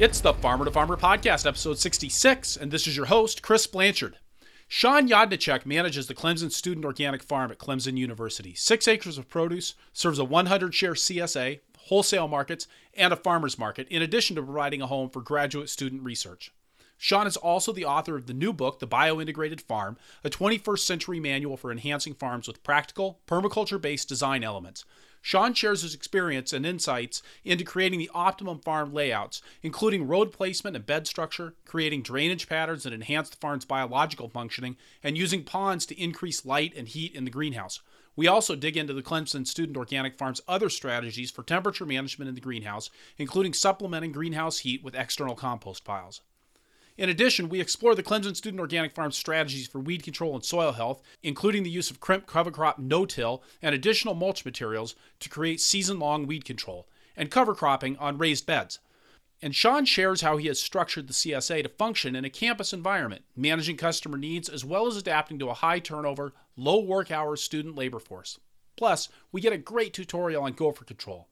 It's 0.00 0.22
the 0.22 0.32
Farmer 0.32 0.64
to 0.64 0.70
Farmer 0.70 0.96
Podcast, 0.96 1.44
episode 1.44 1.78
66, 1.78 2.56
and 2.56 2.70
this 2.70 2.86
is 2.86 2.96
your 2.96 3.04
host, 3.04 3.42
Chris 3.42 3.66
Blanchard. 3.66 4.16
Shawn 4.66 5.06
Jadrnicek 5.06 5.66
manages 5.66 6.06
the 6.06 6.14
Clemson 6.14 6.50
Student 6.50 6.86
Organic 6.86 7.22
Farm 7.22 7.50
at 7.50 7.58
Clemson 7.58 7.98
University. 7.98 8.54
Six 8.54 8.88
acres 8.88 9.18
of 9.18 9.28
produce, 9.28 9.74
serves 9.92 10.18
a 10.18 10.24
100 10.24 10.74
share 10.74 10.94
CSA, 10.94 11.60
wholesale 11.76 12.28
markets, 12.28 12.66
and 12.94 13.12
a 13.12 13.16
farmer's 13.16 13.58
market, 13.58 13.86
in 13.88 14.00
addition 14.00 14.36
to 14.36 14.42
providing 14.42 14.80
a 14.80 14.86
home 14.86 15.10
for 15.10 15.20
graduate 15.20 15.68
student 15.68 16.02
research. 16.02 16.50
Shawn 16.96 17.26
is 17.26 17.36
also 17.36 17.70
the 17.70 17.84
author 17.84 18.16
of 18.16 18.26
the 18.26 18.32
new 18.32 18.54
book, 18.54 18.78
The 18.78 18.88
Biointegrated 18.88 19.60
Farm, 19.60 19.98
a 20.24 20.30
21st 20.30 20.78
century 20.78 21.20
manual 21.20 21.58
for 21.58 21.70
enhancing 21.70 22.14
farms 22.14 22.48
with 22.48 22.62
practical, 22.62 23.20
permaculture 23.26 23.78
based 23.78 24.08
design 24.08 24.44
elements. 24.44 24.86
Shawn 25.22 25.54
shares 25.54 25.82
his 25.82 25.94
experience 25.94 26.52
and 26.52 26.64
insights 26.64 27.22
into 27.44 27.64
creating 27.64 27.98
the 27.98 28.10
optimum 28.14 28.58
farm 28.60 28.92
layouts, 28.92 29.42
including 29.62 30.06
road 30.06 30.32
placement 30.32 30.76
and 30.76 30.86
bed 30.86 31.06
structure, 31.06 31.54
creating 31.66 32.02
drainage 32.02 32.48
patterns 32.48 32.84
that 32.84 32.92
enhance 32.92 33.28
the 33.28 33.36
farm's 33.36 33.64
biological 33.64 34.28
functioning, 34.28 34.76
and 35.02 35.18
using 35.18 35.44
ponds 35.44 35.84
to 35.86 36.00
increase 36.00 36.46
light 36.46 36.72
and 36.76 36.88
heat 36.88 37.14
in 37.14 37.24
the 37.24 37.30
greenhouse. 37.30 37.80
We 38.16 38.26
also 38.26 38.56
dig 38.56 38.76
into 38.76 38.92
the 38.92 39.02
Clemson 39.02 39.46
Student 39.46 39.76
Organic 39.76 40.18
Farm's 40.18 40.42
other 40.48 40.68
strategies 40.68 41.30
for 41.30 41.42
temperature 41.42 41.86
management 41.86 42.28
in 42.28 42.34
the 42.34 42.40
greenhouse, 42.40 42.90
including 43.18 43.52
supplementing 43.52 44.12
greenhouse 44.12 44.58
heat 44.58 44.82
with 44.82 44.94
external 44.94 45.34
compost 45.34 45.84
piles. 45.84 46.20
In 47.00 47.08
addition, 47.08 47.48
we 47.48 47.62
explore 47.62 47.94
the 47.94 48.02
Clemson 48.02 48.36
Student 48.36 48.60
Organic 48.60 48.94
Farm 48.94 49.10
strategies 49.10 49.66
for 49.66 49.78
weed 49.78 50.02
control 50.02 50.34
and 50.34 50.44
soil 50.44 50.72
health, 50.72 51.00
including 51.22 51.62
the 51.62 51.70
use 51.70 51.90
of 51.90 51.98
crimp 51.98 52.26
cover 52.26 52.50
crop 52.50 52.78
no-till 52.78 53.42
and 53.62 53.74
additional 53.74 54.12
mulch 54.12 54.44
materials 54.44 54.94
to 55.20 55.30
create 55.30 55.62
season-long 55.62 56.26
weed 56.26 56.44
control, 56.44 56.86
and 57.16 57.30
cover 57.30 57.54
cropping 57.54 57.96
on 57.96 58.18
raised 58.18 58.44
beds. 58.44 58.80
And 59.40 59.54
Shawn 59.54 59.86
shares 59.86 60.20
how 60.20 60.36
he 60.36 60.48
has 60.48 60.60
structured 60.60 61.08
the 61.08 61.14
CSA 61.14 61.62
to 61.62 61.70
function 61.70 62.14
in 62.14 62.26
a 62.26 62.28
campus 62.28 62.74
environment, 62.74 63.24
managing 63.34 63.78
customer 63.78 64.18
needs 64.18 64.50
as 64.50 64.62
well 64.62 64.86
as 64.86 64.98
adapting 64.98 65.38
to 65.38 65.48
a 65.48 65.54
high 65.54 65.78
turnover, 65.78 66.34
low 66.54 66.80
work 66.80 67.10
hours 67.10 67.42
student 67.42 67.76
labor 67.76 67.98
force. 67.98 68.38
Plus, 68.76 69.08
we 69.32 69.40
get 69.40 69.54
a 69.54 69.56
great 69.56 69.94
tutorial 69.94 70.42
on 70.42 70.52
gopher 70.52 70.84
control. 70.84 71.29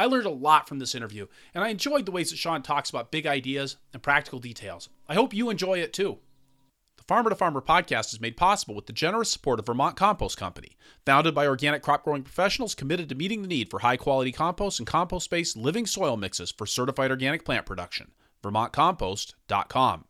I 0.00 0.06
learned 0.06 0.24
a 0.24 0.30
lot 0.30 0.66
from 0.66 0.78
this 0.78 0.94
interview, 0.94 1.26
and 1.54 1.62
I 1.62 1.68
enjoyed 1.68 2.06
the 2.06 2.10
ways 2.10 2.30
that 2.30 2.38
Shawn 2.38 2.62
talks 2.62 2.88
about 2.88 3.10
big 3.10 3.26
ideas 3.26 3.76
and 3.92 4.02
practical 4.02 4.38
details. 4.38 4.88
I 5.06 5.12
hope 5.12 5.34
you 5.34 5.50
enjoy 5.50 5.80
it 5.80 5.92
too. 5.92 6.20
The 6.96 7.02
Farmer 7.02 7.28
to 7.28 7.36
Farmer 7.36 7.60
podcast 7.60 8.14
is 8.14 8.20
made 8.20 8.38
possible 8.38 8.74
with 8.74 8.86
the 8.86 8.94
generous 8.94 9.28
support 9.28 9.58
of 9.58 9.66
Vermont 9.66 9.96
Compost 9.96 10.38
Company, 10.38 10.78
founded 11.04 11.34
by 11.34 11.46
organic 11.46 11.82
crop 11.82 12.02
growing 12.02 12.22
professionals 12.22 12.74
committed 12.74 13.10
to 13.10 13.14
meeting 13.14 13.42
the 13.42 13.48
need 13.48 13.68
for 13.68 13.80
high 13.80 13.98
quality 13.98 14.32
compost 14.32 14.78
and 14.80 14.86
compost 14.86 15.28
based 15.28 15.54
living 15.54 15.84
soil 15.84 16.16
mixes 16.16 16.50
for 16.50 16.64
certified 16.64 17.10
organic 17.10 17.44
plant 17.44 17.66
production. 17.66 18.12
VermontCompost.com. 18.42 20.06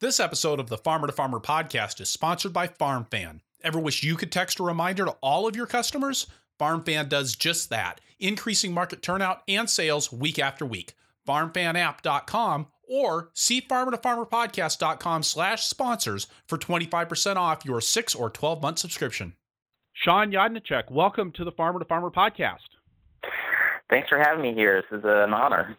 This 0.00 0.18
episode 0.18 0.58
of 0.58 0.68
the 0.68 0.78
Farmer 0.78 1.06
to 1.06 1.12
Farmer 1.12 1.38
podcast 1.38 2.00
is 2.00 2.08
sponsored 2.08 2.52
by 2.52 2.66
FarmFan. 2.66 3.38
Ever 3.62 3.78
wish 3.78 4.02
you 4.02 4.16
could 4.16 4.32
text 4.32 4.58
a 4.58 4.64
reminder 4.64 5.04
to 5.04 5.16
all 5.20 5.46
of 5.46 5.54
your 5.54 5.66
customers? 5.66 6.26
FarmFan 6.58 7.08
does 7.08 7.34
just 7.34 7.70
that, 7.70 8.00
increasing 8.22 8.72
market 8.72 9.02
turnout 9.02 9.42
and 9.48 9.68
sales 9.68 10.12
week 10.12 10.38
after 10.38 10.64
week. 10.64 10.94
FarmFanApp.com 11.26 12.66
or 12.88 13.30
see 13.32 13.60
farmertofarmerpodcast.com 13.60 15.22
slash 15.22 15.66
sponsors 15.66 16.26
for 16.46 16.58
25% 16.58 17.36
off 17.36 17.64
your 17.64 17.80
6 17.80 18.14
or 18.14 18.30
12 18.30 18.62
month 18.62 18.78
subscription. 18.78 19.34
Shawn 19.94 20.32
Jadrnicek, 20.32 20.90
welcome 20.90 21.32
to 21.32 21.44
the 21.44 21.52
Farmer 21.52 21.78
to 21.78 21.84
Farmer 21.84 22.10
podcast. 22.10 22.58
Thanks 23.90 24.08
for 24.08 24.18
having 24.18 24.42
me 24.42 24.54
here. 24.54 24.82
This 24.90 24.98
is 24.98 25.04
an 25.04 25.34
honor. 25.34 25.76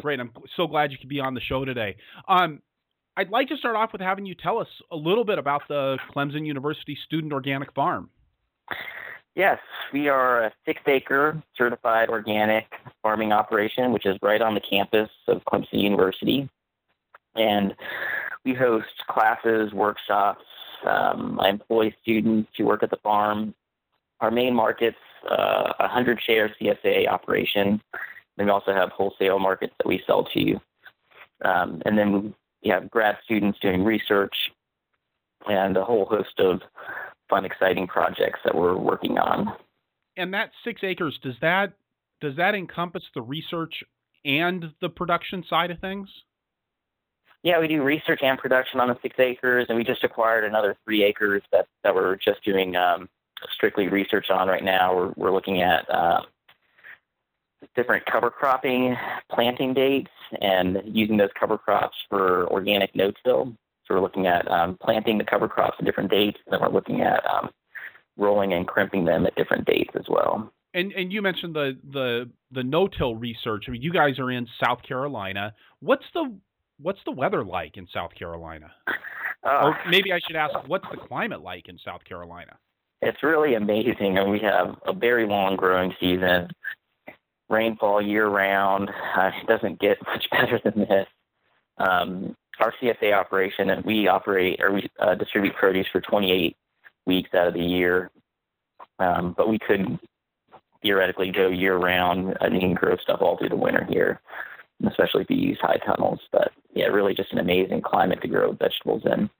Great. 0.00 0.20
I'm 0.20 0.32
so 0.56 0.66
glad 0.66 0.90
you 0.90 0.98
could 0.98 1.08
be 1.08 1.20
on 1.20 1.34
the 1.34 1.40
show 1.40 1.64
today. 1.64 1.96
Um, 2.26 2.60
I'd 3.16 3.30
like 3.30 3.48
to 3.48 3.56
start 3.56 3.76
off 3.76 3.92
with 3.92 4.00
having 4.00 4.26
you 4.26 4.34
tell 4.34 4.58
us 4.58 4.68
a 4.90 4.96
little 4.96 5.24
bit 5.24 5.38
about 5.38 5.62
the 5.68 5.98
Clemson 6.14 6.46
University 6.46 6.98
Student 7.04 7.32
Organic 7.32 7.72
Farm. 7.72 8.10
Yes, 9.34 9.58
we 9.92 10.08
are 10.08 10.44
a 10.44 10.52
six 10.64 10.80
acre 10.86 11.42
certified 11.56 12.08
organic 12.08 12.72
farming 13.02 13.32
operation, 13.32 13.92
which 13.92 14.06
is 14.06 14.16
right 14.22 14.40
on 14.40 14.54
the 14.54 14.60
campus 14.60 15.10
of 15.26 15.44
Clemson 15.44 15.80
University. 15.80 16.48
And 17.34 17.74
we 18.44 18.54
host 18.54 19.06
classes, 19.08 19.72
workshops. 19.72 20.44
Um, 20.86 21.40
I 21.40 21.48
employ 21.48 21.92
students 22.02 22.50
who 22.56 22.64
work 22.64 22.84
at 22.84 22.90
the 22.90 22.96
farm. 22.98 23.54
Our 24.20 24.30
main 24.30 24.54
market's 24.54 24.98
uh, 25.28 25.72
a 25.80 25.84
100 25.84 26.22
share 26.22 26.54
CSA 26.60 27.08
operation. 27.08 27.80
And 28.38 28.46
we 28.46 28.50
also 28.50 28.72
have 28.72 28.90
wholesale 28.90 29.40
markets 29.40 29.74
that 29.78 29.88
we 29.88 30.02
sell 30.06 30.24
to. 30.24 30.60
Um, 31.44 31.82
and 31.84 31.98
then 31.98 32.34
we 32.62 32.70
have 32.70 32.88
grad 32.88 33.18
students 33.24 33.58
doing 33.58 33.82
research 33.82 34.52
and 35.48 35.76
a 35.76 35.84
whole 35.84 36.04
host 36.04 36.38
of 36.38 36.60
fun, 37.28 37.44
exciting 37.44 37.86
projects 37.86 38.40
that 38.44 38.54
we're 38.54 38.76
working 38.76 39.18
on. 39.18 39.52
And 40.16 40.32
that 40.34 40.50
six 40.64 40.82
acres 40.84 41.18
does 41.22 41.34
that 41.40 41.72
does 42.20 42.36
that 42.36 42.54
encompass 42.54 43.02
the 43.14 43.22
research 43.22 43.82
and 44.24 44.72
the 44.80 44.88
production 44.88 45.44
side 45.48 45.70
of 45.70 45.78
things? 45.80 46.08
Yeah, 47.42 47.60
we 47.60 47.68
do 47.68 47.82
research 47.82 48.20
and 48.22 48.38
production 48.38 48.80
on 48.80 48.88
the 48.88 48.96
six 49.02 49.16
acres, 49.18 49.66
and 49.68 49.76
we 49.76 49.84
just 49.84 50.02
acquired 50.02 50.44
another 50.44 50.76
three 50.84 51.04
acres 51.04 51.42
that, 51.52 51.66
that 51.82 51.94
we're 51.94 52.16
just 52.16 52.42
doing 52.42 52.74
um, 52.74 53.10
strictly 53.52 53.88
research 53.88 54.30
on 54.30 54.48
right 54.48 54.64
now. 54.64 54.96
We're, 54.96 55.12
we're 55.16 55.32
looking 55.32 55.60
at 55.60 55.84
uh, 55.90 56.22
different 57.76 58.06
cover 58.06 58.30
cropping 58.30 58.96
planting 59.30 59.74
dates 59.74 60.10
and 60.40 60.80
using 60.86 61.18
those 61.18 61.30
cover 61.38 61.58
crops 61.58 61.96
for 62.08 62.46
organic 62.48 62.94
no-till. 62.96 63.54
So 63.86 63.94
we're 63.94 64.00
looking 64.00 64.26
at 64.26 64.50
um, 64.50 64.78
planting 64.82 65.18
the 65.18 65.24
cover 65.24 65.48
crops 65.48 65.76
at 65.78 65.84
different 65.84 66.10
dates, 66.10 66.38
and 66.46 66.52
then 66.52 66.60
we're 66.60 66.74
looking 66.74 67.02
at 67.02 67.22
um, 67.26 67.50
rolling 68.16 68.52
and 68.52 68.66
crimping 68.66 69.04
them 69.04 69.26
at 69.26 69.34
different 69.34 69.66
dates 69.66 69.90
as 69.94 70.04
well. 70.08 70.52
And 70.72 70.92
and 70.92 71.12
you 71.12 71.22
mentioned 71.22 71.54
the 71.54 71.78
the 71.92 72.30
the 72.50 72.64
no-till 72.64 73.14
research. 73.16 73.64
I 73.68 73.72
mean, 73.72 73.82
you 73.82 73.92
guys 73.92 74.18
are 74.18 74.30
in 74.30 74.46
South 74.62 74.82
Carolina. 74.82 75.54
What's 75.80 76.04
the 76.14 76.34
what's 76.80 76.98
the 77.04 77.12
weather 77.12 77.44
like 77.44 77.76
in 77.76 77.86
South 77.92 78.14
Carolina? 78.14 78.72
Uh, 79.44 79.60
or 79.62 79.78
maybe 79.90 80.12
I 80.12 80.18
should 80.26 80.36
ask, 80.36 80.54
what's 80.66 80.86
the 80.90 80.96
climate 80.96 81.42
like 81.42 81.68
in 81.68 81.78
South 81.84 82.02
Carolina? 82.04 82.56
It's 83.02 83.22
really 83.22 83.54
amazing, 83.54 84.16
and 84.16 84.30
we 84.30 84.40
have 84.40 84.76
a 84.86 84.92
very 84.92 85.26
long 85.26 85.56
growing 85.56 85.94
season. 86.00 86.48
Rainfall 87.50 88.00
year 88.00 88.26
round. 88.26 88.90
Uh, 89.16 89.30
it 89.42 89.46
doesn't 89.46 89.78
get 89.78 89.98
much 90.06 90.26
better 90.30 90.58
than 90.64 90.86
this. 90.88 91.06
Um, 91.76 92.34
our 92.60 92.72
CSA 92.80 93.12
operation, 93.12 93.70
and 93.70 93.84
we 93.84 94.08
operate 94.08 94.60
or 94.62 94.72
we 94.72 94.88
uh, 94.98 95.14
distribute 95.14 95.54
produce 95.54 95.86
for 95.92 96.00
28 96.00 96.56
weeks 97.06 97.30
out 97.34 97.48
of 97.48 97.54
the 97.54 97.60
year. 97.60 98.10
Um, 98.98 99.34
but 99.36 99.48
we 99.48 99.58
could 99.58 99.98
theoretically 100.82 101.30
go 101.30 101.48
year 101.48 101.76
round 101.76 102.36
and 102.40 102.54
you 102.54 102.60
can 102.60 102.74
grow 102.74 102.96
stuff 102.98 103.20
all 103.22 103.36
through 103.36 103.48
the 103.48 103.56
winter 103.56 103.84
here, 103.88 104.20
especially 104.86 105.22
if 105.22 105.30
you 105.30 105.36
use 105.36 105.58
high 105.60 105.78
tunnels. 105.78 106.20
But 106.30 106.52
yeah, 106.74 106.86
really 106.86 107.14
just 107.14 107.32
an 107.32 107.38
amazing 107.38 107.82
climate 107.82 108.20
to 108.22 108.28
grow 108.28 108.52
vegetables 108.52 109.02
in. 109.04 109.30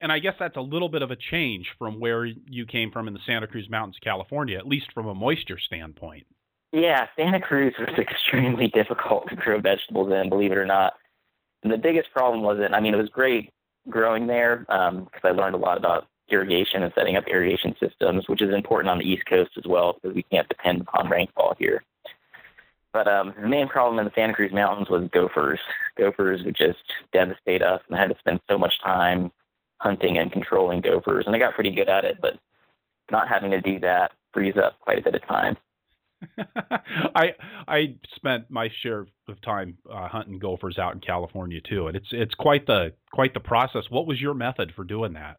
And 0.00 0.12
I 0.12 0.20
guess 0.20 0.34
that's 0.38 0.56
a 0.56 0.60
little 0.60 0.88
bit 0.88 1.02
of 1.02 1.10
a 1.10 1.16
change 1.16 1.68
from 1.78 1.98
where 1.98 2.24
you 2.24 2.66
came 2.66 2.90
from 2.90 3.08
in 3.08 3.14
the 3.14 3.20
Santa 3.26 3.46
Cruz 3.46 3.68
Mountains, 3.68 3.98
California, 4.02 4.56
at 4.56 4.66
least 4.66 4.92
from 4.92 5.06
a 5.06 5.14
moisture 5.14 5.58
standpoint. 5.58 6.24
Yeah, 6.72 7.06
Santa 7.16 7.40
Cruz 7.40 7.74
was 7.78 7.88
extremely 7.98 8.68
difficult 8.68 9.28
to 9.28 9.36
grow 9.36 9.60
vegetables 9.60 10.12
in, 10.12 10.28
believe 10.28 10.52
it 10.52 10.58
or 10.58 10.66
not. 10.66 10.94
The 11.62 11.76
biggest 11.76 12.10
problem 12.12 12.42
wasn't, 12.42 12.74
I 12.74 12.80
mean, 12.80 12.94
it 12.94 12.98
was 12.98 13.08
great 13.08 13.50
growing 13.88 14.26
there 14.26 14.58
because 14.58 14.92
um, 14.92 15.08
I 15.24 15.30
learned 15.30 15.54
a 15.54 15.58
lot 15.58 15.78
about 15.78 16.06
irrigation 16.30 16.82
and 16.82 16.92
setting 16.94 17.16
up 17.16 17.26
irrigation 17.26 17.74
systems, 17.80 18.28
which 18.28 18.42
is 18.42 18.54
important 18.54 18.90
on 18.90 18.98
the 18.98 19.04
East 19.04 19.26
Coast 19.26 19.52
as 19.56 19.64
well 19.66 19.94
because 19.94 20.14
we 20.14 20.22
can't 20.24 20.48
depend 20.48 20.82
upon 20.82 21.08
rainfall 21.08 21.56
here. 21.58 21.82
But 22.92 23.06
um, 23.06 23.34
the 23.40 23.48
main 23.48 23.68
problem 23.68 23.98
in 23.98 24.06
the 24.06 24.12
Santa 24.14 24.34
Cruz 24.34 24.52
Mountains 24.52 24.88
was 24.88 25.08
gophers. 25.12 25.60
Gophers 25.96 26.42
would 26.44 26.56
just 26.56 26.78
devastate 27.12 27.62
us, 27.62 27.80
and 27.88 27.96
I 27.96 28.00
had 28.00 28.10
to 28.10 28.18
spend 28.18 28.40
so 28.48 28.58
much 28.58 28.80
time 28.82 29.30
hunting 29.78 30.18
and 30.18 30.32
controlling 30.32 30.80
gophers. 30.80 31.24
And 31.26 31.34
I 31.34 31.38
got 31.38 31.54
pretty 31.54 31.70
good 31.70 31.88
at 31.88 32.04
it, 32.04 32.18
but 32.20 32.38
not 33.10 33.28
having 33.28 33.50
to 33.50 33.60
do 33.60 33.78
that 33.80 34.12
frees 34.32 34.56
up 34.56 34.78
quite 34.80 34.98
a 34.98 35.02
bit 35.02 35.14
of 35.14 35.26
time. 35.26 35.56
I 37.14 37.34
I 37.66 37.94
spent 38.16 38.50
my 38.50 38.68
share 38.82 39.06
of 39.28 39.40
time 39.42 39.78
uh, 39.90 40.08
hunting 40.08 40.38
gophers 40.38 40.78
out 40.78 40.94
in 40.94 41.00
California 41.00 41.60
too, 41.60 41.86
and 41.86 41.96
it's 41.96 42.08
it's 42.10 42.34
quite 42.34 42.66
the 42.66 42.92
quite 43.12 43.34
the 43.34 43.40
process. 43.40 43.84
What 43.88 44.06
was 44.06 44.20
your 44.20 44.34
method 44.34 44.72
for 44.74 44.84
doing 44.84 45.12
that? 45.14 45.38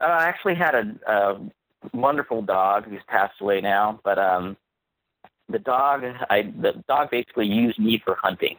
Uh, 0.00 0.06
I 0.06 0.24
actually 0.24 0.54
had 0.54 0.74
a, 0.74 0.96
a 1.06 1.40
wonderful 1.94 2.42
dog 2.42 2.84
who's 2.86 3.02
passed 3.06 3.40
away 3.40 3.60
now, 3.60 4.00
but 4.04 4.18
um, 4.18 4.56
the 5.48 5.58
dog 5.58 6.04
I 6.28 6.42
the 6.42 6.82
dog 6.88 7.10
basically 7.10 7.46
used 7.46 7.78
me 7.78 8.00
for 8.04 8.16
hunting. 8.16 8.56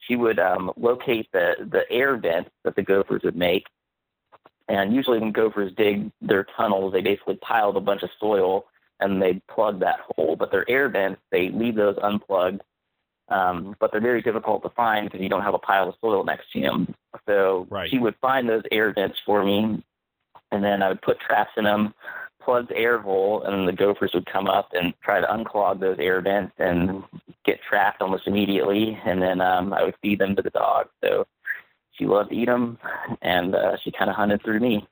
She 0.00 0.16
would 0.16 0.38
um, 0.38 0.72
locate 0.76 1.30
the 1.32 1.54
the 1.70 1.90
air 1.90 2.16
vents 2.16 2.50
that 2.64 2.74
the 2.74 2.82
gophers 2.82 3.22
would 3.22 3.36
make, 3.36 3.66
and 4.68 4.94
usually 4.94 5.18
when 5.18 5.32
gophers 5.32 5.72
dig 5.76 6.10
their 6.20 6.46
tunnels, 6.56 6.92
they 6.92 7.02
basically 7.02 7.36
piled 7.36 7.76
a 7.76 7.80
bunch 7.80 8.02
of 8.02 8.10
soil 8.18 8.64
and 9.00 9.20
they 9.20 9.40
plug 9.48 9.80
that 9.80 10.00
hole. 10.00 10.36
But 10.36 10.50
their 10.50 10.68
air 10.70 10.88
vents, 10.88 11.20
they 11.30 11.50
leave 11.50 11.76
those 11.76 11.98
unplugged 12.02 12.62
Um, 13.30 13.76
but 13.78 13.92
they're 13.92 14.00
very 14.00 14.22
difficult 14.22 14.62
to 14.64 14.70
find 14.70 15.06
because 15.06 15.20
you 15.20 15.28
don't 15.28 15.42
have 15.42 15.54
a 15.54 15.58
pile 15.58 15.88
of 15.88 15.94
soil 16.00 16.24
next 16.24 16.50
to 16.52 16.60
them. 16.60 16.94
So 17.26 17.66
right. 17.70 17.88
she 17.88 17.98
would 17.98 18.16
find 18.20 18.48
those 18.48 18.64
air 18.72 18.92
vents 18.92 19.18
for 19.24 19.44
me, 19.44 19.82
and 20.50 20.64
then 20.64 20.82
I 20.82 20.88
would 20.88 21.02
put 21.02 21.20
traps 21.20 21.52
in 21.56 21.64
them, 21.64 21.94
plug 22.42 22.68
the 22.68 22.76
air 22.76 22.98
hole, 22.98 23.42
and 23.44 23.68
the 23.68 23.72
gophers 23.72 24.10
would 24.14 24.26
come 24.26 24.48
up 24.48 24.70
and 24.72 24.94
try 25.02 25.20
to 25.20 25.26
unclog 25.28 25.78
those 25.78 25.98
air 26.00 26.20
vents 26.20 26.54
and 26.58 27.04
get 27.44 27.60
trapped 27.62 28.02
almost 28.02 28.26
immediately. 28.26 28.98
And 29.04 29.22
then 29.22 29.40
um, 29.40 29.72
I 29.72 29.84
would 29.84 29.94
feed 30.02 30.18
them 30.18 30.34
to 30.34 30.42
the 30.42 30.50
dogs. 30.50 30.90
So 31.04 31.26
she 32.00 32.06
loved 32.06 32.30
to 32.30 32.36
eat 32.36 32.46
them, 32.46 32.78
and 33.20 33.54
uh, 33.54 33.76
she 33.84 33.92
kind 33.92 34.10
of 34.10 34.16
hunted 34.16 34.42
through 34.42 34.58
me. 34.60 34.88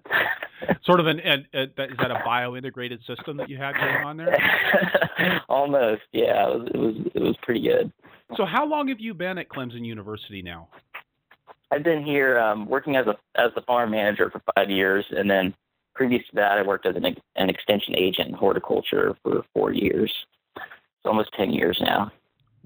sort 0.84 1.00
of 1.00 1.06
an, 1.06 1.18
an, 1.20 1.46
an, 1.52 1.72
is 1.76 1.96
that 1.98 2.10
a 2.10 2.22
bio-integrated 2.24 3.00
system 3.04 3.36
that 3.36 3.50
you 3.50 3.56
had 3.56 3.74
going 3.74 4.04
on 4.04 4.16
there? 4.16 5.42
Almost, 5.48 6.02
yeah. 6.12 6.48
It 6.48 6.58
was, 6.58 6.68
it 6.72 6.78
was 6.78 6.94
it 7.14 7.22
was 7.22 7.36
pretty 7.42 7.60
good. 7.60 7.92
So, 8.36 8.44
how 8.44 8.64
long 8.64 8.88
have 8.88 9.00
you 9.00 9.14
been 9.14 9.36
at 9.36 9.48
Clemson 9.48 9.84
University 9.84 10.40
now? 10.40 10.68
I've 11.70 11.82
been 11.82 12.04
here 12.04 12.38
um, 12.38 12.66
working 12.68 12.96
as 12.96 13.06
a 13.06 13.16
as 13.34 13.50
the 13.54 13.62
farm 13.62 13.90
manager 13.90 14.30
for 14.30 14.40
five 14.54 14.70
years, 14.70 15.04
and 15.10 15.28
then 15.28 15.54
previous 15.94 16.24
to 16.28 16.36
that, 16.36 16.52
I 16.52 16.62
worked 16.62 16.86
as 16.86 16.94
an, 16.94 17.04
an 17.36 17.50
extension 17.50 17.96
agent 17.96 18.28
in 18.28 18.34
horticulture 18.34 19.16
for 19.24 19.44
four 19.52 19.72
years. 19.72 20.12
It's 20.56 21.06
almost 21.06 21.32
ten 21.36 21.50
years 21.50 21.78
now. 21.80 22.12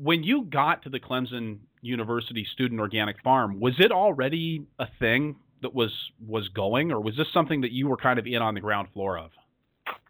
When 0.03 0.25
you 0.25 0.43
got 0.45 0.83
to 0.83 0.89
the 0.89 0.99
Clemson 0.99 1.59
University 1.81 2.45
Student 2.53 2.81
Organic 2.81 3.23
Farm, 3.23 3.61
was 3.61 3.75
it 3.79 3.93
already 3.93 4.67
a 4.81 4.87
thing 4.99 5.37
that 5.61 5.73
was 5.73 5.93
was 6.27 6.49
going, 6.49 6.91
or 6.91 7.01
was 7.01 7.17
this 7.17 7.29
something 7.33 7.61
that 7.61 7.71
you 7.71 7.87
were 7.87 7.97
kind 7.97 8.19
of 8.19 8.27
in 8.27 8.43
on 8.43 8.55
the 8.55 8.61
ground 8.61 8.89
floor 8.93 9.17
of? 9.17 9.31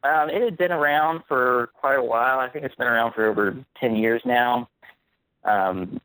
Um, 0.03 0.31
it 0.31 0.41
had 0.41 0.57
been 0.57 0.73
around 0.73 1.23
for 1.29 1.71
quite 1.79 1.99
a 1.99 2.03
while. 2.03 2.41
I 2.41 2.49
think 2.49 2.65
it's 2.65 2.75
been 2.75 2.87
around 2.87 3.13
for 3.13 3.27
over 3.27 3.55
ten 3.79 3.95
years 3.95 4.23
now. 4.25 4.69
Um, 5.45 6.01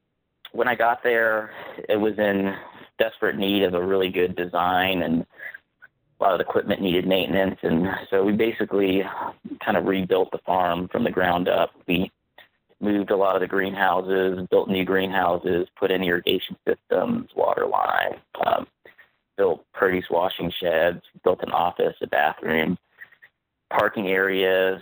when 0.51 0.67
I 0.67 0.75
got 0.75 1.01
there, 1.01 1.51
it 1.87 1.95
was 1.95 2.17
in 2.17 2.53
desperate 2.99 3.37
need 3.37 3.63
of 3.63 3.73
a 3.73 3.81
really 3.81 4.09
good 4.09 4.35
design, 4.35 5.01
and 5.01 5.25
a 6.19 6.23
lot 6.23 6.33
of 6.33 6.41
equipment 6.41 6.81
needed 6.81 7.07
maintenance, 7.07 7.59
and 7.61 7.87
so 8.09 8.23
we 8.23 8.33
basically 8.33 9.03
kind 9.63 9.77
of 9.77 9.85
rebuilt 9.85 10.31
the 10.31 10.39
farm 10.39 10.89
from 10.89 11.05
the 11.05 11.11
ground 11.11 11.47
up. 11.47 11.71
We 11.87 12.11
moved 12.79 13.11
a 13.11 13.17
lot 13.17 13.35
of 13.35 13.41
the 13.41 13.47
greenhouses, 13.47 14.45
built 14.49 14.69
new 14.69 14.85
greenhouses, 14.85 15.67
put 15.77 15.91
in 15.91 16.03
irrigation 16.03 16.55
systems, 16.67 17.29
water 17.35 17.65
line, 17.65 18.19
um, 18.45 18.67
built 19.37 19.65
produce 19.73 20.05
washing 20.09 20.51
sheds, 20.51 21.01
built 21.23 21.41
an 21.41 21.51
office, 21.51 21.95
a 22.01 22.07
bathroom, 22.07 22.77
parking 23.69 24.07
areas, 24.07 24.81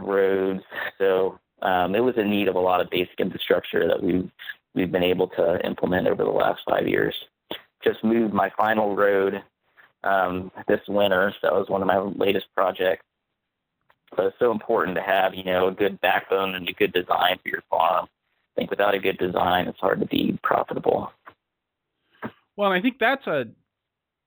roads. 0.00 0.62
So 0.98 1.38
um, 1.62 1.94
it 1.94 2.00
was 2.00 2.16
in 2.16 2.30
need 2.30 2.48
of 2.48 2.56
a 2.56 2.60
lot 2.60 2.80
of 2.80 2.90
basic 2.90 3.18
infrastructure 3.20 3.86
that 3.88 4.02
we've 4.02 4.30
we've 4.74 4.90
been 4.90 5.04
able 5.04 5.28
to 5.28 5.64
implement 5.64 6.08
over 6.08 6.24
the 6.24 6.30
last 6.30 6.62
five 6.68 6.88
years. 6.88 7.14
Just 7.82 8.02
moved 8.02 8.34
my 8.34 8.50
final 8.56 8.96
road 8.96 9.42
um, 10.02 10.50
this 10.66 10.80
winter, 10.88 11.32
so 11.32 11.38
that 11.42 11.54
was 11.54 11.68
one 11.68 11.80
of 11.80 11.86
my 11.86 11.98
latest 11.98 12.46
projects. 12.56 13.04
So 14.16 14.26
it's 14.26 14.38
so 14.38 14.52
important 14.52 14.96
to 14.96 15.02
have, 15.02 15.34
you 15.34 15.44
know, 15.44 15.68
a 15.68 15.72
good 15.72 16.00
backbone 16.00 16.54
and 16.54 16.68
a 16.68 16.72
good 16.72 16.92
design 16.92 17.38
for 17.42 17.48
your 17.48 17.62
farm. 17.70 18.06
I 18.06 18.60
think 18.60 18.70
without 18.70 18.94
a 18.94 18.98
good 18.98 19.18
design, 19.18 19.66
it's 19.66 19.80
hard 19.80 20.00
to 20.00 20.06
be 20.06 20.38
profitable. 20.42 21.10
Well, 22.56 22.70
I 22.70 22.80
think 22.80 22.98
that's 23.00 23.26
a, 23.26 23.46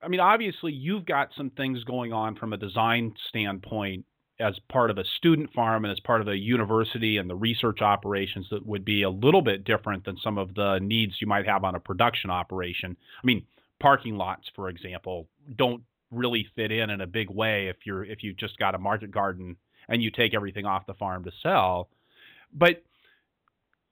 I 0.02 0.08
mean, 0.08 0.20
obviously 0.20 0.72
you've 0.72 1.06
got 1.06 1.30
some 1.36 1.50
things 1.50 1.82
going 1.84 2.12
on 2.12 2.36
from 2.36 2.52
a 2.52 2.56
design 2.56 3.14
standpoint 3.28 4.04
as 4.40 4.54
part 4.70 4.90
of 4.90 4.98
a 4.98 5.04
student 5.16 5.52
farm 5.52 5.84
and 5.84 5.92
as 5.92 5.98
part 6.00 6.20
of 6.20 6.28
a 6.28 6.36
university 6.36 7.16
and 7.16 7.28
the 7.28 7.34
research 7.34 7.80
operations 7.80 8.46
that 8.50 8.64
would 8.64 8.84
be 8.84 9.02
a 9.02 9.10
little 9.10 9.42
bit 9.42 9.64
different 9.64 10.04
than 10.04 10.16
some 10.22 10.38
of 10.38 10.54
the 10.54 10.78
needs 10.80 11.14
you 11.20 11.26
might 11.26 11.46
have 11.46 11.64
on 11.64 11.74
a 11.74 11.80
production 11.80 12.30
operation. 12.30 12.96
I 13.22 13.26
mean, 13.26 13.44
parking 13.80 14.16
lots, 14.16 14.48
for 14.54 14.68
example, 14.68 15.26
don't 15.56 15.82
really 16.10 16.46
fit 16.54 16.70
in 16.70 16.90
in 16.90 17.00
a 17.00 17.06
big 17.06 17.28
way 17.30 17.68
if 17.68 17.76
you're 17.84 18.04
if 18.04 18.22
you've 18.22 18.36
just 18.36 18.58
got 18.58 18.74
a 18.74 18.78
market 18.78 19.10
garden 19.10 19.56
and 19.88 20.02
you 20.02 20.10
take 20.10 20.34
everything 20.34 20.66
off 20.66 20.86
the 20.86 20.94
farm 20.94 21.24
to 21.24 21.32
sell. 21.42 21.88
But 22.52 22.82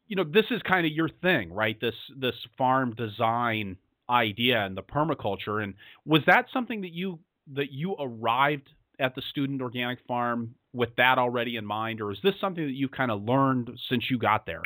you 0.09 0.17
know, 0.17 0.25
this 0.25 0.47
is 0.51 0.63
kind 0.63 0.87
of 0.87 0.93
your 0.93 1.09
thing, 1.09 1.53
right? 1.53 1.81
This 1.81 1.95
this 2.17 2.35
farm 2.57 2.95
design 2.95 3.77
idea 4.09 4.65
and 4.65 4.77
the 4.77 4.83
permaculture. 4.83 5.63
And 5.63 5.75
was 6.05 6.23
that 6.27 6.47
something 6.53 6.83
that 6.83 6.93
you 6.93 7.19
that 7.55 7.73
you 7.73 7.97
arrived 7.99 8.69
at 8.99 9.15
the 9.15 9.23
student 9.31 9.61
organic 9.61 9.99
farm 10.07 10.55
with 10.73 10.95
that 10.97 11.19
already 11.19 11.57
in 11.57 11.65
mind, 11.65 12.01
or 12.01 12.13
is 12.13 12.19
this 12.23 12.35
something 12.41 12.65
that 12.65 12.75
you 12.75 12.89
kind 12.89 13.11
of 13.11 13.23
learned 13.25 13.71
since 13.89 14.11
you 14.11 14.19
got 14.19 14.47
there? 14.47 14.63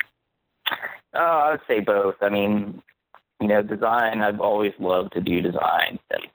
Uh, 1.15 1.19
I 1.19 1.51
would 1.53 1.61
say 1.67 1.81
both. 1.81 2.17
I 2.21 2.29
mean, 2.29 2.83
you 3.41 3.49
know, 3.49 3.63
design. 3.63 4.21
I've 4.21 4.41
always 4.41 4.73
loved 4.79 5.13
to 5.15 5.21
do 5.21 5.41
design 5.41 5.99
and 6.11 6.27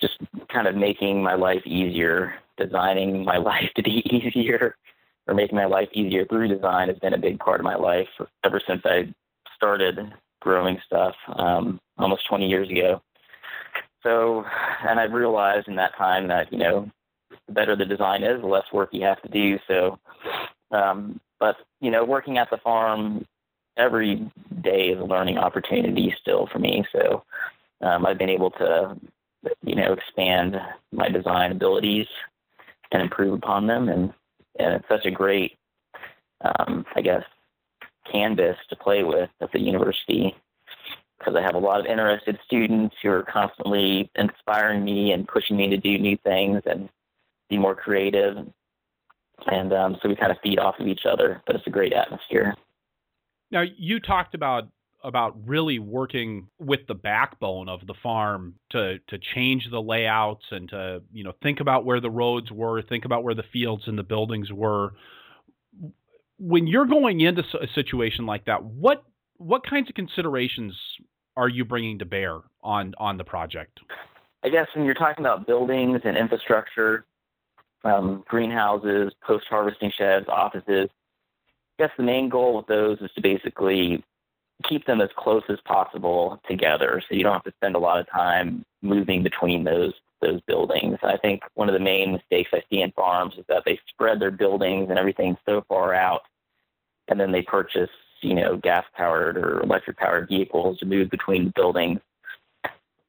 just 0.00 0.18
kind 0.52 0.66
of 0.66 0.74
making 0.74 1.22
my 1.22 1.34
life 1.34 1.62
easier 1.66 2.34
designing 2.58 3.24
my 3.24 3.36
life 3.52 3.70
to 3.76 3.82
be 3.82 4.02
easier 4.14 4.76
or 5.26 5.34
making 5.34 5.56
my 5.56 5.66
life 5.66 5.88
easier 5.92 6.24
through 6.24 6.48
design 6.48 6.88
has 6.88 6.98
been 6.98 7.14
a 7.14 7.18
big 7.18 7.38
part 7.38 7.60
of 7.60 7.64
my 7.64 7.76
life 7.76 8.08
ever 8.44 8.60
since 8.66 8.82
I 8.84 9.12
started 9.54 10.12
growing 10.40 10.80
stuff 10.86 11.14
um, 11.36 11.80
almost 11.98 12.26
20 12.28 12.48
years 12.48 12.68
ago. 12.70 13.02
So, 14.02 14.44
and 14.88 14.98
I've 14.98 15.12
realized 15.12 15.68
in 15.68 15.76
that 15.76 15.96
time 15.96 16.28
that, 16.28 16.52
you 16.52 16.58
know, 16.58 16.90
the 17.46 17.52
better 17.52 17.76
the 17.76 17.84
design 17.84 18.22
is, 18.22 18.40
the 18.40 18.46
less 18.46 18.72
work 18.72 18.90
you 18.92 19.02
have 19.02 19.20
to 19.22 19.28
do. 19.28 19.58
So, 19.66 19.98
um, 20.70 21.20
but, 21.40 21.56
you 21.80 21.90
know, 21.90 22.04
working 22.04 22.38
at 22.38 22.50
the 22.50 22.58
farm 22.58 23.26
every 23.76 24.30
day 24.62 24.88
is 24.88 25.00
a 25.00 25.04
learning 25.04 25.38
opportunity 25.38 26.14
still 26.20 26.46
for 26.46 26.58
me. 26.58 26.84
So, 26.92 27.24
um, 27.80 28.06
I've 28.06 28.18
been 28.18 28.30
able 28.30 28.50
to, 28.52 28.96
you 29.62 29.74
know, 29.74 29.92
expand 29.92 30.60
my 30.92 31.08
design 31.08 31.52
abilities 31.52 32.06
and 32.92 33.02
improve 33.02 33.34
upon 33.34 33.66
them. 33.66 33.88
And, 33.88 34.12
and 34.58 34.74
it's 34.74 34.88
such 34.88 35.06
a 35.06 35.10
great, 35.10 35.58
um, 36.42 36.84
I 36.94 37.00
guess, 37.00 37.24
canvas 38.10 38.56
to 38.70 38.76
play 38.76 39.02
with 39.04 39.30
at 39.40 39.52
the 39.52 39.60
university 39.60 40.34
because 41.18 41.34
I 41.36 41.42
have 41.42 41.54
a 41.54 41.58
lot 41.58 41.80
of 41.80 41.86
interested 41.86 42.38
students 42.44 42.94
who 43.02 43.10
are 43.10 43.24
constantly 43.24 44.10
inspiring 44.14 44.84
me 44.84 45.12
and 45.12 45.26
pushing 45.26 45.56
me 45.56 45.68
to 45.68 45.76
do 45.76 45.98
new 45.98 46.16
things 46.18 46.62
and 46.64 46.88
be 47.50 47.58
more 47.58 47.74
creative. 47.74 48.36
And 49.46 49.72
um, 49.72 49.96
so 50.00 50.08
we 50.08 50.16
kind 50.16 50.32
of 50.32 50.38
feed 50.42 50.58
off 50.58 50.78
of 50.78 50.86
each 50.86 51.06
other, 51.06 51.42
but 51.46 51.56
it's 51.56 51.66
a 51.66 51.70
great 51.70 51.92
atmosphere. 51.92 52.54
Now, 53.50 53.62
you 53.76 53.98
talked 53.98 54.34
about 54.34 54.68
about 55.04 55.36
really 55.46 55.78
working 55.78 56.48
with 56.58 56.80
the 56.88 56.94
backbone 56.94 57.68
of 57.68 57.86
the 57.86 57.94
farm 58.02 58.54
to 58.70 58.98
to 59.08 59.18
change 59.34 59.68
the 59.70 59.80
layouts 59.80 60.44
and 60.50 60.68
to 60.68 61.02
you 61.12 61.22
know 61.22 61.32
think 61.42 61.60
about 61.60 61.84
where 61.84 62.00
the 62.00 62.10
roads 62.10 62.50
were, 62.50 62.82
think 62.82 63.04
about 63.04 63.22
where 63.22 63.34
the 63.34 63.44
fields 63.52 63.84
and 63.86 63.98
the 63.98 64.02
buildings 64.02 64.52
were. 64.52 64.94
When 66.38 66.66
you're 66.66 66.86
going 66.86 67.20
into 67.20 67.42
a 67.60 67.66
situation 67.74 68.26
like 68.26 68.44
that, 68.46 68.64
what 68.64 69.04
what 69.36 69.64
kinds 69.64 69.88
of 69.88 69.94
considerations 69.94 70.76
are 71.36 71.48
you 71.48 71.64
bringing 71.64 72.00
to 72.00 72.04
bear 72.04 72.40
on 72.62 72.94
on 72.98 73.16
the 73.18 73.24
project? 73.24 73.80
I 74.42 74.48
guess 74.48 74.66
when 74.74 74.84
you're 74.84 74.94
talking 74.94 75.24
about 75.24 75.46
buildings 75.46 76.00
and 76.04 76.16
infrastructure, 76.16 77.04
um, 77.84 78.24
greenhouses, 78.28 79.12
post 79.24 79.46
harvesting 79.48 79.92
sheds, 79.96 80.26
offices, 80.28 80.88
I 81.78 81.84
guess 81.84 81.92
the 81.96 82.02
main 82.02 82.28
goal 82.28 82.56
with 82.56 82.66
those 82.66 82.98
is 83.00 83.10
to 83.14 83.20
basically 83.20 84.04
keep 84.64 84.86
them 84.86 85.00
as 85.00 85.10
close 85.16 85.44
as 85.48 85.58
possible 85.64 86.40
together 86.48 87.02
so 87.08 87.14
you 87.14 87.22
don't 87.22 87.32
have 87.32 87.44
to 87.44 87.52
spend 87.52 87.76
a 87.76 87.78
lot 87.78 88.00
of 88.00 88.10
time 88.10 88.64
moving 88.82 89.22
between 89.22 89.64
those 89.64 89.92
those 90.20 90.40
buildings. 90.48 90.98
I 91.04 91.16
think 91.16 91.42
one 91.54 91.68
of 91.68 91.74
the 91.74 91.78
main 91.78 92.12
mistakes 92.12 92.50
I 92.52 92.64
see 92.68 92.82
in 92.82 92.90
farms 92.90 93.34
is 93.38 93.44
that 93.48 93.62
they 93.64 93.78
spread 93.88 94.20
their 94.20 94.32
buildings 94.32 94.90
and 94.90 94.98
everything 94.98 95.36
so 95.46 95.64
far 95.68 95.94
out 95.94 96.22
and 97.08 97.18
then 97.18 97.32
they 97.32 97.42
purchase, 97.42 97.90
you 98.20 98.34
know, 98.34 98.56
gas 98.56 98.84
powered 98.96 99.36
or 99.36 99.60
electric 99.62 99.96
powered 99.96 100.28
vehicles 100.28 100.78
to 100.78 100.86
move 100.86 101.10
between 101.10 101.46
the 101.46 101.50
buildings. 101.50 102.00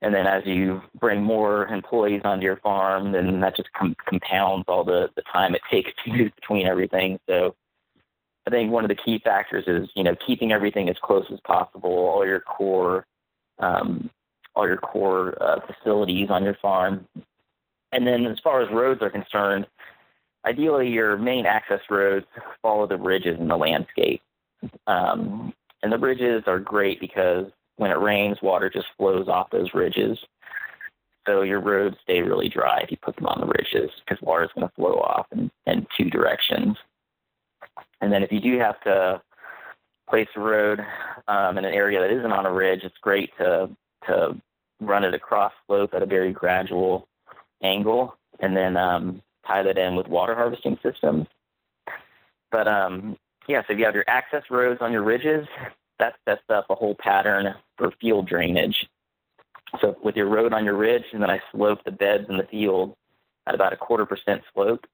And 0.01 0.13
then 0.13 0.27
as 0.27 0.46
you 0.46 0.82
bring 1.00 1.22
more 1.22 1.68
employees 1.68 2.22
onto 2.24 2.46
your 2.46 2.58
farm, 2.58 3.12
then 3.12 3.41
that 3.41 3.58
just 3.58 3.72
com- 3.74 3.98
compounds 4.06 4.65
all 4.68 4.86
the, 4.86 5.10
the 5.15 5.24
time 5.24 5.56
it 5.56 5.62
takes 5.70 5.91
to 6.03 6.12
move 6.12 6.32
between 6.36 6.65
everything. 6.65 7.20
So 7.27 7.56
I 8.50 8.51
think 8.51 8.72
one 8.72 8.84
of 8.84 8.89
the 8.89 8.96
key 8.96 9.20
factors 9.24 9.65
is 9.68 9.89
you 9.94 10.03
know 10.03 10.15
keeping 10.25 10.51
everything 10.51 10.89
as 10.89 10.96
close 11.03 11.25
as 11.32 11.39
possible, 11.41 11.91
all 11.91 12.25
your 12.25 12.39
core, 12.39 13.06
um, 13.60 14.10
all 14.56 14.68
your 14.68 14.77
core 14.77 15.38
uh, 15.39 15.60
facilities 15.68 16.32
on 16.32 16.44
your 16.44 16.56
farm, 16.56 17.08
and 17.91 18.08
then 18.08 18.25
as 18.25 18.39
far 18.39 18.63
as 18.63 18.72
roads 18.72 19.03
are 19.03 19.10
concerned, 19.12 19.68
ideally 20.46 20.89
your 20.89 21.15
main 21.15 21.46
access 21.46 21.82
roads 21.91 22.25
follow 22.63 22.88
the 22.88 22.98
ridges 22.98 23.39
in 23.39 23.48
the 23.48 23.58
landscape, 23.58 24.22
um, 24.88 25.53
and 25.84 25.91
the 25.91 26.00
ridges 26.00 26.44
are 26.48 26.60
great 26.60 27.00
because 27.00 27.46
when 27.75 27.91
it 27.91 28.00
rains, 28.00 28.41
water 28.41 28.68
just 28.68 28.88
flows 28.98 29.27
off 29.27 29.51
those 29.51 29.75
ridges. 29.75 30.18
So 31.27 31.44
your 31.44 31.60
roads 31.60 31.98
stay 32.01 32.24
really 32.24 32.50
dry 32.50 32.79
if 32.79 32.89
you 32.89 32.98
put 32.98 33.15
them 33.15 33.27
on 33.27 33.41
the 33.41 33.46
ridges 33.46 33.91
because 34.03 34.20
water 34.24 34.46
is 34.46 34.50
going 34.56 34.68
to 34.68 34.74
flow 34.74 34.96
off 34.96 35.27
in, 35.32 35.51
in 35.68 35.86
two 35.96 36.10
directions. 36.10 36.77
And 38.01 38.12
then 38.12 38.24
if 38.24 38.32
you 38.32 38.39
do 38.39 38.58
have 38.60 38.79
to 38.82 39.22
place 40.10 40.29
a 40.36 40.39
road 40.39 40.86
um, 41.27 41.58
in 41.58 41.65
an 41.65 41.74
area 41.74 42.00
that 42.00 42.12
isn't 42.12 42.32
on 42.32 42.46
a 42.46 42.51
ridge, 42.51 42.84
it's 42.84 42.98
great 43.01 43.32
to 43.38 43.70
to 44.08 44.39
run 44.79 45.03
it 45.03 45.13
across 45.13 45.51
slope 45.68 45.94
at 45.94 46.01
a 46.01 46.06
very 46.06 46.32
gradual 46.32 47.08
angle, 47.62 48.15
and 48.39 48.56
then 48.56 48.77
um, 48.77 49.22
tie 49.46 49.62
that 49.63 49.77
in 49.77 49.96
with 49.96 50.08
water 50.08 50.34
harvesting 50.36 50.79
systems. 50.82 51.27
But 52.51 52.68
um, 52.68 53.18
yeah, 53.48 53.62
so 53.62 53.74
if 53.74 53.79
you 53.79 53.86
have 53.86 53.96
your 53.96 54.06
access 54.08 54.44
roads 54.50 54.82
on 54.82 54.91
your 54.91 55.03
ridges, 55.03 55.48
that 56.00 56.15
sets 56.27 56.44
up 56.50 56.68
a 56.70 56.75
whole 56.75 56.96
pattern 56.96 57.53
for 57.77 57.91
field 58.00 58.27
drainage. 58.27 58.88
So 59.82 59.98
with 60.01 60.15
your 60.15 60.27
road 60.27 60.53
on 60.53 60.65
your 60.65 60.75
ridge, 60.75 61.06
and 61.12 61.22
then 61.22 61.29
I 61.29 61.41
slope 61.51 61.84
the 61.84 61.91
beds 61.91 62.27
in 62.29 62.38
the 62.38 62.46
field 62.46 62.96
at 63.46 63.53
about 63.53 63.74
a 63.74 63.77
quarter 63.77 64.06
percent 64.06 64.41
slope, 64.53 64.86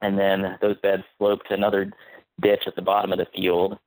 and 0.00 0.18
then 0.18 0.58
those 0.60 0.78
beds 0.80 1.04
slope 1.18 1.44
to 1.44 1.54
another 1.54 1.92
ditch 2.40 2.64
at 2.66 2.76
the 2.76 2.82
bottom 2.82 3.12
of 3.12 3.18
the 3.18 3.26
field. 3.34 3.78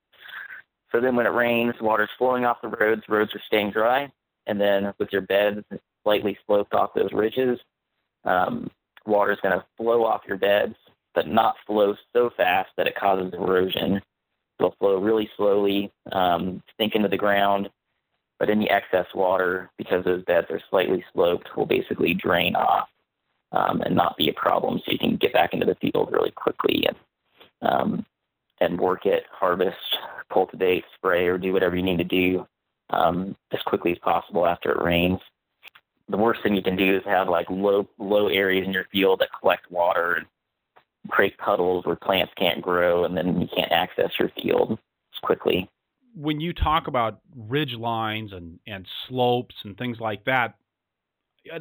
So 0.92 1.02
then 1.02 1.16
when 1.16 1.26
it 1.26 1.34
rains, 1.34 1.76
water's 1.82 2.10
flowing 2.18 2.46
off 2.46 2.62
the 2.62 2.70
roads, 2.70 3.04
roads 3.10 3.36
are 3.36 3.42
staying 3.46 3.72
dry, 3.72 4.12
and 4.46 4.60
then 4.60 4.94
with 5.00 5.12
your 5.12 5.22
beds 5.22 5.64
slightly 6.04 6.38
sloped 6.46 6.74
off 6.74 6.94
those 6.94 7.12
ridges, 7.12 7.60
um, 8.24 8.70
water 9.06 9.32
is 9.32 9.40
going 9.42 9.58
to 9.58 9.66
flow 9.76 10.06
off 10.06 10.22
your 10.28 10.38
beds, 10.38 10.76
but 11.14 11.28
not 11.28 11.56
flow 11.66 11.96
so 12.14 12.30
fast 12.38 12.70
that 12.78 12.88
it 12.88 12.96
causes 12.96 13.34
erosion. 13.34 14.02
It'll 14.60 14.76
flow 14.80 14.98
really 15.00 15.30
slowly, 15.36 15.92
um, 16.12 16.64
sink 16.80 16.96
into 16.96 17.10
the 17.10 17.18
ground, 17.18 17.70
but 18.40 18.50
any 18.50 18.70
excess 18.70 19.08
water, 19.14 19.70
because 19.78 20.06
those 20.06 20.24
beds 20.24 20.48
are 20.50 20.62
slightly 20.70 21.04
sloped, 21.14 21.56
will 21.58 21.66
basically 21.66 22.14
drain 22.14 22.56
off 22.56 22.88
um, 23.52 23.82
and 23.82 23.96
not 23.96 24.18
be 24.18 24.30
a 24.30 24.34
problem. 24.34 24.80
So 24.80 24.92
you 24.92 25.00
can 25.00 25.18
get 25.18 25.34
back 25.34 25.54
into 25.54 25.66
the 25.66 25.76
field 25.76 26.10
really 26.12 26.32
quickly 26.32 26.88
and 26.88 26.98
um, 27.62 28.06
and 28.60 28.80
work 28.80 29.06
it, 29.06 29.24
harvest, 29.32 29.78
cultivate, 30.32 30.84
spray, 30.96 31.28
or 31.28 31.38
do 31.38 31.54
whatever 31.54 31.76
you 31.76 31.84
need 31.84 31.98
to 31.98 32.04
do 32.04 32.48
um, 32.90 33.36
as 33.52 33.62
quickly 33.62 33.92
as 33.92 33.98
possible 34.00 34.46
after 34.46 34.72
it 34.72 34.82
rains. 34.82 35.20
The 36.10 36.18
worst 36.18 36.42
thing 36.42 36.56
you 36.56 36.62
can 36.62 36.76
do 36.76 36.98
is 36.98 37.04
have 37.06 37.30
like 37.30 37.50
low 37.50 37.88
low 37.98 38.28
areas 38.28 38.66
in 38.66 38.74
your 38.74 38.86
field 38.92 39.20
that 39.20 39.30
collect 39.40 39.70
water 39.72 40.14
and 40.14 40.26
create 41.10 41.38
puddles 41.38 41.86
where 41.86 41.96
plants 41.96 42.34
can't 42.38 42.62
grow, 42.62 43.06
and 43.06 43.16
then 43.16 43.42
you 43.42 43.48
can't 43.48 43.72
access 43.72 44.12
your 44.20 44.30
field 44.42 44.74
as 44.74 45.20
quickly. 45.22 45.70
When 46.16 46.40
you 46.40 46.54
talk 46.54 46.88
about 46.88 47.20
ridge 47.36 47.74
lines 47.74 48.34
and, 48.34 48.60
and 48.66 48.88
slopes 49.08 49.56
and 49.64 49.78
things 49.78 50.00
like 50.00 50.26
that, 50.26 50.56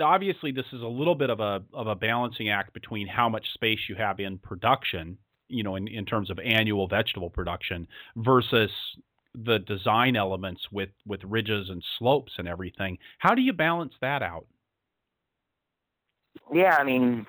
obviously 0.01 0.53
this 0.53 0.67
is 0.73 0.83
a 0.83 0.87
little 0.87 1.15
bit 1.15 1.31
of 1.31 1.41
a 1.41 1.63
of 1.73 1.87
a 1.87 1.95
balancing 1.95 2.49
act 2.49 2.73
between 2.73 3.07
how 3.07 3.29
much 3.29 3.53
space 3.55 3.81
you 3.89 3.95
have 3.95 4.21
in 4.21 4.39
production, 4.39 5.19
you 5.49 5.63
know, 5.63 5.77
in, 5.77 5.89
in 5.89 6.05
terms 6.05 6.31
of 6.31 6.39
annual 6.39 6.89
vegetable 6.89 7.31
production 7.31 7.87
versus 8.17 8.71
the 9.45 9.59
design 9.61 10.17
elements 10.17 10.63
with 10.73 10.91
with 11.07 11.23
ridges 11.25 11.69
and 11.71 11.83
slopes 11.99 12.33
and 12.39 12.49
everything. 12.49 12.99
How 13.19 13.35
do 13.35 13.43
you 13.43 13.53
balance 13.53 13.95
that 14.01 14.23
out? 14.23 14.47
Yeah, 16.53 16.77
I 16.79 16.85
mean, 16.85 17.27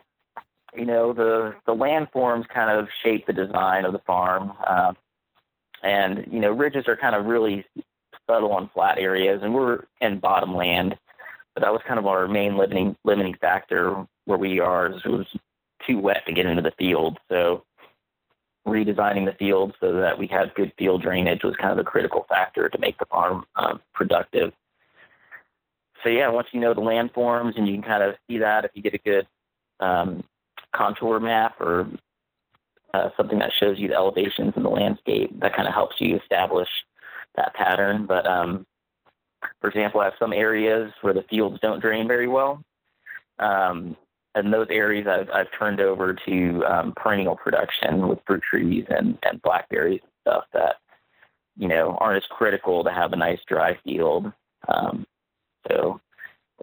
you 0.75 0.85
know, 0.85 1.13
the 1.13 1.55
the 1.65 1.73
landforms 1.73 2.47
kind 2.47 2.71
of 2.71 2.87
shape 3.03 3.25
the 3.25 3.33
design 3.33 3.85
of 3.85 3.93
the 3.93 3.99
farm, 3.99 4.53
uh, 4.65 4.93
and 5.83 6.25
you 6.31 6.39
know, 6.39 6.51
ridges 6.51 6.87
are 6.87 6.97
kind 6.97 7.15
of 7.15 7.25
really 7.25 7.65
subtle 8.29 8.51
on 8.51 8.69
flat 8.73 8.97
areas, 8.99 9.41
and 9.43 9.53
we're 9.53 9.85
in 10.01 10.19
bottomland, 10.19 10.97
but 11.57 11.63
that 11.63 11.73
was 11.73 11.81
kind 11.87 11.97
of 11.97 12.05
our 12.05 12.27
main 12.27 12.55
limiting 12.55 12.95
limiting 13.03 13.33
factor 13.41 14.05
where 14.25 14.37
we 14.37 14.59
are. 14.59 14.85
It 14.85 15.07
was 15.07 15.25
too 15.87 15.97
wet 15.97 16.23
to 16.27 16.31
get 16.31 16.45
into 16.45 16.61
the 16.61 16.73
field, 16.77 17.17
so 17.29 17.63
redesigning 18.67 19.25
the 19.25 19.35
field 19.39 19.73
so 19.79 19.93
that 19.93 20.19
we 20.19 20.27
had 20.27 20.53
good 20.53 20.71
field 20.77 21.01
drainage 21.01 21.43
was 21.43 21.55
kind 21.55 21.71
of 21.71 21.79
a 21.79 21.83
critical 21.83 22.27
factor 22.29 22.69
to 22.69 22.77
make 22.77 22.99
the 22.99 23.07
farm 23.07 23.43
um, 23.55 23.81
productive. 23.95 24.53
So 26.03 26.09
yeah, 26.09 26.29
once 26.29 26.47
you 26.51 26.59
know 26.59 26.75
the 26.75 26.81
landforms 26.81 27.57
and 27.57 27.67
you 27.67 27.73
can 27.73 27.81
kind 27.81 28.03
of 28.03 28.13
see 28.29 28.37
that 28.37 28.63
if 28.63 28.71
you 28.75 28.83
get 28.83 28.93
a 28.93 28.99
good 28.99 29.27
um, 29.79 30.23
contour 30.75 31.19
map 31.19 31.59
or 31.59 31.87
uh, 32.93 33.09
something 33.17 33.39
that 33.39 33.51
shows 33.59 33.79
you 33.79 33.87
the 33.87 33.95
elevations 33.95 34.53
in 34.55 34.61
the 34.61 34.69
landscape, 34.69 35.31
that 35.39 35.55
kind 35.55 35.67
of 35.67 35.73
helps 35.73 35.99
you 35.99 36.17
establish 36.17 36.69
that 37.35 37.55
pattern. 37.55 38.05
But 38.05 38.27
um, 38.27 38.67
for 39.61 39.69
example, 39.69 40.01
I 40.01 40.05
have 40.05 40.13
some 40.19 40.33
areas 40.33 40.91
where 41.01 41.13
the 41.13 41.23
fields 41.23 41.59
don't 41.61 41.81
drain 41.81 42.07
very 42.07 42.27
well. 42.27 42.63
Um, 43.39 43.95
and 44.35 44.53
those 44.53 44.67
areas 44.69 45.07
I've, 45.07 45.29
I've 45.31 45.51
turned 45.57 45.79
over 45.79 46.13
to 46.13 46.65
um, 46.65 46.93
perennial 46.95 47.35
production 47.35 48.07
with 48.07 48.19
fruit 48.25 48.43
trees 48.43 48.85
and, 48.89 49.17
and 49.23 49.41
blackberries 49.41 50.01
and 50.03 50.11
stuff 50.21 50.43
that, 50.53 50.75
you 51.55 51.67
know, 51.67 51.97
aren't 51.99 52.23
as 52.23 52.29
critical 52.29 52.83
to 52.83 52.91
have 52.91 53.13
a 53.13 53.17
nice 53.17 53.39
dry 53.47 53.77
field. 53.83 54.31
Um, 54.67 55.07
so 55.67 55.99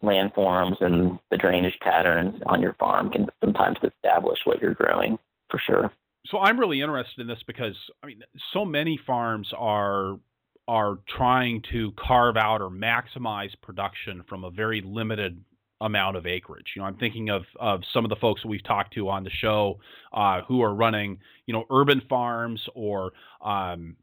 landforms 0.02 0.80
and 0.80 1.18
the 1.30 1.36
drainage 1.36 1.78
patterns 1.80 2.40
on 2.46 2.60
your 2.60 2.74
farm 2.74 3.10
can 3.10 3.26
sometimes 3.42 3.78
establish 3.82 4.38
what 4.44 4.60
you're 4.60 4.74
growing 4.74 5.18
for 5.50 5.58
sure. 5.58 5.92
So 6.26 6.38
I'm 6.38 6.58
really 6.58 6.80
interested 6.80 7.20
in 7.20 7.26
this 7.26 7.42
because 7.46 7.76
I 8.02 8.06
mean, 8.06 8.22
so 8.52 8.64
many 8.64 8.98
farms 9.06 9.52
are 9.56 10.18
are 10.66 10.98
trying 11.08 11.62
to 11.72 11.92
carve 11.92 12.36
out 12.36 12.60
or 12.60 12.70
maximize 12.70 13.50
production 13.62 14.22
from 14.28 14.44
a 14.44 14.50
very 14.50 14.80
limited 14.80 15.42
amount 15.80 16.16
of 16.16 16.26
acreage. 16.26 16.72
You 16.74 16.82
know, 16.82 16.88
I'm 16.88 16.96
thinking 16.96 17.28
of 17.30 17.42
of 17.60 17.82
some 17.92 18.04
of 18.04 18.08
the 18.08 18.16
folks 18.16 18.42
that 18.42 18.48
we've 18.48 18.64
talked 18.64 18.94
to 18.94 19.08
on 19.08 19.24
the 19.24 19.30
show 19.30 19.78
uh, 20.12 20.40
who 20.42 20.62
are 20.62 20.74
running, 20.74 21.18
you 21.46 21.52
know, 21.52 21.64
urban 21.70 22.00
farms 22.08 22.66
or 22.74 23.12
um, 23.42 23.96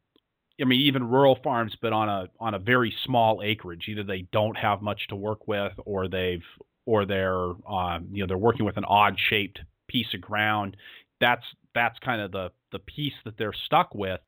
I 0.61 0.65
mean, 0.65 0.81
even 0.81 1.09
rural 1.09 1.39
farms, 1.43 1.75
but 1.81 1.93
on 1.93 2.07
a 2.07 2.27
on 2.39 2.53
a 2.53 2.59
very 2.59 2.93
small 3.05 3.41
acreage. 3.43 3.85
Either 3.87 4.03
they 4.03 4.27
don't 4.31 4.55
have 4.57 4.81
much 4.81 5.07
to 5.07 5.15
work 5.15 5.47
with, 5.47 5.73
or 5.85 6.07
they've 6.07 6.43
or 6.85 7.05
they're 7.05 7.51
um, 7.67 8.07
you 8.11 8.21
know 8.21 8.27
they're 8.27 8.37
working 8.37 8.65
with 8.65 8.77
an 8.77 8.85
odd 8.85 9.17
shaped 9.17 9.59
piece 9.87 10.13
of 10.13 10.21
ground. 10.21 10.77
That's 11.19 11.43
that's 11.73 11.97
kind 11.99 12.21
of 12.21 12.31
the 12.31 12.51
the 12.71 12.79
piece 12.79 13.13
that 13.25 13.37
they're 13.37 13.53
stuck 13.65 13.95
with 13.95 14.19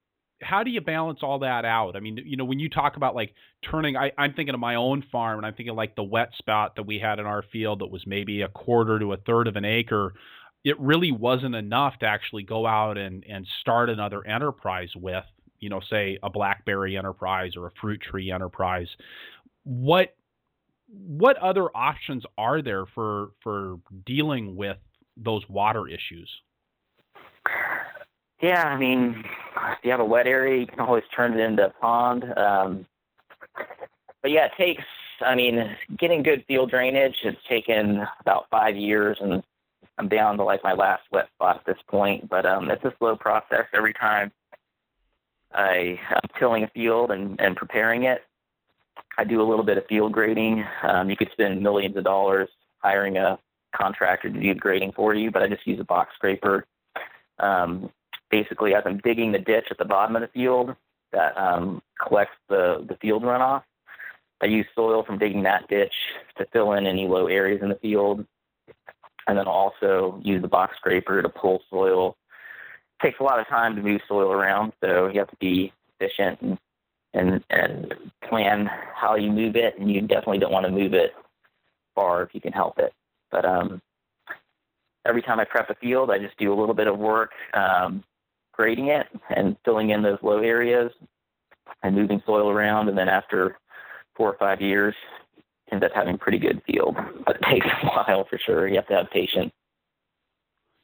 how 0.44 0.64
do 0.64 0.72
you 0.72 0.82
balance 0.82 1.20
all 1.22 1.40
that 1.40 1.66
out? 1.66 1.96
I 1.96 2.00
mean, 2.00 2.20
you 2.26 2.38
know, 2.38 2.46
when 2.46 2.60
you 2.60 2.70
talk 2.70 2.98
about 2.98 3.16
like 3.16 3.34
turning, 3.70 3.96
I, 3.98 4.12
I'm 4.18 4.34
thinking 4.34 4.54
of 4.54 4.60
my 4.60 4.76
own 4.76 5.04
farm, 5.12 5.38
and 5.40 5.46
I'm 5.46 5.54
thinking 5.54 5.76
like 5.76 5.96
the 5.96 6.04
wet 6.04 6.30
spot 6.38 6.76
that 6.76 6.84
we 6.84 7.00
had 7.00 7.20
in 7.20 7.26
our 7.26 7.44
field 7.52 7.80
that 7.80 7.92
was 7.92 8.04
maybe 8.06 8.42
a 8.42 8.48
quarter 8.48 9.00
to 9.00 9.14
a 9.14 9.18
third 9.18 9.48
of 9.48 9.56
an 9.56 9.66
acre. 9.66 10.14
It 10.64 10.80
really 10.80 11.12
wasn't 11.12 11.56
enough 11.56 12.00
to 12.00 12.06
actually 12.06 12.44
go 12.44 12.66
out 12.66 12.98
and 12.98 13.26
and 13.28 13.46
start 13.62 13.90
another 13.90 14.26
enterprise 14.26 14.90
with, 14.96 15.26
you 15.60 15.70
know, 15.70 15.82
say 15.90 16.20
a 16.24 16.30
blackberry 16.30 16.98
enterprise 16.98 17.54
or 17.58 17.68
a 17.68 17.72
fruit 17.82 18.02
tree 18.02 18.32
enterprise. 18.32 18.88
What 19.64 20.16
what 20.88 21.38
other 21.38 21.70
options 21.76 22.24
are 22.38 22.62
there 22.62 22.86
for 22.86 23.32
for 23.44 23.80
dealing 24.06 24.56
with 24.56 24.78
those 25.18 25.48
water 25.50 25.88
issues? 25.88 26.30
Yeah, 28.44 28.66
I 28.66 28.78
mean, 28.78 29.24
if 29.56 29.78
you 29.84 29.92
have 29.92 30.02
a 30.02 30.06
wet 30.06 30.28
area, 30.28 30.60
you 30.60 30.68
can 30.68 30.82
always 30.82 31.06
turn 31.16 31.32
it 31.32 31.40
into 31.40 31.68
a 31.68 31.70
pond. 31.70 32.26
Um, 32.38 32.86
but 34.22 34.32
yeah, 34.32 34.48
it 34.48 34.52
takes. 34.58 34.84
I 35.22 35.34
mean, 35.34 35.74
getting 35.98 36.24
good 36.24 36.44
field 36.46 36.70
drainage 36.70 37.16
has 37.24 37.36
taken 37.48 38.06
about 38.20 38.48
five 38.52 38.76
years, 38.76 39.18
and 39.22 39.42
I'm 39.98 40.10
down 40.10 40.36
to 40.38 40.44
like 40.44 40.62
my 40.62 40.74
last 40.74 41.04
wet 41.10 41.30
spot 41.34 41.56
at 41.56 41.66
this 41.66 41.82
point. 41.88 42.30
But 42.30 42.46
um, 42.46 42.70
it's 42.70 42.84
a 42.84 42.94
slow 43.00 43.16
process. 43.16 43.66
Every 43.74 43.94
time 43.94 44.30
I, 45.54 45.98
I'm 46.10 46.30
tilling 46.38 46.66
a 46.66 46.68
field 46.68 47.12
and, 47.12 47.40
and 47.40 47.56
preparing 47.56 48.04
it, 48.04 48.26
I 49.18 49.24
do 49.24 49.42
a 49.42 49.48
little 49.48 49.64
bit 49.64 49.78
of 49.78 49.86
field 49.88 50.12
grading. 50.12 50.66
Um, 50.82 51.10
you 51.10 51.16
could 51.16 51.32
spend 51.32 51.64
millions 51.64 51.96
of 51.96 52.04
dollars 52.04 52.50
hiring 52.80 53.16
a 53.16 53.40
contractor 53.74 54.30
to 54.30 54.38
do 54.38 54.54
the 54.54 54.60
grading 54.60 54.92
for 54.92 55.16
you, 55.16 55.32
but 55.32 55.44
I 55.44 55.48
just 55.48 55.66
use 55.66 55.80
a 55.80 55.86
box 55.86 56.14
scraper. 56.16 56.66
Um, 57.40 57.90
basically 58.34 58.74
as 58.74 58.82
I'm 58.84 58.98
digging 58.98 59.32
the 59.32 59.38
ditch 59.38 59.68
at 59.70 59.78
the 59.78 59.86
bottom 59.86 60.16
of 60.16 60.24
the 60.24 60.28
field 60.28 60.76
that 61.12 61.38
um, 61.38 61.84
collects 62.02 62.36
the, 62.50 62.84
the 62.90 62.96
field 62.96 63.22
runoff. 63.22 63.62
I 64.42 64.48
use 64.48 64.66
soil 64.74 65.04
from 65.04 65.20
digging 65.20 65.44
that 65.44 65.68
ditch 65.68 65.94
to 66.40 66.48
fill 66.52 66.74
in 66.74 66.88
any 66.88 67.08
low 67.08 67.28
areas 67.28 67.62
in 67.62 67.70
the 67.70 67.76
field. 67.76 68.26
And 69.28 69.38
then 69.38 69.46
also 69.46 70.20
use 70.24 70.42
the 70.42 70.48
box 70.48 70.76
scraper 70.78 71.22
to 71.22 71.30
pull 71.30 71.62
soil. 71.70 72.18
It 73.00 73.06
takes 73.06 73.20
a 73.20 73.24
lot 73.24 73.40
of 73.40 73.48
time 73.48 73.76
to 73.76 73.84
move 73.84 74.02
soil 74.08 74.32
around, 74.32 74.74
so 74.84 75.10
you 75.10 75.20
have 75.20 75.30
to 75.30 75.38
be 75.40 75.72
efficient 76.00 76.42
and, 76.42 76.58
and, 77.14 77.44
and 77.52 77.94
plan 78.28 78.68
how 78.96 79.16
you 79.16 79.32
move 79.32 79.56
it. 79.56 79.78
And 79.78 79.92
you 79.92 80.02
definitely 80.02 80.40
don't 80.40 80.52
want 80.52 80.66
to 80.66 80.72
move 80.72 80.96
it 80.96 81.14
far 81.94 82.24
if 82.24 82.34
you 82.34 82.42
can 82.42 82.52
help 82.52 82.80
it. 82.80 82.94
But 83.30 83.46
um, 83.46 83.80
every 85.06 85.22
time 85.22 85.40
I 85.40 85.46
prep 85.46 85.70
a 85.70 85.76
field, 85.76 86.10
I 86.10 86.18
just 86.18 86.36
do 86.38 86.52
a 86.52 86.58
little 86.60 86.74
bit 86.74 86.88
of 86.88 86.98
work 86.98 87.32
um, 87.54 88.04
grading 88.54 88.88
it 88.88 89.08
and 89.36 89.58
filling 89.66 89.90
in 89.90 90.02
those 90.02 90.20
low 90.22 90.40
areas 90.40 90.92
and 91.82 91.96
moving 91.96 92.22
soil 92.26 92.50
around. 92.50 92.90
And 92.90 92.98
then 92.98 93.10
after 93.10 93.58
four 94.16 94.32
or 94.32 94.38
five 94.38 94.62
years, 94.62 94.96
end 95.72 95.84
up 95.84 95.92
having 95.94 96.18
pretty 96.18 96.40
good 96.40 96.62
field. 96.66 96.96
But 97.26 97.38
it 97.38 97.42
takes 97.50 97.66
a 97.66 97.88
while 97.88 98.26
for 98.30 98.38
sure. 98.38 98.68
You 98.68 98.76
have 98.76 98.88
to 98.88 98.96
have 98.96 99.10
patience. 99.10 99.52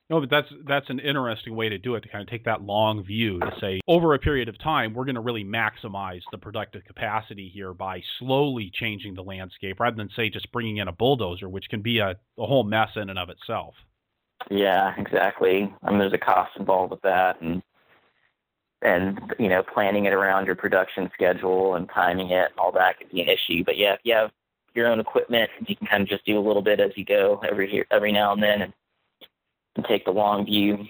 No, 0.10 0.20
but 0.20 0.30
that's 0.30 0.48
that's 0.66 0.90
an 0.90 1.00
interesting 1.00 1.56
way 1.56 1.70
to 1.70 1.78
do 1.78 1.96
it 1.96 2.02
to 2.02 2.10
kind 2.10 2.22
of 2.22 2.30
take 2.30 2.46
that 2.46 2.64
long 2.64 3.04
view 3.04 3.40
to 3.40 3.52
say 3.62 3.80
over 3.88 4.16
a 4.16 4.20
period 4.20 4.50
of 4.50 4.58
time 4.58 4.94
we're 4.94 5.06
going 5.06 5.16
to 5.16 5.22
really 5.22 5.44
maximize 5.44 6.22
the 6.32 6.38
productive 6.38 6.84
capacity 6.86 7.52
here 7.54 7.74
by 7.76 8.02
slowly 8.18 8.72
changing 8.74 9.14
the 9.14 9.22
landscape 9.22 9.80
rather 9.80 9.96
than 9.96 10.10
say 10.16 10.30
just 10.30 10.52
bringing 10.52 10.78
in 10.78 10.88
a 10.88 10.92
bulldozer, 10.92 11.48
which 11.48 11.70
can 11.70 11.82
be 11.82 12.00
a, 12.00 12.16
a 12.40 12.46
whole 12.46 12.64
mess 12.64 12.90
in 12.96 13.10
and 13.10 13.20
of 13.20 13.30
itself. 13.30 13.76
Yeah, 14.50 14.94
exactly. 14.98 15.74
I 15.84 15.90
mean, 15.90 16.00
there's 16.00 16.14
a 16.14 16.18
cost 16.18 16.58
involved 16.58 16.92
with 16.92 17.02
that, 17.04 17.40
and 17.42 17.62
and 18.82 19.20
you 19.38 19.50
know 19.50 19.62
planning 19.62 20.06
it 20.06 20.14
around 20.14 20.46
your 20.46 20.56
production 20.56 21.10
schedule 21.14 21.76
and 21.76 21.90
timing 21.90 22.32
it 22.32 22.52
all 22.58 22.72
that 22.72 22.98
could 22.98 23.12
be 23.12 23.22
an 23.22 23.30
issue. 23.30 23.64
But 23.64 23.78
yeah, 23.78 23.94
if 23.94 24.00
you 24.04 24.16
have 24.16 24.32
your 24.74 24.88
own 24.88 25.00
equipment, 25.00 25.50
you 25.68 25.76
can 25.76 25.88
kind 25.88 26.02
of 26.02 26.10
just 26.10 26.26
do 26.26 26.38
a 26.38 26.42
little 26.42 26.62
bit 26.62 26.80
as 26.80 26.92
you 26.96 27.06
go 27.06 27.42
every 27.48 27.86
every 27.92 28.12
now 28.12 28.34
and 28.34 28.42
then, 28.42 28.62
and 28.64 28.74
and 29.76 29.86
take 29.86 30.06
the 30.06 30.12
long 30.12 30.46
view. 30.46 30.86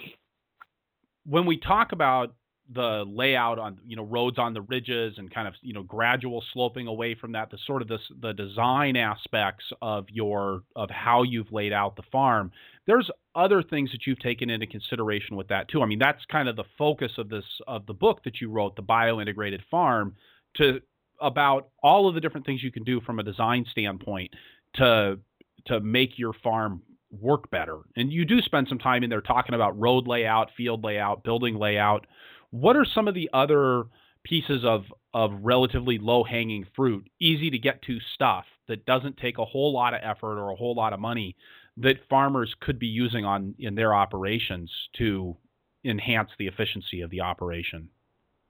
When 1.25 1.46
we 1.46 1.58
talk 1.58 1.92
about 1.92 2.34
the 2.74 3.04
layout 3.08 3.58
on 3.58 3.80
you 3.86 3.96
know 3.96 4.04
roads 4.04 4.38
on 4.38 4.54
the 4.54 4.62
ridges 4.62 5.16
and 5.18 5.34
kind 5.34 5.48
of 5.48 5.56
you 5.62 5.74
know 5.74 5.84
gradual 5.84 6.44
sloping 6.54 6.88
away 6.88 7.16
from 7.16 7.32
that 7.32 7.50
the 7.50 7.58
sort 7.66 7.82
of 7.82 7.88
this 7.88 8.02
the 8.22 8.34
design 8.34 8.96
aspects 8.96 9.66
of 9.82 10.06
your 10.10 10.62
of 10.76 10.90
how 10.90 11.24
you've 11.24 11.52
laid 11.52 11.74
out 11.74 11.96
the 11.96 12.04
farm 12.12 12.52
there's 12.86 13.10
other 13.36 13.64
things 13.64 13.92
that 13.92 14.06
you've 14.06 14.20
taken 14.20 14.50
into 14.50 14.68
consideration 14.68 15.36
with 15.36 15.48
that 15.48 15.68
too 15.68 15.82
i 15.82 15.86
mean 15.86 16.00
that's 16.00 16.24
kind 16.26 16.48
of 16.48 16.56
the 16.56 16.64
focus 16.78 17.12
of 17.18 17.28
this 17.28 17.46
of 17.68 17.86
the 17.88 17.94
book 17.94 18.24
that 18.24 18.40
you 18.40 18.50
wrote 18.50 18.76
the 18.76 18.82
bio 18.82 19.20
integrated 19.20 19.64
farm 19.72 20.16
to 20.56 20.80
about 21.22 21.70
all 21.82 22.08
of 22.08 22.16
the 22.16 22.22
different 22.22 22.46
things 22.46 22.64
you 22.64 22.72
can 22.72 22.84
do 22.84 23.02
from 23.02 23.20
a 23.20 23.24
design 23.24 23.66
standpoint 23.72 24.32
to 24.76 25.18
to 25.66 25.80
make 25.80 26.18
your 26.18 26.34
farm 26.44 26.82
work 27.12 27.50
better. 27.50 27.80
And 27.96 28.12
you 28.12 28.26
do 28.26 28.42
spend 28.42 28.68
some 28.68 28.80
time 28.80 29.04
in 29.04 29.10
there 29.10 29.22
talking 29.22 29.56
about 29.56 29.80
road 29.80 30.08
layout, 30.08 30.52
field 30.56 30.84
layout, 30.84 31.24
building 31.24 31.56
layout. 31.56 32.06
What 32.51 32.75
are 32.75 32.86
some 32.86 33.08
of 33.08 33.13
the 33.13 33.29
other 33.34 33.84
pieces 34.24 34.63
of 34.65 34.86
of 35.13 35.32
relatively 35.41 35.98
low 35.98 36.24
hanging 36.24 36.65
fruit, 36.75 37.10
easy 37.20 37.50
to 37.50 37.58
get 37.58 37.82
to 37.84 38.00
stuff 38.13 38.46
that 38.68 38.86
doesn't 38.86 39.18
take 39.18 39.39
a 39.39 39.46
whole 39.46 39.74
lot 39.74 39.94
of 39.94 40.01
effort 40.03 40.39
or 40.39 40.51
a 40.51 40.56
whole 40.56 40.75
lot 40.75 40.94
of 40.94 41.00
money 41.00 41.36
that 41.77 41.96
farmers 42.10 42.53
could 42.60 42.77
be 42.77 42.88
using 42.88 43.25
on 43.25 43.56
in 43.58 43.74
their 43.74 43.94
operations 43.94 44.72
to 44.98 45.36
enhance 45.84 46.29
the 46.38 46.48
efficiency 46.48 47.01
of 47.01 47.10
the 47.10 47.22
operation 47.22 47.89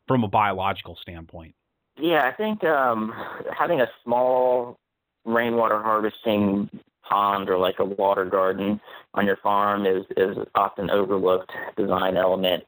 from 0.07 0.23
a 0.23 0.27
biological 0.27 0.97
standpoint? 1.01 1.55
Yeah, 1.97 2.27
I 2.27 2.31
think 2.31 2.63
um, 2.63 3.13
having 3.57 3.81
a 3.81 3.87
small 4.03 4.77
rainwater 5.25 5.81
harvesting 5.81 6.69
pond 7.07 7.49
or 7.49 7.57
like 7.57 7.79
a 7.79 7.85
water 7.85 8.25
garden 8.25 8.81
on 9.13 9.25
your 9.25 9.37
farm 9.37 9.85
is 9.85 10.05
is 10.17 10.37
often 10.55 10.89
overlooked 10.89 11.51
design 11.77 12.17
element 12.17 12.63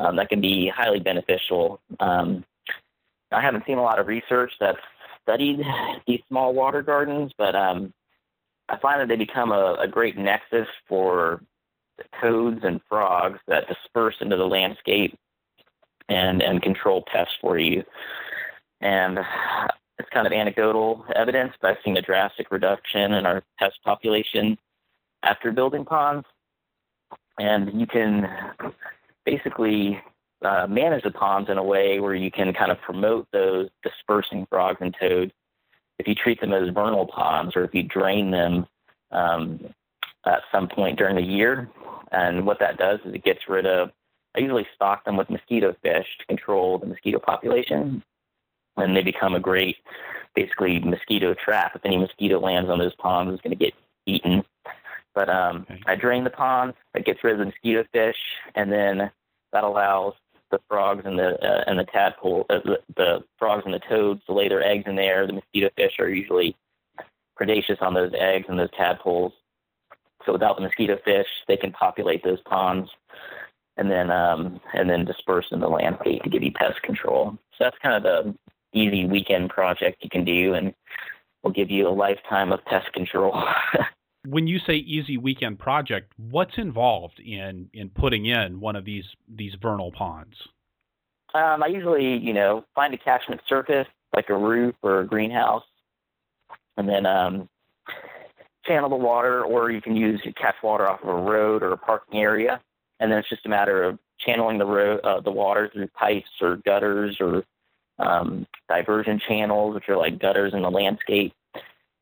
um, 0.00 0.16
that 0.16 0.28
can 0.28 0.40
be 0.40 0.68
highly 0.68 0.98
beneficial. 0.98 1.80
Um, 2.00 2.44
I 3.30 3.40
haven't 3.40 3.66
seen 3.66 3.78
a 3.78 3.82
lot 3.82 3.98
of 3.98 4.06
research 4.06 4.52
that's 4.58 4.78
studied 5.22 5.60
these 6.06 6.20
small 6.28 6.54
water 6.54 6.82
gardens, 6.82 7.32
but 7.36 7.54
um, 7.54 7.92
I 8.68 8.78
find 8.78 9.00
that 9.00 9.08
they 9.08 9.16
become 9.16 9.52
a, 9.52 9.76
a 9.80 9.86
great 9.86 10.16
nexus 10.16 10.68
for 10.88 11.42
toads 12.20 12.64
and 12.64 12.80
frogs 12.88 13.38
that 13.46 13.68
disperse 13.68 14.16
into 14.20 14.36
the 14.36 14.46
landscape 14.46 15.16
and 16.08 16.42
and 16.42 16.62
control 16.62 17.04
pests 17.06 17.34
for 17.40 17.58
you. 17.58 17.84
And 18.80 19.18
it's 19.98 20.08
kind 20.08 20.26
of 20.26 20.32
anecdotal 20.32 21.04
evidence, 21.14 21.52
but 21.60 21.72
I've 21.72 21.84
seen 21.84 21.98
a 21.98 22.02
drastic 22.02 22.50
reduction 22.50 23.12
in 23.12 23.26
our 23.26 23.42
pest 23.58 23.78
population 23.84 24.58
after 25.22 25.52
building 25.52 25.84
ponds. 25.84 26.26
And 27.38 27.78
you 27.78 27.86
can 27.86 28.28
basically 29.24 30.00
uh, 30.42 30.66
manage 30.68 31.04
the 31.04 31.10
ponds 31.10 31.50
in 31.50 31.58
a 31.58 31.62
way 31.62 32.00
where 32.00 32.14
you 32.14 32.30
can 32.30 32.52
kind 32.52 32.70
of 32.70 32.80
promote 32.80 33.28
those 33.32 33.68
dispersing 33.82 34.46
frogs 34.48 34.78
and 34.80 34.94
toads 34.98 35.32
if 35.98 36.08
you 36.08 36.14
treat 36.14 36.40
them 36.40 36.52
as 36.52 36.70
vernal 36.70 37.06
ponds 37.06 37.54
or 37.54 37.64
if 37.64 37.74
you 37.74 37.82
drain 37.82 38.30
them 38.30 38.66
um, 39.10 39.60
at 40.24 40.40
some 40.50 40.66
point 40.68 40.98
during 40.98 41.16
the 41.16 41.22
year. 41.22 41.68
And 42.10 42.46
what 42.46 42.58
that 42.60 42.78
does 42.78 43.00
is 43.04 43.14
it 43.14 43.22
gets 43.24 43.48
rid 43.48 43.66
of, 43.66 43.90
I 44.34 44.40
usually 44.40 44.66
stock 44.74 45.04
them 45.04 45.16
with 45.16 45.28
mosquito 45.28 45.76
fish 45.82 46.06
to 46.18 46.26
control 46.26 46.78
the 46.78 46.86
mosquito 46.86 47.18
population 47.18 48.02
and 48.76 48.96
they 48.96 49.02
become 49.02 49.34
a 49.34 49.40
great, 49.40 49.76
basically 50.34 50.78
mosquito 50.80 51.34
trap. 51.34 51.72
If 51.74 51.84
any 51.84 51.98
mosquito 51.98 52.40
lands 52.40 52.70
on 52.70 52.78
those 52.78 52.94
ponds, 52.94 53.34
it's 53.34 53.42
going 53.42 53.56
to 53.56 53.64
get 53.64 53.74
eaten. 54.06 54.42
But 55.14 55.28
um, 55.28 55.66
okay. 55.70 55.80
I 55.86 55.96
drain 55.96 56.24
the 56.24 56.30
ponds. 56.30 56.76
That 56.94 57.04
gets 57.04 57.22
rid 57.24 57.34
of 57.34 57.38
the 57.40 57.46
mosquito 57.46 57.84
fish, 57.92 58.16
and 58.54 58.70
then 58.70 59.10
that 59.52 59.64
allows 59.64 60.14
the 60.50 60.60
frogs 60.68 61.02
and 61.04 61.18
the 61.18 61.38
uh, 61.44 61.64
and 61.66 61.78
the 61.78 61.84
tadpole, 61.84 62.46
uh, 62.50 62.60
the, 62.64 62.78
the 62.96 63.24
frogs 63.38 63.62
and 63.64 63.74
the 63.74 63.80
toads 63.88 64.24
to 64.26 64.32
lay 64.32 64.48
their 64.48 64.62
eggs 64.62 64.84
in 64.86 64.96
there. 64.96 65.26
The 65.26 65.34
mosquito 65.34 65.70
fish 65.76 65.98
are 65.98 66.08
usually 66.08 66.56
predaceous 67.36 67.78
on 67.80 67.94
those 67.94 68.12
eggs 68.18 68.46
and 68.48 68.58
those 68.58 68.70
tadpoles. 68.72 69.32
So 70.26 70.32
without 70.32 70.56
the 70.56 70.62
mosquito 70.62 70.98
fish, 71.04 71.26
they 71.48 71.56
can 71.56 71.72
populate 71.72 72.22
those 72.22 72.40
ponds 72.42 72.90
and 73.76 73.90
then 73.90 74.10
um, 74.10 74.60
and 74.74 74.88
then 74.88 75.04
disperse 75.04 75.46
in 75.50 75.60
the 75.60 75.68
landscape 75.68 76.22
to 76.22 76.30
give 76.30 76.42
you 76.42 76.52
pest 76.52 76.82
control. 76.82 77.38
So 77.56 77.64
that's 77.64 77.78
kind 77.82 77.94
of 77.94 78.02
the 78.02 78.34
easy 78.78 79.06
weekend 79.06 79.50
project 79.50 80.02
you 80.02 80.10
can 80.10 80.24
do 80.24 80.54
and 80.54 80.74
will 81.42 81.50
give 81.50 81.70
you 81.70 81.88
a 81.88 81.90
lifetime 81.90 82.52
of 82.52 82.64
pest 82.66 82.92
control. 82.92 83.42
when 84.26 84.46
you 84.46 84.58
say 84.58 84.74
easy 84.74 85.16
weekend 85.16 85.58
project, 85.58 86.12
what's 86.30 86.58
involved 86.58 87.20
in 87.20 87.68
in 87.72 87.88
putting 87.90 88.26
in 88.26 88.60
one 88.60 88.76
of 88.76 88.84
these 88.84 89.04
these 89.28 89.54
vernal 89.60 89.92
ponds? 89.92 90.36
Um, 91.32 91.62
I 91.62 91.68
usually, 91.68 92.16
you 92.16 92.32
know, 92.32 92.64
find 92.74 92.92
a 92.92 92.98
catchment 92.98 93.40
surface 93.48 93.86
like 94.14 94.28
a 94.28 94.36
roof 94.36 94.74
or 94.82 95.00
a 95.00 95.06
greenhouse, 95.06 95.62
and 96.76 96.88
then 96.88 97.06
um, 97.06 97.48
channel 98.66 98.88
the 98.88 98.96
water, 98.96 99.44
or 99.44 99.70
you 99.70 99.80
can 99.80 99.96
use 99.96 100.20
catch 100.36 100.56
water 100.62 100.88
off 100.88 101.02
of 101.02 101.08
a 101.08 101.14
road 101.14 101.62
or 101.62 101.72
a 101.72 101.76
parking 101.76 102.20
area, 102.20 102.60
and 102.98 103.10
then 103.10 103.18
it's 103.18 103.28
just 103.28 103.46
a 103.46 103.48
matter 103.48 103.84
of 103.84 103.98
channeling 104.18 104.58
the 104.58 104.66
road, 104.66 105.00
uh, 105.04 105.20
the 105.20 105.30
water 105.30 105.70
through 105.72 105.86
pipes 105.88 106.30
or 106.40 106.56
gutters 106.56 107.18
or 107.20 107.44
um, 108.00 108.46
diversion 108.68 109.20
channels, 109.20 109.74
which 109.74 109.88
are 109.88 109.96
like 109.96 110.18
gutters 110.18 110.52
in 110.52 110.62
the 110.62 110.70
landscape, 110.70 111.32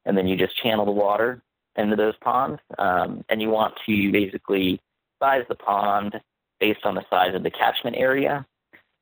and 0.04 0.16
then 0.16 0.26
you 0.26 0.36
just 0.36 0.56
channel 0.56 0.86
the 0.86 0.90
water 0.90 1.42
into 1.78 1.96
those 1.96 2.14
ponds. 2.20 2.60
Um, 2.78 3.24
and 3.28 3.40
you 3.40 3.48
want 3.50 3.74
to 3.86 4.12
basically 4.12 4.80
size 5.22 5.44
the 5.48 5.54
pond 5.54 6.20
based 6.60 6.84
on 6.84 6.94
the 6.94 7.04
size 7.08 7.34
of 7.34 7.42
the 7.42 7.50
catchment 7.50 7.96
area, 7.96 8.44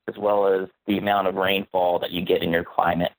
as 0.08 0.16
well 0.16 0.46
as 0.46 0.68
the 0.86 0.98
amount 0.98 1.26
of 1.26 1.34
rainfall 1.34 1.98
that 2.00 2.10
you 2.10 2.22
get 2.22 2.42
in 2.42 2.50
your 2.50 2.64
climate. 2.64 3.12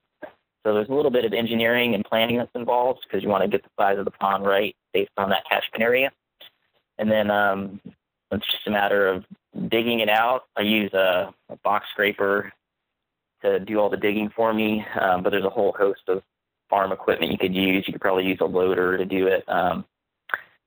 So 0.66 0.74
there's 0.74 0.90
a 0.90 0.94
little 0.94 1.12
bit 1.12 1.26
of 1.26 1.34
engineering 1.34 1.96
and 1.96 2.04
planning 2.04 2.38
that's 2.38 2.52
involved 2.54 3.06
because 3.08 3.24
you 3.24 3.30
want 3.30 3.44
to 3.44 3.50
get 3.50 3.64
the 3.64 3.70
size 3.80 3.98
of 3.98 4.06
the 4.06 4.12
pond 4.12 4.46
right 4.46 4.76
based 4.94 5.12
on 5.18 5.30
that 5.30 5.44
catchment 5.50 5.82
area. 5.82 6.12
And 6.98 7.10
then 7.10 7.32
um, 7.32 7.80
it's 8.32 8.46
just 8.46 8.68
a 8.68 8.72
matter 8.72 9.08
of 9.08 9.24
digging 9.70 10.00
it 10.02 10.10
out. 10.10 10.44
I 10.56 10.62
use 10.62 10.94
a, 10.94 11.34
a 11.50 11.56
box 11.64 11.86
scraper 11.92 12.52
to 13.44 13.60
do 13.60 13.80
all 13.80 13.90
the 13.90 13.98
digging 13.98 14.30
for 14.36 14.54
me. 14.54 14.86
Um, 15.00 15.24
but 15.24 15.30
there's 15.30 15.46
a 15.46 15.50
whole 15.50 15.74
host 15.78 16.02
of 16.08 16.22
farm 16.70 16.92
equipment 16.92 17.32
you 17.32 17.38
could 17.38 17.56
use. 17.56 17.86
You 17.88 17.94
could 17.94 18.02
probably 18.02 18.26
use 18.26 18.40
a 18.42 18.46
loader 18.46 18.98
to 18.98 19.06
do 19.06 19.28
it. 19.28 19.44
Um, 19.48 19.86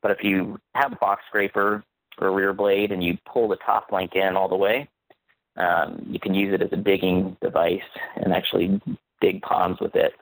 but 0.03 0.11
if 0.11 0.25
you 0.25 0.59
have 0.75 0.93
a 0.93 0.97
box 0.97 1.23
scraper 1.29 1.85
or 2.19 2.29
a 2.29 2.31
rear 2.31 2.53
blade 2.53 2.93
and 2.93 3.03
you 3.03 3.19
pull 3.31 3.49
the 3.49 3.57
top 3.57 3.93
link 3.93 4.15
in 4.15 4.37
all 4.37 4.49
the 4.49 4.57
way, 4.57 4.89
um, 5.57 6.07
you 6.09 6.19
can 6.19 6.35
use 6.35 6.55
it 6.55 6.63
as 6.63 6.73
a 6.73 6.77
digging 6.77 7.37
device 7.43 7.81
and 8.17 8.33
actually 8.33 8.81
dig 9.21 9.43
ponds 9.43 9.81
with 9.81 9.95
it. 9.95 10.15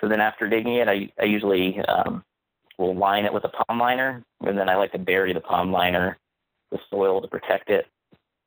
So 0.00 0.08
then 0.08 0.20
after 0.20 0.48
digging 0.48 0.74
it, 0.74 0.88
I, 0.88 1.10
I 1.20 1.24
usually 1.24 1.80
um, 1.80 2.22
will 2.76 2.94
line 2.94 3.24
it 3.24 3.32
with 3.32 3.44
a 3.44 3.48
pond 3.48 3.80
liner, 3.80 4.22
and 4.42 4.56
then 4.56 4.68
I 4.68 4.76
like 4.76 4.92
to 4.92 4.98
bury 4.98 5.32
the 5.32 5.40
pond 5.40 5.72
liner 5.72 6.18
with 6.70 6.80
soil 6.90 7.20
to 7.20 7.28
protect 7.28 7.70
it. 7.70 7.86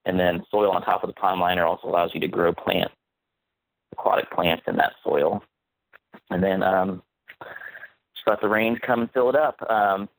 And 0.05 0.19
then 0.19 0.43
soil 0.49 0.71
on 0.71 0.81
top 0.81 1.03
of 1.03 1.07
the 1.07 1.13
pond 1.13 1.39
liner 1.41 1.65
also 1.65 1.87
allows 1.87 2.11
you 2.13 2.19
to 2.21 2.27
grow 2.27 2.53
plants 2.53 2.93
aquatic 3.91 4.31
plants 4.31 4.63
in 4.67 4.75
that 4.77 4.93
soil. 5.03 5.43
And 6.31 6.43
then 6.43 6.63
um, 6.63 7.03
just 8.15 8.27
let 8.27 8.41
the 8.41 8.47
rain 8.47 8.77
come 8.77 9.01
and 9.01 9.11
fill 9.11 9.29
it 9.29 9.35
up. 9.35 9.61
Um, 9.69 10.09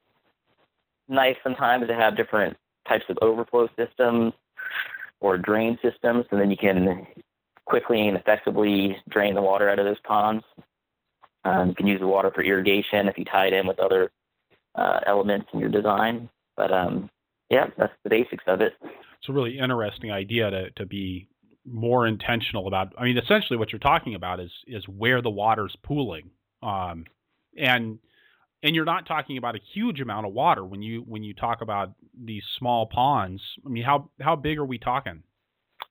nice 1.09 1.37
sometimes 1.43 1.87
to 1.89 1.95
have 1.95 2.17
different 2.17 2.57
types 2.89 3.05
of 3.09 3.19
overflow 3.23 3.69
systems 3.77 4.33
or 5.21 5.39
drain 5.39 5.79
systems, 5.83 6.27
and 6.31 6.41
then 6.41 6.51
you 6.51 6.57
can 6.57 7.07
quickly 7.65 8.09
and 8.09 8.17
effectively 8.17 8.97
drain 9.09 9.35
the 9.35 9.43
water 9.43 9.69
out 9.69 9.79
of 9.79 9.85
those 9.85 10.01
ponds. 10.01 10.45
Um, 11.45 11.71
you 11.71 11.75
can 11.75 11.87
use 11.87 12.01
the 12.01 12.07
water 12.07 12.31
for 12.31 12.43
irrigation 12.43 13.09
if 13.09 13.19
you 13.19 13.25
tie 13.25 13.47
it 13.47 13.53
in 13.53 13.67
with 13.67 13.79
other 13.79 14.11
uh, 14.75 15.01
elements 15.07 15.49
in 15.53 15.61
your 15.61 15.69
design. 15.69 16.29
But 16.57 16.73
um, 16.73 17.11
yeah, 17.51 17.67
that's 17.77 17.93
the 18.05 18.11
basics 18.11 18.45
of 18.47 18.61
it. 18.61 18.75
It's 18.83 19.29
a 19.29 19.33
really 19.33 19.59
interesting 19.59 20.11
idea 20.11 20.51
to, 20.51 20.71
to 20.71 20.87
be 20.87 21.29
more 21.65 22.07
intentional 22.07 22.67
about. 22.67 22.93
I 22.99 23.05
mean, 23.05 23.19
essentially, 23.19 23.57
what 23.57 23.73
you're 23.73 23.79
talking 23.79 24.15
about 24.15 24.41
is 24.41 24.51
is 24.67 24.87
where 24.89 25.23
the 25.23 25.31
water's 25.31 25.77
pooling, 25.83 26.31
um, 26.63 27.05
and 27.57 27.99
and 28.63 28.75
you're 28.75 28.85
not 28.85 29.07
talking 29.07 29.39
about 29.39 29.57
a 29.57 29.61
huge 29.73 30.01
amount 30.01 30.27
of 30.27 30.33
water 30.33 30.65
when 30.65 30.83
you 30.83 31.03
when 31.07 31.23
you 31.23 31.35
talk 31.35 31.63
about 31.63 31.93
these 32.21 32.45
small 32.59 32.87
ponds. 32.87 33.43
I 33.65 33.69
mean, 33.69 33.85
how 33.85 34.11
how 34.21 34.37
big 34.37 34.59
are 34.59 34.65
we 34.65 34.79
talking? 34.79 35.23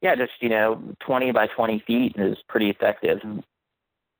Yeah, 0.01 0.15
just 0.15 0.31
you 0.39 0.49
know, 0.49 0.81
20 1.01 1.31
by 1.31 1.47
20 1.47 1.83
feet 1.85 2.15
is 2.17 2.37
pretty 2.47 2.69
effective. 2.69 3.19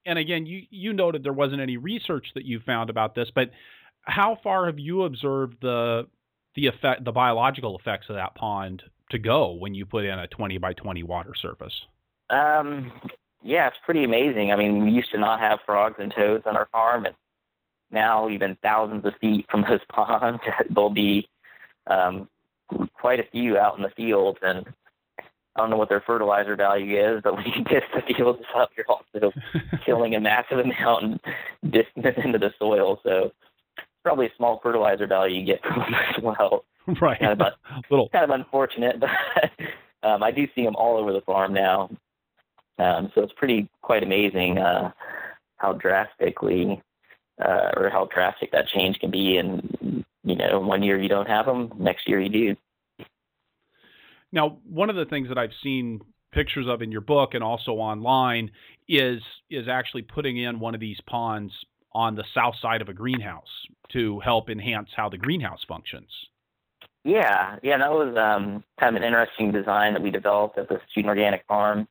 And 0.06 0.20
again, 0.20 0.46
you 0.46 0.64
you 0.70 0.94
noted 0.94 1.24
there 1.24 1.34
wasn't 1.34 1.62
any 1.62 1.78
research 1.78 2.28
that 2.36 2.46
you 2.46 2.60
found 2.60 2.90
about 2.90 3.16
this, 3.16 3.30
but 3.34 3.52
how 4.04 4.38
far 4.44 4.66
have 4.66 4.80
you 4.80 5.04
observed 5.04 5.58
the 5.62 6.08
the 6.56 6.68
effect, 6.68 7.06
the 7.06 7.12
biological 7.12 7.78
effects 7.78 8.10
of 8.10 8.16
that 8.16 8.36
pond 8.36 8.84
to 9.12 9.20
go 9.20 9.52
when 9.52 9.74
you 9.74 9.86
put 9.86 10.06
in 10.06 10.18
a 10.18 10.28
20 10.28 10.58
by 10.58 10.74
20 10.74 11.04
water 11.04 11.34
surface? 11.36 11.86
Um, 12.30 12.92
yeah, 13.44 13.68
it's 13.68 13.78
pretty 13.86 14.04
amazing. 14.04 14.52
I 14.52 14.56
mean, 14.56 14.84
we 14.84 14.92
used 14.92 15.12
to 15.12 15.18
not 15.18 15.40
have 15.40 15.60
frogs 15.66 15.98
and 16.00 16.14
toads 16.16 16.46
on 16.46 16.56
our 16.56 16.68
farm, 16.72 17.06
and 17.06 17.16
now 17.92 18.30
even 18.30 18.58
thousands 18.62 19.06
of 19.06 19.14
feet 19.20 19.46
from 19.50 19.62
those 19.70 19.82
ponds, 19.90 20.42
there'll 20.70 20.90
be 20.90 21.28
um, 21.88 22.28
quite 22.94 23.20
a 23.20 23.28
few 23.32 23.58
out 23.58 23.78
in 23.78 23.84
the 23.84 23.90
fields. 23.90 24.40
And 24.42 24.66
I 25.20 25.60
don't 25.60 25.70
know 25.70 25.78
what 25.78 25.90
their 25.90 26.02
fertilizer 26.02 26.56
value 26.56 26.98
is, 26.98 27.22
but 27.24 27.36
when 27.36 27.46
you 27.46 27.64
get 27.64 27.84
the 27.94 28.14
fields 28.14 28.44
up, 28.56 28.72
you're 28.76 28.86
also 28.88 29.34
killing 29.86 30.16
a 30.16 30.20
massive 30.20 30.60
amount 30.60 31.04
and 31.04 31.20
distant 31.72 32.18
into 32.18 32.40
the 32.40 32.54
soil. 32.58 33.00
So 33.04 33.32
probably 34.04 34.28
a 34.28 34.36
small 34.38 34.60
fertilizer 34.64 35.08
value 35.08 35.40
you 35.40 35.46
get 35.46 35.64
from 35.64 35.80
them 35.80 35.94
as 35.94 36.22
well. 36.22 36.64
Right. 37.02 37.20
Kind 37.20 37.42
of, 37.42 37.54
little. 37.90 38.10
kind 38.10 38.24
of 38.24 38.32
unfortunate, 38.32 39.00
but 39.00 39.10
um, 40.04 40.24
I 40.24 40.32
do 40.32 40.48
see 40.56 40.64
them 40.64 40.76
all 40.76 40.98
over 40.98 41.14
the 41.14 41.22
farm 41.22 41.54
now. 41.54 41.90
Um, 42.80 43.12
so 43.14 43.22
it's 43.22 43.34
pretty 43.34 43.70
quite 43.82 44.04
amazing 44.04 44.58
uh, 44.58 44.92
how 45.58 45.74
drastically 45.74 46.82
uh, 47.40 47.70
or 47.78 47.90
how 47.90 48.10
drastic 48.14 48.52
that 48.52 48.68
change 48.68 49.00
can 49.00 49.12
be. 49.12 49.38
And 49.38 50.04
you 50.24 50.36
know, 50.36 50.60
one 50.60 50.82
year 50.84 51.00
you 51.00 51.10
don't 51.10 51.28
have 51.28 51.46
them, 51.46 51.72
next 51.78 52.08
year 52.08 52.20
you 52.20 52.30
do. 52.30 53.06
Now, 54.32 54.58
one 54.68 54.90
of 54.90 54.96
the 54.96 55.06
things 55.06 55.28
that 55.28 55.38
I've 55.38 55.54
seen 55.62 56.02
pictures 56.32 56.66
of 56.68 56.82
in 56.82 56.92
your 56.92 57.02
book 57.02 57.34
and 57.34 57.44
also 57.44 57.74
online 57.74 58.52
is 58.88 59.22
is 59.50 59.68
actually 59.68 60.02
putting 60.04 60.38
in 60.38 60.60
one 60.60 60.74
of 60.74 60.80
these 60.80 61.00
ponds 61.08 61.54
on 61.94 62.16
the 62.16 62.24
south 62.34 62.56
side 62.62 62.82
of 62.82 62.90
a 62.90 62.94
greenhouse 62.94 63.44
to 63.92 64.20
help 64.22 64.50
enhance 64.50 64.90
how 64.96 65.10
the 65.10 65.18
greenhouse 65.18 65.64
functions. 65.68 66.10
Yeah, 67.04 67.58
yeah, 67.64 67.78
that 67.78 67.92
was 67.92 68.16
um, 68.16 68.64
kind 68.80 68.96
of 68.96 69.02
an 69.02 69.08
interesting 69.08 69.52
design 69.52 69.94
that 69.94 70.02
we 70.02 70.12
developed 70.12 70.58
at 70.58 70.70
the 70.70 70.80
Student 70.92 71.10
Organic 71.10 71.44
Farm. 71.48 71.88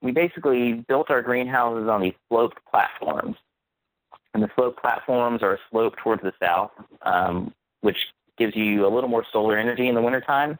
We 0.00 0.12
basically 0.12 0.74
built 0.74 1.10
our 1.10 1.22
greenhouses 1.22 1.88
on 1.88 2.00
these 2.00 2.14
sloped 2.28 2.58
platforms. 2.70 3.36
And 4.34 4.42
the 4.42 4.50
sloped 4.54 4.80
platforms 4.80 5.42
are 5.42 5.58
sloped 5.70 5.98
towards 5.98 6.22
the 6.22 6.32
south, 6.40 6.70
um, 7.02 7.52
which 7.80 7.96
gives 8.36 8.54
you 8.54 8.86
a 8.86 8.90
little 8.90 9.10
more 9.10 9.24
solar 9.32 9.56
energy 9.56 9.88
in 9.88 9.96
the 9.96 10.02
wintertime, 10.02 10.58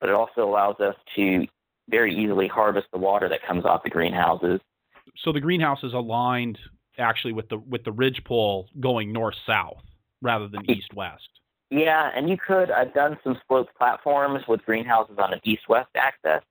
but 0.00 0.08
it 0.08 0.14
also 0.14 0.44
allows 0.48 0.78
us 0.78 0.94
to 1.16 1.46
very 1.88 2.14
easily 2.14 2.46
harvest 2.46 2.86
the 2.92 2.98
water 2.98 3.28
that 3.28 3.42
comes 3.42 3.64
off 3.64 3.82
the 3.82 3.90
greenhouses. 3.90 4.60
So 5.16 5.32
the 5.32 5.40
greenhouse 5.40 5.82
is 5.82 5.94
aligned 5.94 6.58
actually 6.98 7.32
with 7.32 7.48
the 7.48 7.58
with 7.58 7.84
the 7.84 7.92
ridge 7.92 8.22
pole 8.24 8.68
going 8.78 9.12
north 9.12 9.36
south 9.46 9.82
rather 10.22 10.48
than 10.48 10.68
east 10.70 10.92
west. 10.94 11.37
Yeah, 11.70 12.10
and 12.14 12.30
you 12.30 12.36
could. 12.38 12.70
I've 12.70 12.94
done 12.94 13.18
some 13.22 13.38
sloped 13.46 13.76
platforms 13.76 14.46
with 14.48 14.64
greenhouses 14.64 15.16
on 15.18 15.34
an 15.34 15.40
east 15.44 15.68
west 15.68 15.90
axis. 15.94 16.42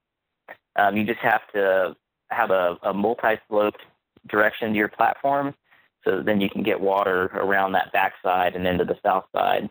Um, 0.75 0.95
you 0.95 1.03
just 1.03 1.19
have 1.19 1.41
to 1.53 1.95
have 2.29 2.51
a, 2.51 2.77
a 2.83 2.93
multi 2.93 3.39
sloped 3.47 3.81
direction 4.27 4.71
to 4.71 4.77
your 4.77 4.89
platform, 4.89 5.55
so 6.03 6.21
then 6.21 6.39
you 6.39 6.49
can 6.49 6.61
get 6.61 6.79
water 6.79 7.25
around 7.33 7.71
that 7.71 7.91
backside 7.91 8.55
and 8.55 8.67
into 8.67 8.85
the 8.85 8.97
south 9.03 9.25
side. 9.33 9.69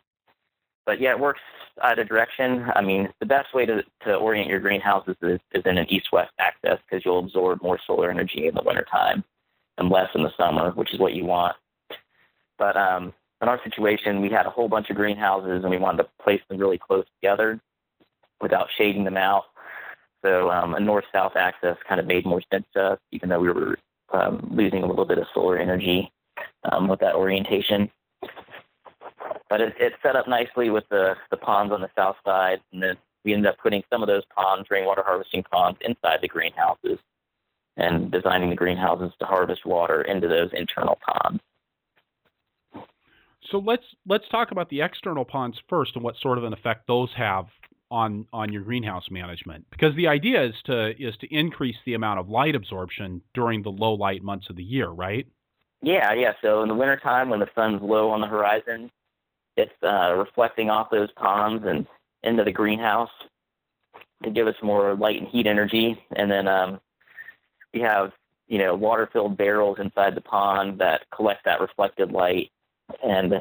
But 0.84 1.00
yeah, 1.00 1.10
it 1.10 1.20
works 1.20 1.40
either 1.82 2.04
direction. 2.04 2.66
I 2.74 2.80
mean, 2.80 3.12
the 3.20 3.26
best 3.26 3.54
way 3.54 3.66
to, 3.66 3.84
to 4.04 4.14
orient 4.14 4.48
your 4.48 4.60
greenhouses 4.60 5.16
is, 5.22 5.40
is 5.52 5.62
in 5.64 5.78
an 5.78 5.86
east 5.90 6.08
west 6.12 6.32
axis 6.38 6.78
because 6.88 7.04
you'll 7.04 7.18
absorb 7.18 7.62
more 7.62 7.78
solar 7.86 8.10
energy 8.10 8.46
in 8.46 8.54
the 8.54 8.62
wintertime 8.62 9.24
and 9.78 9.90
less 9.90 10.08
in 10.14 10.22
the 10.22 10.32
summer, 10.36 10.70
which 10.70 10.92
is 10.94 10.98
what 10.98 11.12
you 11.12 11.24
want. 11.24 11.56
But 12.58 12.76
um, 12.76 13.12
in 13.42 13.48
our 13.48 13.60
situation, 13.62 14.20
we 14.20 14.30
had 14.30 14.46
a 14.46 14.50
whole 14.50 14.68
bunch 14.68 14.90
of 14.90 14.96
greenhouses 14.96 15.62
and 15.62 15.70
we 15.70 15.78
wanted 15.78 16.04
to 16.04 16.08
place 16.22 16.40
them 16.48 16.58
really 16.58 16.78
close 16.78 17.04
together 17.20 17.60
without 18.40 18.68
shading 18.76 19.04
them 19.04 19.16
out. 19.16 19.44
So 20.24 20.50
um, 20.50 20.74
a 20.74 20.80
north-south 20.80 21.36
axis 21.36 21.76
kind 21.86 22.00
of 22.00 22.06
made 22.06 22.24
more 22.24 22.42
sense 22.52 22.66
to 22.74 22.92
us, 22.92 22.98
even 23.12 23.28
though 23.28 23.40
we 23.40 23.50
were 23.50 23.78
um, 24.12 24.48
losing 24.50 24.82
a 24.82 24.86
little 24.86 25.04
bit 25.04 25.18
of 25.18 25.26
solar 25.34 25.58
energy 25.58 26.10
um, 26.70 26.88
with 26.88 27.00
that 27.00 27.14
orientation. 27.14 27.90
But 29.48 29.60
it, 29.60 29.74
it 29.78 29.92
set 30.02 30.16
up 30.16 30.26
nicely 30.26 30.70
with 30.70 30.84
the, 30.90 31.16
the 31.30 31.36
ponds 31.36 31.72
on 31.72 31.80
the 31.80 31.90
south 31.96 32.16
side, 32.24 32.60
and 32.72 32.82
then 32.82 32.96
we 33.24 33.34
ended 33.34 33.50
up 33.50 33.58
putting 33.58 33.82
some 33.92 34.02
of 34.02 34.08
those 34.08 34.24
ponds, 34.34 34.70
rainwater 34.70 35.02
harvesting 35.04 35.44
ponds, 35.44 35.78
inside 35.82 36.20
the 36.22 36.28
greenhouses 36.28 36.98
and 37.76 38.10
designing 38.10 38.50
the 38.50 38.56
greenhouses 38.56 39.12
to 39.18 39.26
harvest 39.26 39.66
water 39.66 40.02
into 40.02 40.28
those 40.28 40.50
internal 40.52 40.98
ponds. 41.06 41.40
So 43.50 43.58
let's 43.58 43.84
let's 44.06 44.28
talk 44.28 44.50
about 44.50 44.68
the 44.70 44.82
external 44.82 45.24
ponds 45.24 45.58
first 45.68 45.92
and 45.94 46.04
what 46.04 46.16
sort 46.20 46.38
of 46.38 46.44
an 46.44 46.52
effect 46.52 46.86
those 46.86 47.10
have 47.16 47.46
on 47.90 48.26
on 48.32 48.52
your 48.52 48.62
greenhouse 48.62 49.04
management 49.10 49.64
because 49.70 49.94
the 49.94 50.08
idea 50.08 50.44
is 50.44 50.54
to 50.64 50.90
is 50.98 51.16
to 51.18 51.34
increase 51.34 51.76
the 51.84 51.94
amount 51.94 52.18
of 52.18 52.28
light 52.28 52.54
absorption 52.54 53.22
during 53.34 53.62
the 53.62 53.70
low 53.70 53.94
light 53.94 54.22
months 54.22 54.50
of 54.50 54.56
the 54.56 54.62
year, 54.62 54.88
right? 54.88 55.26
Yeah, 55.82 56.12
yeah. 56.14 56.32
So 56.42 56.62
in 56.62 56.68
the 56.68 56.74
wintertime 56.74 57.28
when 57.28 57.40
the 57.40 57.48
sun's 57.54 57.82
low 57.82 58.10
on 58.10 58.20
the 58.20 58.26
horizon, 58.26 58.90
it's 59.56 59.72
uh, 59.82 60.14
reflecting 60.16 60.70
off 60.70 60.90
those 60.90 61.12
ponds 61.12 61.64
and 61.66 61.86
into 62.22 62.42
the 62.42 62.52
greenhouse 62.52 63.10
to 64.24 64.30
give 64.30 64.48
us 64.48 64.56
more 64.62 64.94
light 64.96 65.20
and 65.20 65.28
heat 65.28 65.46
energy. 65.46 66.02
And 66.16 66.30
then 66.30 66.48
um, 66.48 66.80
we 67.72 67.80
have 67.80 68.12
you 68.48 68.58
know 68.58 68.74
water 68.74 69.08
filled 69.12 69.36
barrels 69.36 69.78
inside 69.78 70.16
the 70.16 70.20
pond 70.22 70.80
that 70.80 71.02
collect 71.14 71.44
that 71.44 71.60
reflected 71.60 72.10
light 72.10 72.50
and 73.04 73.32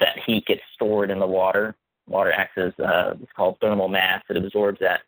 that 0.00 0.18
heat 0.26 0.46
gets 0.46 0.62
stored 0.74 1.10
in 1.10 1.18
the 1.18 1.26
water. 1.26 1.74
Water 2.08 2.32
acts 2.32 2.58
as 2.58 2.72
uh, 2.84 3.14
it's 3.22 3.32
called 3.32 3.58
thermal 3.60 3.88
mass. 3.88 4.22
It 4.28 4.36
absorbs 4.36 4.80
that 4.80 5.02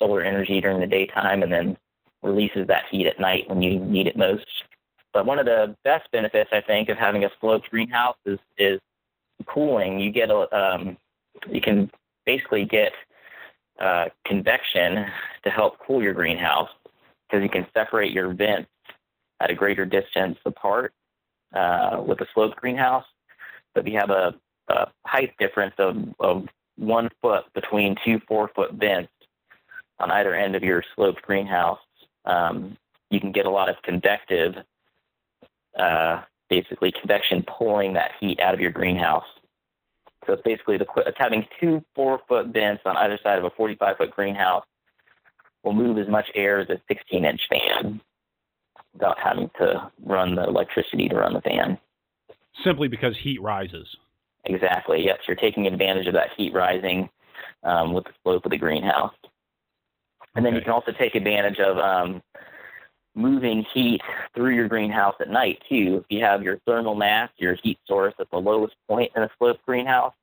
solar 0.00 0.22
energy 0.22 0.60
during 0.60 0.80
the 0.80 0.86
daytime 0.86 1.42
and 1.42 1.52
then 1.52 1.76
releases 2.22 2.66
that 2.66 2.84
heat 2.90 3.06
at 3.06 3.20
night 3.20 3.48
when 3.48 3.62
you 3.62 3.78
need 3.78 4.06
it 4.06 4.16
most. 4.16 4.46
But 5.12 5.26
one 5.26 5.38
of 5.38 5.46
the 5.46 5.76
best 5.84 6.10
benefits, 6.10 6.50
I 6.52 6.60
think, 6.60 6.88
of 6.88 6.98
having 6.98 7.24
a 7.24 7.30
sloped 7.40 7.70
greenhouse 7.70 8.16
is, 8.26 8.38
is 8.58 8.80
cooling. 9.46 10.00
You 10.00 10.10
get 10.10 10.30
a, 10.30 10.48
um, 10.56 10.96
you 11.50 11.60
can 11.60 11.90
basically 12.26 12.64
get 12.64 12.92
uh, 13.78 14.06
convection 14.24 15.06
to 15.44 15.50
help 15.50 15.78
cool 15.78 16.02
your 16.02 16.14
greenhouse 16.14 16.70
because 17.28 17.42
you 17.42 17.48
can 17.48 17.66
separate 17.74 18.12
your 18.12 18.32
vents 18.32 18.70
at 19.40 19.50
a 19.50 19.54
greater 19.54 19.84
distance 19.84 20.38
apart 20.44 20.92
uh, 21.54 22.02
with 22.04 22.20
a 22.20 22.26
sloped 22.34 22.56
greenhouse, 22.56 23.04
but 23.74 23.84
we 23.84 23.92
have 23.92 24.10
a, 24.10 24.34
a 24.68 24.88
height 25.06 25.34
difference 25.38 25.74
of, 25.78 25.96
of 26.18 26.48
one 26.76 27.10
foot 27.22 27.44
between 27.54 27.96
two 28.04 28.20
four 28.26 28.50
foot 28.54 28.72
vents 28.72 29.12
on 29.98 30.10
either 30.10 30.34
end 30.34 30.56
of 30.56 30.62
your 30.62 30.82
sloped 30.94 31.22
greenhouse. 31.22 31.78
Um, 32.24 32.76
you 33.10 33.20
can 33.20 33.32
get 33.32 33.46
a 33.46 33.50
lot 33.50 33.68
of 33.68 33.76
convective, 33.82 34.54
uh, 35.78 36.22
basically 36.50 36.92
convection 36.92 37.44
pulling 37.46 37.94
that 37.94 38.12
heat 38.18 38.40
out 38.40 38.54
of 38.54 38.60
your 38.60 38.72
greenhouse. 38.72 39.26
So 40.26 40.32
it's 40.32 40.42
basically 40.42 40.78
the, 40.78 40.86
it's 41.06 41.18
having 41.18 41.46
two 41.60 41.84
four 41.94 42.20
foot 42.26 42.46
vents 42.48 42.82
on 42.84 42.96
either 42.96 43.18
side 43.22 43.38
of 43.38 43.44
a 43.44 43.50
45 43.50 43.98
foot 43.98 44.10
greenhouse 44.10 44.64
will 45.62 45.74
move 45.74 45.98
as 45.98 46.08
much 46.08 46.30
air 46.34 46.60
as 46.60 46.68
a 46.70 46.80
16 46.88 47.24
inch 47.24 47.48
fan 47.48 48.00
without 48.94 49.18
having 49.18 49.50
to 49.58 49.90
run 50.04 50.34
the 50.34 50.44
electricity 50.44 51.08
to 51.08 51.16
run 51.16 51.34
the 51.34 51.40
fan. 51.42 51.78
Simply 52.62 52.88
because 52.88 53.16
heat 53.16 53.42
rises. 53.42 53.96
Exactly. 54.44 55.04
Yes, 55.04 55.18
you're 55.26 55.36
taking 55.36 55.66
advantage 55.66 56.06
of 56.06 56.14
that 56.14 56.30
heat 56.36 56.54
rising 56.54 57.08
um, 57.62 57.92
with 57.92 58.04
the 58.04 58.12
slope 58.22 58.44
of 58.44 58.50
the 58.50 58.58
greenhouse. 58.58 59.14
And 60.34 60.44
then 60.44 60.52
okay. 60.52 60.58
you 60.58 60.64
can 60.64 60.72
also 60.72 60.92
take 60.92 61.14
advantage 61.14 61.58
of 61.58 61.78
um, 61.78 62.22
moving 63.14 63.64
heat 63.72 64.00
through 64.34 64.54
your 64.54 64.68
greenhouse 64.68 65.14
at 65.20 65.30
night 65.30 65.62
too. 65.68 66.04
If 66.04 66.16
you 66.16 66.24
have 66.24 66.42
your 66.42 66.58
thermal 66.66 66.94
mass, 66.94 67.30
your 67.36 67.54
heat 67.62 67.78
source 67.86 68.14
at 68.18 68.30
the 68.30 68.38
lowest 68.38 68.74
point 68.88 69.12
in 69.16 69.22
a 69.22 69.30
sloped 69.38 69.64
greenhouse, 69.64 70.14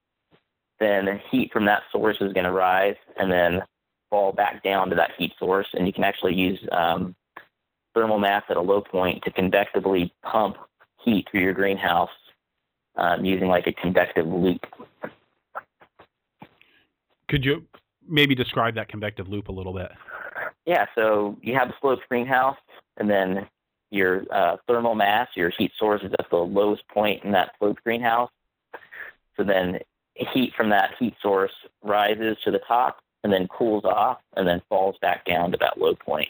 then 0.80 1.06
the 1.06 1.20
heat 1.30 1.52
from 1.54 1.66
that 1.66 1.84
source 1.92 2.18
is 2.22 2.34
going 2.34 2.46
to 2.46 2.52
rise 2.52 2.96
and 3.18 3.32
then 3.32 3.62
fall 4.10 4.34
back 4.34 4.64
down 4.64 4.90
to 4.90 4.96
that 4.96 5.12
heat 5.18 5.34
source. 5.40 5.68
And 5.74 5.88
you 5.88 5.94
can 5.94 6.04
actually 6.04 6.36
use 6.36 6.60
um, 6.72 7.16
thermal 7.93 8.19
mass 8.19 8.43
at 8.49 8.58
a 8.58 8.62
low 8.62 8.82
point 8.82 9.23
to 9.23 9.32
convectively 9.32 10.13
pump 10.23 10.58
heat 11.04 11.27
through 11.30 11.41
your 11.41 11.54
greenhouse 11.54 12.10
um, 12.95 13.25
using 13.25 13.47
like 13.47 13.67
a 13.67 13.73
convective 13.73 14.27
loop. 14.27 14.65
Could 17.27 17.45
you 17.45 17.65
maybe 18.08 18.36
describe 18.36 18.75
that 18.75 18.89
convective 18.89 19.27
loop 19.30 19.47
a 19.47 19.51
little 19.51 19.73
bit? 19.73 19.91
Yeah, 20.65 20.86
so 20.95 21.38
you 21.41 21.56
have 21.56 21.69
a 21.69 21.75
sloped 21.82 22.08
greenhouse, 22.10 22.58
and 22.97 23.10
then 23.10 23.47
your 23.89 24.23
uh, 24.32 24.58
thermal 24.67 24.95
mass, 24.95 25.30
your 25.36 25.49
heat 25.49 25.71
source 25.77 26.01
is 26.04 26.12
at 26.19 26.30
the 26.30 26.38
lowest 26.38 26.88
point 26.88 27.23
in 27.23 27.32
that 27.32 27.51
sloped 27.58 27.84
greenhouse. 27.84 28.30
So 29.38 29.43
then 29.43 29.80
heat 30.15 30.54
from 30.56 30.69
that 30.69 30.91
heat 30.99 31.15
source 31.21 31.51
rises 31.84 32.38
to 32.43 32.51
the 32.51 32.60
top 32.60 32.99
and 33.23 33.32
then 33.32 33.47
cools 33.47 33.86
off 33.86 34.19
and 34.36 34.47
then 34.47 34.62
falls 34.69 34.95
back 35.01 35.25
down 35.25 35.51
to 35.51 35.58
that 35.58 35.77
low 35.77 35.95
point. 35.95 36.30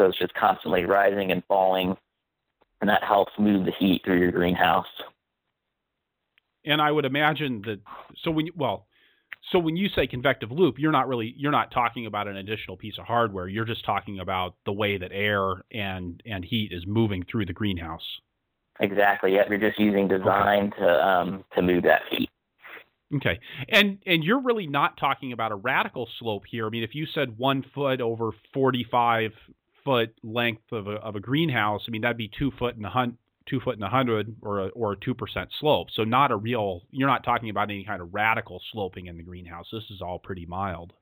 So 0.00 0.06
it's 0.06 0.18
just 0.18 0.32
constantly 0.32 0.86
rising 0.86 1.30
and 1.30 1.44
falling, 1.44 1.94
and 2.80 2.88
that 2.88 3.04
helps 3.04 3.32
move 3.38 3.66
the 3.66 3.72
heat 3.78 4.00
through 4.02 4.18
your 4.18 4.32
greenhouse. 4.32 4.86
And 6.64 6.80
I 6.80 6.90
would 6.90 7.04
imagine 7.04 7.60
that. 7.66 7.80
So 8.22 8.30
when 8.30 8.46
you, 8.46 8.52
well, 8.56 8.86
so 9.52 9.58
when 9.58 9.76
you 9.76 9.90
say 9.90 10.06
convective 10.06 10.50
loop, 10.50 10.76
you're 10.78 10.90
not 10.90 11.06
really 11.06 11.34
you're 11.36 11.52
not 11.52 11.70
talking 11.70 12.06
about 12.06 12.28
an 12.28 12.38
additional 12.38 12.78
piece 12.78 12.94
of 12.98 13.04
hardware. 13.04 13.46
You're 13.46 13.66
just 13.66 13.84
talking 13.84 14.20
about 14.20 14.54
the 14.64 14.72
way 14.72 14.96
that 14.96 15.12
air 15.12 15.64
and 15.70 16.22
and 16.24 16.46
heat 16.46 16.72
is 16.72 16.86
moving 16.86 17.22
through 17.30 17.44
the 17.44 17.52
greenhouse. 17.52 18.20
Exactly. 18.80 19.34
Yeah, 19.34 19.42
you're 19.50 19.58
just 19.58 19.78
using 19.78 20.08
design 20.08 20.72
okay. 20.72 20.80
to 20.80 21.06
um, 21.06 21.44
to 21.56 21.60
move 21.60 21.82
that 21.82 22.04
heat. 22.08 22.30
Okay, 23.16 23.38
and 23.68 23.98
and 24.06 24.24
you're 24.24 24.40
really 24.40 24.66
not 24.66 24.96
talking 24.96 25.34
about 25.34 25.52
a 25.52 25.56
radical 25.56 26.08
slope 26.18 26.44
here. 26.50 26.66
I 26.66 26.70
mean, 26.70 26.84
if 26.84 26.94
you 26.94 27.04
said 27.04 27.36
one 27.36 27.66
foot 27.74 28.00
over 28.00 28.30
45 28.54 29.32
foot 29.90 30.14
length 30.22 30.70
of 30.70 30.86
a, 30.86 30.92
of 30.92 31.16
a 31.16 31.20
greenhouse, 31.20 31.82
I 31.88 31.90
mean 31.90 32.02
that'd 32.02 32.16
be 32.16 32.30
two 32.38 32.52
foot 32.52 32.76
and 32.76 32.86
a 32.86 33.12
two 33.46 33.58
foot 33.60 33.74
and 33.74 33.82
a 33.82 33.88
hundred, 33.88 34.36
or 34.42 34.60
a, 34.60 34.68
or 34.68 34.92
a 34.92 34.96
two 34.96 35.14
percent 35.14 35.50
slope. 35.58 35.88
So 35.92 36.04
not 36.04 36.30
a 36.30 36.36
real. 36.36 36.82
You're 36.90 37.08
not 37.08 37.24
talking 37.24 37.50
about 37.50 37.70
any 37.70 37.84
kind 37.84 38.00
of 38.00 38.14
radical 38.14 38.62
sloping 38.72 39.06
in 39.06 39.16
the 39.16 39.24
greenhouse. 39.24 39.66
This 39.72 39.82
is 39.90 40.00
all 40.00 40.20
pretty 40.20 40.46
mild. 40.46 40.92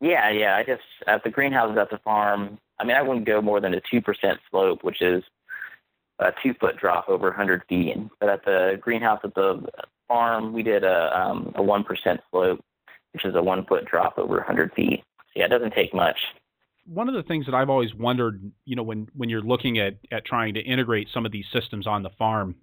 Yeah, 0.00 0.30
yeah. 0.30 0.56
I 0.56 0.64
guess 0.64 0.80
at 1.06 1.22
the 1.22 1.30
greenhouses 1.30 1.78
at 1.78 1.90
the 1.90 1.98
farm. 1.98 2.58
I 2.80 2.84
mean, 2.84 2.96
I 2.96 3.02
wouldn't 3.02 3.26
go 3.26 3.40
more 3.40 3.60
than 3.60 3.74
a 3.74 3.80
two 3.80 4.00
percent 4.00 4.40
slope, 4.50 4.82
which 4.82 5.00
is 5.00 5.22
a 6.18 6.32
two 6.42 6.54
foot 6.54 6.76
drop 6.76 7.08
over 7.08 7.28
100 7.28 7.62
feet. 7.68 7.96
But 8.18 8.28
at 8.28 8.44
the 8.44 8.78
greenhouse 8.80 9.20
at 9.22 9.34
the 9.34 9.64
farm, 10.08 10.52
we 10.52 10.64
did 10.64 10.82
a 10.82 11.16
um, 11.16 11.52
a 11.54 11.62
one 11.62 11.84
percent 11.84 12.20
slope, 12.32 12.60
which 13.12 13.24
is 13.24 13.36
a 13.36 13.42
one 13.42 13.64
foot 13.66 13.84
drop 13.84 14.18
over 14.18 14.36
100 14.36 14.72
feet. 14.72 15.04
So 15.18 15.32
yeah, 15.36 15.44
it 15.44 15.50
doesn't 15.50 15.74
take 15.74 15.94
much. 15.94 16.18
One 16.84 17.08
of 17.08 17.14
the 17.14 17.22
things 17.22 17.46
that 17.46 17.54
I've 17.54 17.70
always 17.70 17.94
wondered, 17.94 18.52
you 18.64 18.76
know, 18.76 18.82
when 18.82 19.08
when 19.14 19.28
you're 19.28 19.42
looking 19.42 19.78
at 19.78 19.98
at 20.10 20.24
trying 20.24 20.54
to 20.54 20.60
integrate 20.60 21.08
some 21.12 21.24
of 21.24 21.32
these 21.32 21.46
systems 21.52 21.86
on 21.86 22.02
the 22.02 22.10
farm, 22.10 22.56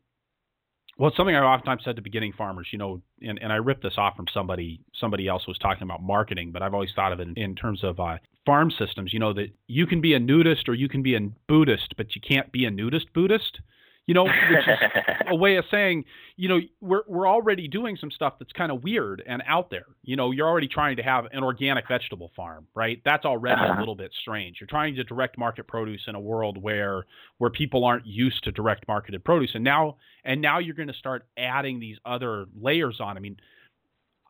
well, 0.98 1.08
it's 1.08 1.18
something 1.18 1.36
I've 1.36 1.44
oftentimes 1.44 1.84
said 1.86 1.96
to 1.96 2.02
beginning 2.02 2.34
farmers, 2.38 2.68
you 2.72 2.78
know, 2.78 3.02
and, 3.22 3.40
and 3.42 3.54
I 3.54 3.56
ripped 3.56 3.84
this 3.84 3.98
off 3.98 4.18
from 4.18 4.28
somebody 4.34 4.82
somebody 4.94 5.28
else 5.28 5.44
who 5.46 5.52
was 5.52 5.58
talking 5.58 5.84
about 5.84 6.04
marketing, 6.04 6.52
but 6.52 6.62
I've 6.62 6.74
always 6.74 6.92
thought 6.94 7.14
of 7.14 7.22
it 7.22 7.30
in, 7.30 7.38
in 7.38 7.56
terms 7.56 7.84
of 7.84 8.00
uh, 8.00 8.18
farm 8.46 8.70
systems. 8.70 9.14
You 9.14 9.20
know 9.20 9.34
that 9.34 9.52
you 9.68 9.88
can 9.88 10.02
be 10.02 10.14
a 10.14 10.20
nudist 10.20 10.68
or 10.68 10.74
you 10.74 10.90
can 10.90 11.02
be 11.02 11.16
a 11.16 11.22
Buddhist, 11.48 11.96
but 11.96 12.16
you 12.16 12.22
can't 12.22 12.52
be 12.52 12.66
a 12.66 12.72
nudist 12.72 13.14
Buddhist 13.14 13.62
you 14.10 14.16
know, 14.16 14.24
which 14.24 14.68
is 14.68 14.80
a 15.28 15.36
way 15.36 15.58
of 15.58 15.66
saying, 15.70 16.04
you 16.36 16.50
know, 16.50 16.60
we're 16.82 17.04
we're 17.08 17.28
already 17.28 17.68
doing 17.68 17.96
some 17.96 18.10
stuff 18.10 18.40
that's 18.40 18.52
kind 18.54 18.72
of 18.72 18.84
weird 18.84 19.22
and 19.28 19.44
out 19.46 19.70
there. 19.70 19.86
You 20.02 20.16
know, 20.16 20.32
you're 20.32 20.48
already 20.48 20.68
trying 20.68 20.98
to 20.98 21.04
have 21.04 21.26
an 21.32 21.44
organic 21.44 21.88
vegetable 21.88 22.32
farm, 22.36 22.66
right? 22.74 23.00
That's 23.06 23.24
already 23.24 23.62
uh-huh. 23.62 23.76
a 23.78 23.80
little 23.80 23.94
bit 23.94 24.12
strange. 24.20 24.58
You're 24.60 24.68
trying 24.68 24.96
to 24.96 25.04
direct 25.04 25.38
market 25.38 25.68
produce 25.68 26.02
in 26.08 26.16
a 26.16 26.20
world 26.20 26.58
where 26.60 27.06
where 27.38 27.52
people 27.52 27.86
aren't 27.86 28.08
used 28.08 28.44
to 28.46 28.52
direct 28.52 28.88
marketed 28.88 29.24
produce, 29.24 29.52
and 29.54 29.64
now 29.64 29.98
and 30.26 30.42
now 30.42 30.58
you're 30.58 30.74
going 30.74 30.88
to 30.88 30.94
start 30.96 31.28
adding 31.38 31.80
these 31.80 31.98
other 32.04 32.48
layers 32.60 33.00
on. 33.00 33.16
I 33.16 33.20
mean, 33.20 33.38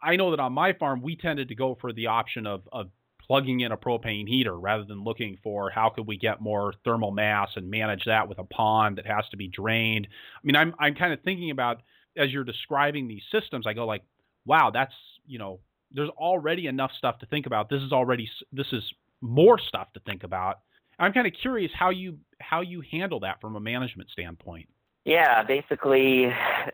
I 0.03 0.17
know 0.17 0.31
that 0.31 0.41
on 0.41 0.51
my 0.51 0.73
farm 0.73 1.01
we 1.01 1.15
tended 1.15 1.47
to 1.47 1.55
go 1.55 1.77
for 1.79 1.93
the 1.93 2.07
option 2.07 2.45
of 2.45 2.63
of 2.73 2.89
plugging 3.29 3.59
in 3.59 3.71
a 3.71 3.77
propane 3.77 4.27
heater 4.27 4.59
rather 4.59 4.83
than 4.83 5.03
looking 5.03 5.37
for 5.43 5.69
how 5.69 5.89
could 5.89 6.07
we 6.07 6.17
get 6.17 6.41
more 6.41 6.73
thermal 6.83 7.11
mass 7.11 7.49
and 7.55 7.69
manage 7.69 8.03
that 8.05 8.27
with 8.27 8.39
a 8.39 8.43
pond 8.43 8.97
that 8.97 9.05
has 9.05 9.23
to 9.29 9.37
be 9.37 9.47
drained. 9.47 10.07
I 10.35 10.39
mean, 10.43 10.55
I'm 10.55 10.73
I'm 10.79 10.95
kind 10.95 11.13
of 11.13 11.21
thinking 11.21 11.51
about 11.51 11.81
as 12.17 12.31
you're 12.31 12.43
describing 12.43 13.07
these 13.07 13.21
systems, 13.31 13.67
I 13.67 13.73
go 13.73 13.85
like, 13.85 14.01
wow, 14.45 14.71
that's 14.71 14.93
you 15.27 15.37
know, 15.37 15.59
there's 15.91 16.09
already 16.09 16.65
enough 16.65 16.91
stuff 16.97 17.19
to 17.19 17.27
think 17.27 17.45
about. 17.45 17.69
This 17.69 17.83
is 17.83 17.91
already 17.91 18.29
this 18.51 18.67
is 18.73 18.83
more 19.21 19.59
stuff 19.59 19.93
to 19.93 19.99
think 20.01 20.23
about. 20.23 20.61
I'm 20.97 21.13
kind 21.13 21.27
of 21.27 21.33
curious 21.39 21.71
how 21.73 21.91
you 21.91 22.17
how 22.41 22.61
you 22.61 22.81
handle 22.91 23.19
that 23.21 23.39
from 23.41 23.55
a 23.55 23.59
management 23.59 24.09
standpoint. 24.09 24.67
Yeah, 25.05 25.43
basically, 25.43 26.25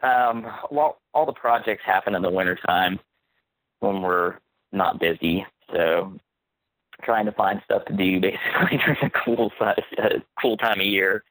um, 0.02 0.48
well, 0.72 0.98
all 1.14 1.26
the 1.26 1.34
projects 1.34 1.84
happen 1.86 2.16
in 2.16 2.22
the 2.22 2.30
wintertime 2.30 3.00
when 3.82 4.02
we're 4.02 4.36
not 4.72 5.00
busy. 5.00 5.46
So 5.72 6.18
trying 7.04 7.26
to 7.26 7.32
find 7.32 7.62
stuff 7.64 7.86
to 7.86 7.94
do 7.94 8.20
basically 8.22 8.78
during 8.78 9.04
a 9.04 9.10
cool 9.10 9.52
uh, 9.60 9.74
cool 10.42 10.58
time 10.58 10.80
of 10.80 10.86
year 10.86 11.24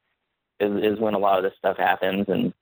is, 0.61 0.95
is 0.95 1.01
when 1.01 1.15
a 1.15 1.19
lot 1.19 1.39
of 1.39 1.45
this 1.45 1.55
stuff 1.59 1.77
happens 1.77 2.27
and 2.29 2.53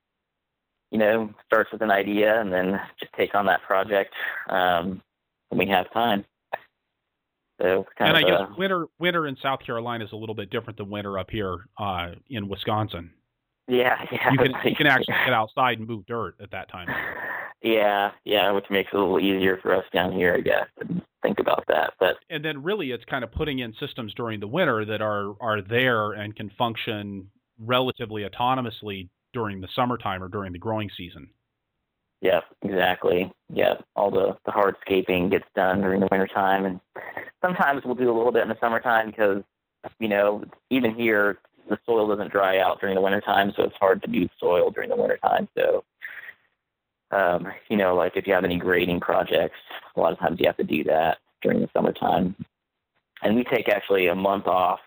you 0.91 0.99
know 0.99 1.31
starts 1.47 1.73
with 1.73 1.83
an 1.83 1.91
idea 1.91 2.41
and 2.41 2.53
then 2.53 2.81
just 3.01 3.12
take 3.15 3.35
on 3.35 3.47
that 3.47 3.62
project 3.62 4.15
um, 4.49 5.03
when 5.49 5.59
we 5.59 5.67
have 5.67 5.93
time. 5.93 6.25
So 7.61 7.87
and 7.99 8.17
I 8.17 8.23
guess 8.23 8.41
a, 8.41 8.55
winter 8.59 8.87
winter 8.99 9.27
in 9.27 9.37
South 9.43 9.61
Carolina 9.61 10.05
is 10.05 10.12
a 10.12 10.17
little 10.17 10.35
bit 10.35 10.51
different 10.51 10.79
than 10.79 10.91
winter 10.91 11.19
up 11.19 11.31
here 11.31 11.67
uh, 11.79 12.12
in 12.29 12.49
Wisconsin. 12.49 13.11
Yeah, 13.69 14.05
yeah. 14.12 14.33
You 14.33 14.38
can 14.38 14.55
you 14.65 14.77
can 14.77 14.87
actually 14.87 15.15
get 15.25 15.33
outside 15.33 15.79
and 15.79 15.87
move 15.87 16.07
dirt 16.07 16.35
at 16.41 16.51
that 16.51 16.71
time. 16.71 16.88
Yeah, 17.65 18.11
yeah, 18.25 18.51
which 18.51 18.65
makes 18.71 18.91
it 18.93 18.97
a 18.97 18.99
little 18.99 19.21
easier 19.21 19.57
for 19.62 19.73
us 19.73 19.85
down 19.93 20.11
here, 20.11 20.35
I 20.35 20.41
guess, 20.41 20.67
to 20.81 21.01
think 21.23 21.39
about 21.39 21.65
that. 21.69 21.95
But 21.99 22.17
and 22.31 22.45
then 22.45 22.63
really, 22.63 22.91
it's 22.91 23.05
kind 23.05 23.25
of 23.25 23.33
putting 23.33 23.61
in 23.61 23.75
systems 23.81 24.15
during 24.15 24.41
the 24.41 24.47
winter 24.47 24.85
that 24.85 25.01
are 25.01 25.35
are 25.41 25.63
there 25.63 26.13
and 26.13 26.35
can 26.35 26.51
function 26.51 27.29
relatively 27.59 28.25
autonomously 28.29 29.09
during 29.33 29.61
the 29.61 29.69
summertime 29.75 30.23
or 30.23 30.29
during 30.29 30.53
the 30.53 30.59
growing 30.59 30.91
season. 30.97 31.31
Yeah, 32.21 32.41
exactly. 32.63 33.33
Yeah, 33.53 33.75
all 33.97 34.11
the 34.11 34.37
the 34.45 34.53
hardscaping 34.53 35.31
gets 35.31 35.47
done 35.55 35.81
during 35.81 36.01
the 36.01 36.09
wintertime, 36.11 36.65
and 36.65 36.81
sometimes 37.43 37.83
we'll 37.85 37.95
do 37.95 38.11
a 38.11 38.17
little 38.17 38.33
bit 38.33 38.43
in 38.43 38.49
the 38.49 38.59
summertime 38.61 39.11
because 39.11 39.43
you 39.99 40.09
know 40.09 40.45
even 40.71 40.95
here 40.95 41.39
the 41.69 41.79
soil 41.87 42.09
doesn't 42.09 42.33
dry 42.33 42.59
out 42.59 42.81
during 42.81 42.95
the 42.95 43.01
wintertime, 43.01 43.53
so 43.57 43.65
it's 43.65 43.77
hard 43.77 44.03
to 44.03 44.09
do 44.09 44.29
soil 44.39 44.71
during 44.71 44.91
the 44.91 44.97
wintertime. 44.97 45.49
So 45.57 45.85
um, 47.12 47.46
you 47.68 47.77
know, 47.77 47.94
like 47.94 48.16
if 48.16 48.27
you 48.27 48.33
have 48.33 48.44
any 48.44 48.59
grading 48.59 49.01
projects, 49.01 49.57
a 49.94 50.01
lot 50.01 50.12
of 50.12 50.18
times 50.18 50.40
you 50.40 50.46
have 50.46 50.57
to 50.57 50.64
do 50.64 50.83
that 50.85 51.18
during 51.42 51.61
the 51.61 51.68
summertime. 51.75 52.35
And 53.22 53.37
we 53.37 53.44
take 53.44 53.68
actually 53.68 54.09
a 54.09 54.14
month 54.14 54.46
off 54.46 54.81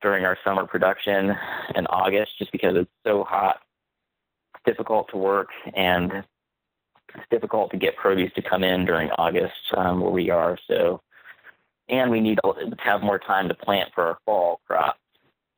during 0.00 0.24
our 0.24 0.38
summer 0.44 0.66
production 0.66 1.34
in 1.74 1.86
August 1.86 2.38
just 2.38 2.52
because 2.52 2.76
it's 2.76 2.90
so 3.06 3.24
hot. 3.24 3.60
It's 4.54 4.64
difficult 4.64 5.08
to 5.10 5.16
work 5.16 5.48
and 5.74 6.24
it's 7.14 7.26
difficult 7.30 7.70
to 7.72 7.76
get 7.76 7.96
produce 7.96 8.32
to 8.34 8.42
come 8.42 8.64
in 8.64 8.84
during 8.84 9.10
August 9.12 9.54
um, 9.76 10.00
where 10.00 10.10
we 10.10 10.30
are. 10.30 10.58
So, 10.68 11.00
and 11.88 12.10
we 12.10 12.20
need 12.20 12.38
to 12.44 12.74
have 12.78 13.02
more 13.02 13.18
time 13.18 13.48
to 13.48 13.54
plant 13.54 13.90
for 13.94 14.04
our 14.06 14.18
fall 14.24 14.60
crops. 14.66 14.98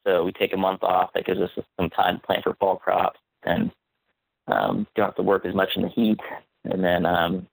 So 0.07 0.25
we 0.25 0.33
take 0.33 0.53
a 0.53 0.57
month 0.57 0.83
off. 0.83 1.11
That 1.15 1.27
gives 1.27 1.41
us 1.41 1.51
some 1.77 1.91
time 1.91 2.19
to 2.19 2.27
plant 2.27 2.45
for 2.45 2.55
fall 2.55 2.77
crops. 2.77 3.19
And 3.43 3.73
um, 4.49 4.87
don't 4.95 5.07
have 5.07 5.17
to 5.17 5.23
work 5.23 5.45
as 5.45 5.55
much 5.55 5.71
in 5.77 5.83
the 5.83 5.89
heat, 5.89 6.21
and 6.65 6.83
then 6.83 7.07
um, 7.07 7.47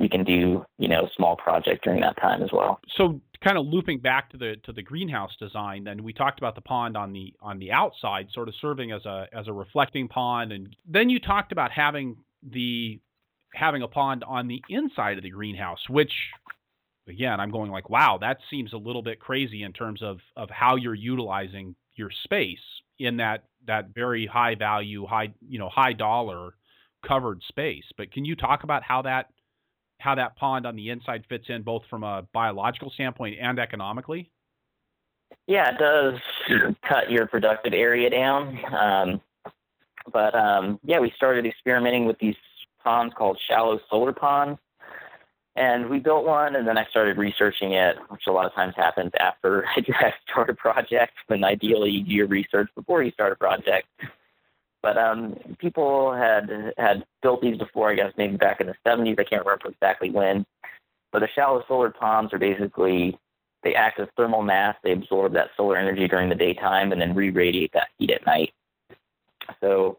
we 0.00 0.08
can 0.08 0.24
do 0.24 0.64
you 0.78 0.88
know 0.88 1.08
small 1.16 1.36
project 1.36 1.84
during 1.84 2.00
that 2.00 2.16
time 2.20 2.42
as 2.42 2.50
well. 2.52 2.80
So 2.96 3.20
kind 3.42 3.58
of 3.58 3.66
looping 3.66 4.00
back 4.00 4.30
to 4.30 4.36
the 4.36 4.56
to 4.64 4.72
the 4.72 4.82
greenhouse 4.82 5.34
design, 5.38 5.84
then 5.84 6.02
we 6.02 6.12
talked 6.12 6.38
about 6.38 6.54
the 6.54 6.60
pond 6.60 6.96
on 6.96 7.12
the 7.12 7.34
on 7.40 7.58
the 7.58 7.72
outside, 7.72 8.28
sort 8.32 8.48
of 8.48 8.54
serving 8.60 8.92
as 8.92 9.04
a 9.04 9.26
as 9.32 9.48
a 9.48 9.52
reflecting 9.52 10.08
pond, 10.08 10.52
and 10.52 10.74
then 10.86 11.10
you 11.10 11.20
talked 11.20 11.52
about 11.52 11.70
having 11.70 12.16
the 12.42 13.00
having 13.54 13.82
a 13.82 13.88
pond 13.88 14.24
on 14.24 14.48
the 14.48 14.62
inside 14.68 15.16
of 15.16 15.22
the 15.22 15.30
greenhouse, 15.30 15.80
which 15.88 16.12
again 17.08 17.40
I'm 17.40 17.50
going 17.50 17.70
like, 17.70 17.90
wow, 17.90 18.18
that 18.20 18.38
seems 18.50 18.72
a 18.72 18.78
little 18.78 19.02
bit 19.02 19.20
crazy 19.20 19.62
in 19.62 19.72
terms 19.72 20.02
of 20.02 20.18
of 20.36 20.50
how 20.50 20.76
you're 20.76 20.94
utilizing 20.94 21.74
your 21.94 22.10
space 22.24 22.58
in 22.98 23.18
that 23.18 23.44
that 23.66 23.88
very 23.94 24.26
high 24.26 24.54
value, 24.54 25.06
high 25.06 25.32
you 25.46 25.58
know 25.58 25.68
high 25.68 25.92
dollar 25.92 26.54
covered 27.06 27.42
space. 27.48 27.84
But 27.96 28.12
can 28.12 28.24
you 28.24 28.34
talk 28.36 28.64
about 28.64 28.82
how 28.82 29.02
that 29.02 29.26
how 30.00 30.14
that 30.14 30.36
pond 30.36 30.66
on 30.66 30.76
the 30.76 30.90
inside 30.90 31.24
fits 31.28 31.46
in 31.48 31.62
both 31.62 31.82
from 31.90 32.04
a 32.04 32.26
biological 32.32 32.90
standpoint 32.90 33.38
and 33.40 33.58
economically? 33.58 34.30
Yeah, 35.46 35.70
it 35.70 35.78
does 35.78 36.76
cut 36.88 37.10
your 37.10 37.26
productive 37.26 37.72
area 37.72 38.10
down. 38.10 38.58
Um, 38.74 39.20
but 40.12 40.34
um, 40.34 40.78
yeah, 40.84 41.00
we 41.00 41.12
started 41.16 41.46
experimenting 41.46 42.06
with 42.06 42.18
these 42.18 42.36
ponds 42.82 43.14
called 43.16 43.38
shallow 43.48 43.80
solar 43.90 44.12
ponds. 44.12 44.58
And 45.58 45.90
we 45.90 45.98
built 45.98 46.24
one, 46.24 46.54
and 46.54 46.68
then 46.68 46.78
I 46.78 46.84
started 46.84 47.18
researching 47.18 47.72
it, 47.72 47.96
which 48.10 48.28
a 48.28 48.32
lot 48.32 48.46
of 48.46 48.54
times 48.54 48.74
happens 48.76 49.10
after 49.18 49.66
I 49.76 50.14
start 50.30 50.50
a 50.50 50.54
project. 50.54 51.14
When 51.26 51.42
ideally 51.42 51.90
you 51.90 52.04
do 52.04 52.12
your 52.12 52.26
research 52.28 52.70
before 52.76 53.02
you 53.02 53.10
start 53.10 53.32
a 53.32 53.36
project. 53.36 53.88
But 54.82 54.96
um, 54.96 55.34
people 55.58 56.12
had 56.14 56.74
had 56.78 57.04
built 57.22 57.42
these 57.42 57.58
before, 57.58 57.90
I 57.90 57.96
guess 57.96 58.12
maybe 58.16 58.36
back 58.36 58.60
in 58.60 58.68
the 58.68 58.76
70s. 58.86 59.18
I 59.18 59.24
can't 59.24 59.44
remember 59.44 59.68
exactly 59.68 60.10
when. 60.10 60.46
But 61.10 61.20
the 61.20 61.28
shallow 61.34 61.64
solar 61.66 61.90
ponds 61.90 62.32
are 62.32 62.38
basically 62.38 63.18
they 63.64 63.74
act 63.74 63.98
as 63.98 64.06
thermal 64.16 64.42
mass. 64.42 64.76
They 64.84 64.92
absorb 64.92 65.32
that 65.32 65.50
solar 65.56 65.76
energy 65.76 66.06
during 66.06 66.28
the 66.28 66.36
daytime 66.36 66.92
and 66.92 67.00
then 67.00 67.16
re-radiate 67.16 67.72
that 67.72 67.88
heat 67.98 68.12
at 68.12 68.24
night. 68.24 68.52
So 69.60 69.98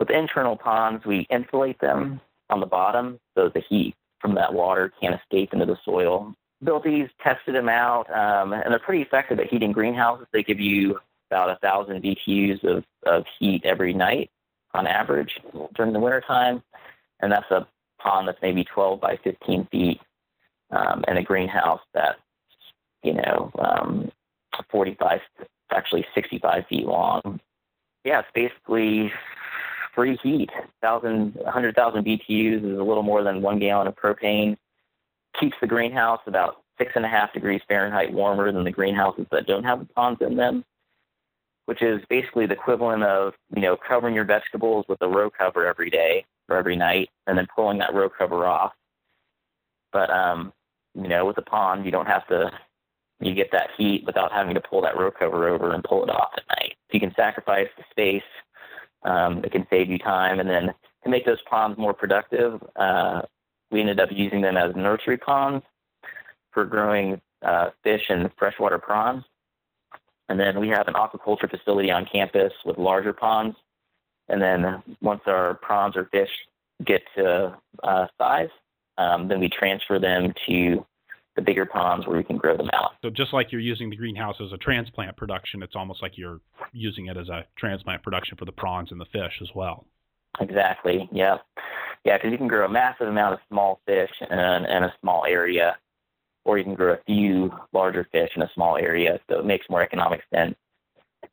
with 0.00 0.10
internal 0.10 0.56
ponds, 0.56 1.06
we 1.06 1.28
insulate 1.30 1.78
them 1.78 2.20
on 2.50 2.58
the 2.58 2.66
bottom, 2.66 3.20
so 3.36 3.48
the 3.48 3.60
heat 3.60 3.94
from 4.20 4.34
that 4.34 4.52
water 4.52 4.92
can't 5.00 5.14
escape 5.20 5.52
into 5.52 5.66
the 5.66 5.78
soil. 5.84 6.34
Built 6.62 6.84
these, 6.84 7.08
tested 7.22 7.54
them 7.54 7.68
out, 7.68 8.10
um, 8.10 8.52
and 8.52 8.72
they're 8.72 8.78
pretty 8.78 9.02
effective 9.02 9.38
at 9.38 9.48
heating 9.48 9.72
greenhouses. 9.72 10.26
They 10.32 10.42
give 10.42 10.60
you 10.60 10.98
about 11.30 11.50
a 11.50 11.56
thousand 11.56 12.02
BTUs 12.02 12.64
of, 12.64 12.84
of 13.04 13.24
heat 13.38 13.64
every 13.64 13.92
night 13.92 14.30
on 14.74 14.86
average 14.86 15.40
during 15.74 15.92
the 15.92 16.00
wintertime. 16.00 16.62
And 17.20 17.32
that's 17.32 17.50
a 17.50 17.66
pond 17.98 18.28
that's 18.28 18.40
maybe 18.42 18.64
12 18.64 19.00
by 19.00 19.18
15 19.22 19.66
feet 19.70 20.00
um, 20.70 21.04
and 21.08 21.18
a 21.18 21.22
greenhouse 21.22 21.80
that's, 21.94 22.18
you 23.02 23.14
know, 23.14 23.50
um, 23.58 24.10
45, 24.70 25.20
actually 25.70 26.06
65 26.14 26.66
feet 26.68 26.86
long. 26.86 27.40
Yeah, 28.04 28.20
it's 28.20 28.28
basically 28.34 29.12
free 29.96 30.18
heat. 30.22 30.50
1,000, 30.80 31.34
100,000 31.34 32.04
BTUs 32.04 32.58
is 32.58 32.78
a 32.78 32.82
little 32.82 33.02
more 33.02 33.24
than 33.24 33.42
one 33.42 33.58
gallon 33.58 33.88
of 33.88 33.96
propane. 33.96 34.56
Keeps 35.40 35.56
the 35.60 35.66
greenhouse 35.66 36.20
about 36.26 36.62
six 36.78 36.92
and 36.94 37.04
a 37.04 37.08
half 37.08 37.32
degrees 37.32 37.62
Fahrenheit 37.66 38.12
warmer 38.12 38.52
than 38.52 38.62
the 38.62 38.70
greenhouses 38.70 39.26
that 39.32 39.46
don't 39.46 39.64
have 39.64 39.80
the 39.80 39.86
ponds 39.86 40.20
in 40.20 40.36
them, 40.36 40.64
which 41.64 41.82
is 41.82 42.02
basically 42.08 42.46
the 42.46 42.54
equivalent 42.54 43.02
of, 43.02 43.34
you 43.54 43.62
know, 43.62 43.76
covering 43.76 44.14
your 44.14 44.24
vegetables 44.24 44.84
with 44.88 45.00
a 45.00 45.08
row 45.08 45.30
cover 45.30 45.66
every 45.66 45.90
day 45.90 46.24
or 46.48 46.56
every 46.56 46.76
night 46.76 47.08
and 47.26 47.36
then 47.36 47.48
pulling 47.54 47.78
that 47.78 47.94
row 47.94 48.08
cover 48.08 48.46
off. 48.46 48.72
But, 49.92 50.10
um, 50.10 50.52
you 50.94 51.08
know, 51.08 51.24
with 51.24 51.38
a 51.38 51.42
pond, 51.42 51.86
you 51.86 51.90
don't 51.90 52.06
have 52.06 52.26
to, 52.28 52.52
you 53.20 53.34
get 53.34 53.50
that 53.52 53.70
heat 53.78 54.04
without 54.04 54.30
having 54.30 54.54
to 54.54 54.60
pull 54.60 54.82
that 54.82 54.98
row 54.98 55.10
cover 55.10 55.48
over 55.48 55.72
and 55.72 55.82
pull 55.82 56.04
it 56.04 56.10
off 56.10 56.32
at 56.36 56.44
night. 56.60 56.74
So 56.88 56.94
you 56.94 57.00
can 57.00 57.14
sacrifice 57.14 57.68
the 57.78 57.84
space 57.90 58.22
um, 59.06 59.44
it 59.44 59.52
can 59.52 59.66
save 59.70 59.88
you 59.88 59.98
time. 59.98 60.40
And 60.40 60.50
then 60.50 60.74
to 61.04 61.08
make 61.08 61.24
those 61.24 61.40
ponds 61.48 61.78
more 61.78 61.94
productive, 61.94 62.62
uh, 62.76 63.22
we 63.70 63.80
ended 63.80 64.00
up 64.00 64.10
using 64.12 64.42
them 64.42 64.56
as 64.56 64.74
nursery 64.76 65.16
ponds 65.16 65.64
for 66.52 66.64
growing 66.64 67.20
uh, 67.42 67.70
fish 67.82 68.06
and 68.10 68.30
freshwater 68.36 68.78
prawns. 68.78 69.24
And 70.28 70.38
then 70.40 70.58
we 70.58 70.68
have 70.68 70.88
an 70.88 70.94
aquaculture 70.94 71.48
facility 71.48 71.90
on 71.90 72.04
campus 72.04 72.52
with 72.64 72.78
larger 72.78 73.12
ponds. 73.12 73.56
And 74.28 74.42
then 74.42 74.82
once 75.00 75.22
our 75.26 75.54
prawns 75.54 75.96
or 75.96 76.06
fish 76.06 76.30
get 76.84 77.02
to 77.16 77.56
uh, 77.84 78.06
size, 78.18 78.48
um, 78.98 79.28
then 79.28 79.38
we 79.38 79.48
transfer 79.48 79.98
them 80.00 80.34
to 80.46 80.84
the 81.36 81.42
bigger 81.42 81.66
ponds 81.66 82.06
where 82.06 82.16
we 82.16 82.24
can 82.24 82.36
grow 82.36 82.56
them 82.56 82.70
out. 82.72 82.92
So 83.02 83.10
just 83.10 83.32
like 83.32 83.52
you're 83.52 83.60
using 83.60 83.90
the 83.90 83.96
greenhouse 83.96 84.36
as 84.40 84.52
a 84.52 84.56
transplant 84.56 85.16
production, 85.16 85.62
it's 85.62 85.76
almost 85.76 86.02
like 86.02 86.16
you're 86.16 86.40
using 86.72 87.06
it 87.06 87.16
as 87.16 87.28
a 87.28 87.44
transplant 87.56 88.02
production 88.02 88.36
for 88.36 88.46
the 88.46 88.52
prawns 88.52 88.90
and 88.90 89.00
the 89.00 89.06
fish 89.06 89.40
as 89.42 89.48
well. 89.54 89.86
Exactly. 90.40 91.08
Yeah. 91.12 91.36
Yeah, 92.04 92.16
because 92.16 92.32
you 92.32 92.38
can 92.38 92.48
grow 92.48 92.64
a 92.64 92.68
massive 92.68 93.08
amount 93.08 93.34
of 93.34 93.40
small 93.48 93.80
fish 93.86 94.10
in, 94.20 94.38
in 94.38 94.82
a 94.84 94.94
small 95.00 95.24
area, 95.26 95.76
or 96.44 96.56
you 96.58 96.64
can 96.64 96.74
grow 96.74 96.94
a 96.94 96.98
few 97.06 97.52
larger 97.72 98.08
fish 98.12 98.30
in 98.34 98.42
a 98.42 98.50
small 98.54 98.76
area. 98.76 99.20
So 99.28 99.40
it 99.40 99.46
makes 99.46 99.68
more 99.68 99.82
economic 99.82 100.22
sense 100.32 100.54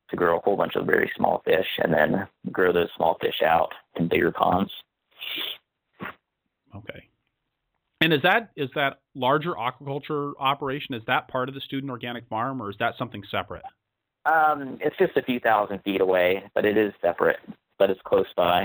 to 0.09 0.15
grow 0.15 0.37
a 0.37 0.41
whole 0.41 0.57
bunch 0.57 0.75
of 0.75 0.85
very 0.85 1.11
small 1.15 1.41
fish 1.45 1.67
and 1.81 1.93
then 1.93 2.27
grow 2.51 2.73
those 2.73 2.89
small 2.95 3.17
fish 3.21 3.41
out 3.45 3.73
in 3.95 4.07
bigger 4.07 4.31
ponds. 4.31 4.71
Okay. 6.75 7.07
And 8.03 8.11
is 8.11 8.21
that 8.23 8.49
is 8.57 8.69
that 8.75 8.99
larger 9.15 9.53
aquaculture 9.53 10.33
operation? 10.37 10.93
Is 10.93 11.03
that 11.07 11.29
part 11.29 11.47
of 11.47 11.55
the 11.55 11.61
student 11.61 11.89
organic 11.89 12.27
farm, 12.27 12.61
or 12.61 12.69
is 12.69 12.75
that 12.79 12.95
something 12.97 13.23
separate? 13.31 13.63
Um, 14.25 14.77
it's 14.81 14.97
just 14.97 15.15
a 15.15 15.21
few 15.21 15.39
thousand 15.39 15.79
feet 15.83 16.01
away, 16.01 16.43
but 16.53 16.65
it 16.65 16.77
is 16.77 16.91
separate, 17.01 17.39
but 17.79 17.89
it's 17.89 18.01
close 18.03 18.27
by, 18.35 18.63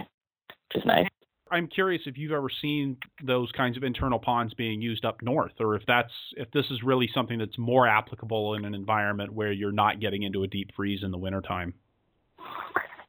which 0.48 0.82
is 0.82 0.84
nice. 0.84 1.06
I'm 1.52 1.68
curious 1.68 2.02
if 2.06 2.18
you've 2.18 2.32
ever 2.32 2.48
seen 2.60 2.96
those 3.22 3.52
kinds 3.52 3.76
of 3.76 3.84
internal 3.84 4.18
ponds 4.18 4.54
being 4.54 4.82
used 4.82 5.04
up 5.04 5.22
north, 5.22 5.52
or 5.60 5.76
if 5.76 5.82
that's 5.86 6.12
if 6.36 6.50
this 6.50 6.66
is 6.72 6.82
really 6.82 7.08
something 7.14 7.38
that's 7.38 7.58
more 7.58 7.86
applicable 7.86 8.54
in 8.54 8.64
an 8.64 8.74
environment 8.74 9.32
where 9.32 9.52
you're 9.52 9.70
not 9.70 10.00
getting 10.00 10.24
into 10.24 10.42
a 10.42 10.48
deep 10.48 10.72
freeze 10.74 11.04
in 11.04 11.12
the 11.12 11.18
wintertime. 11.18 11.74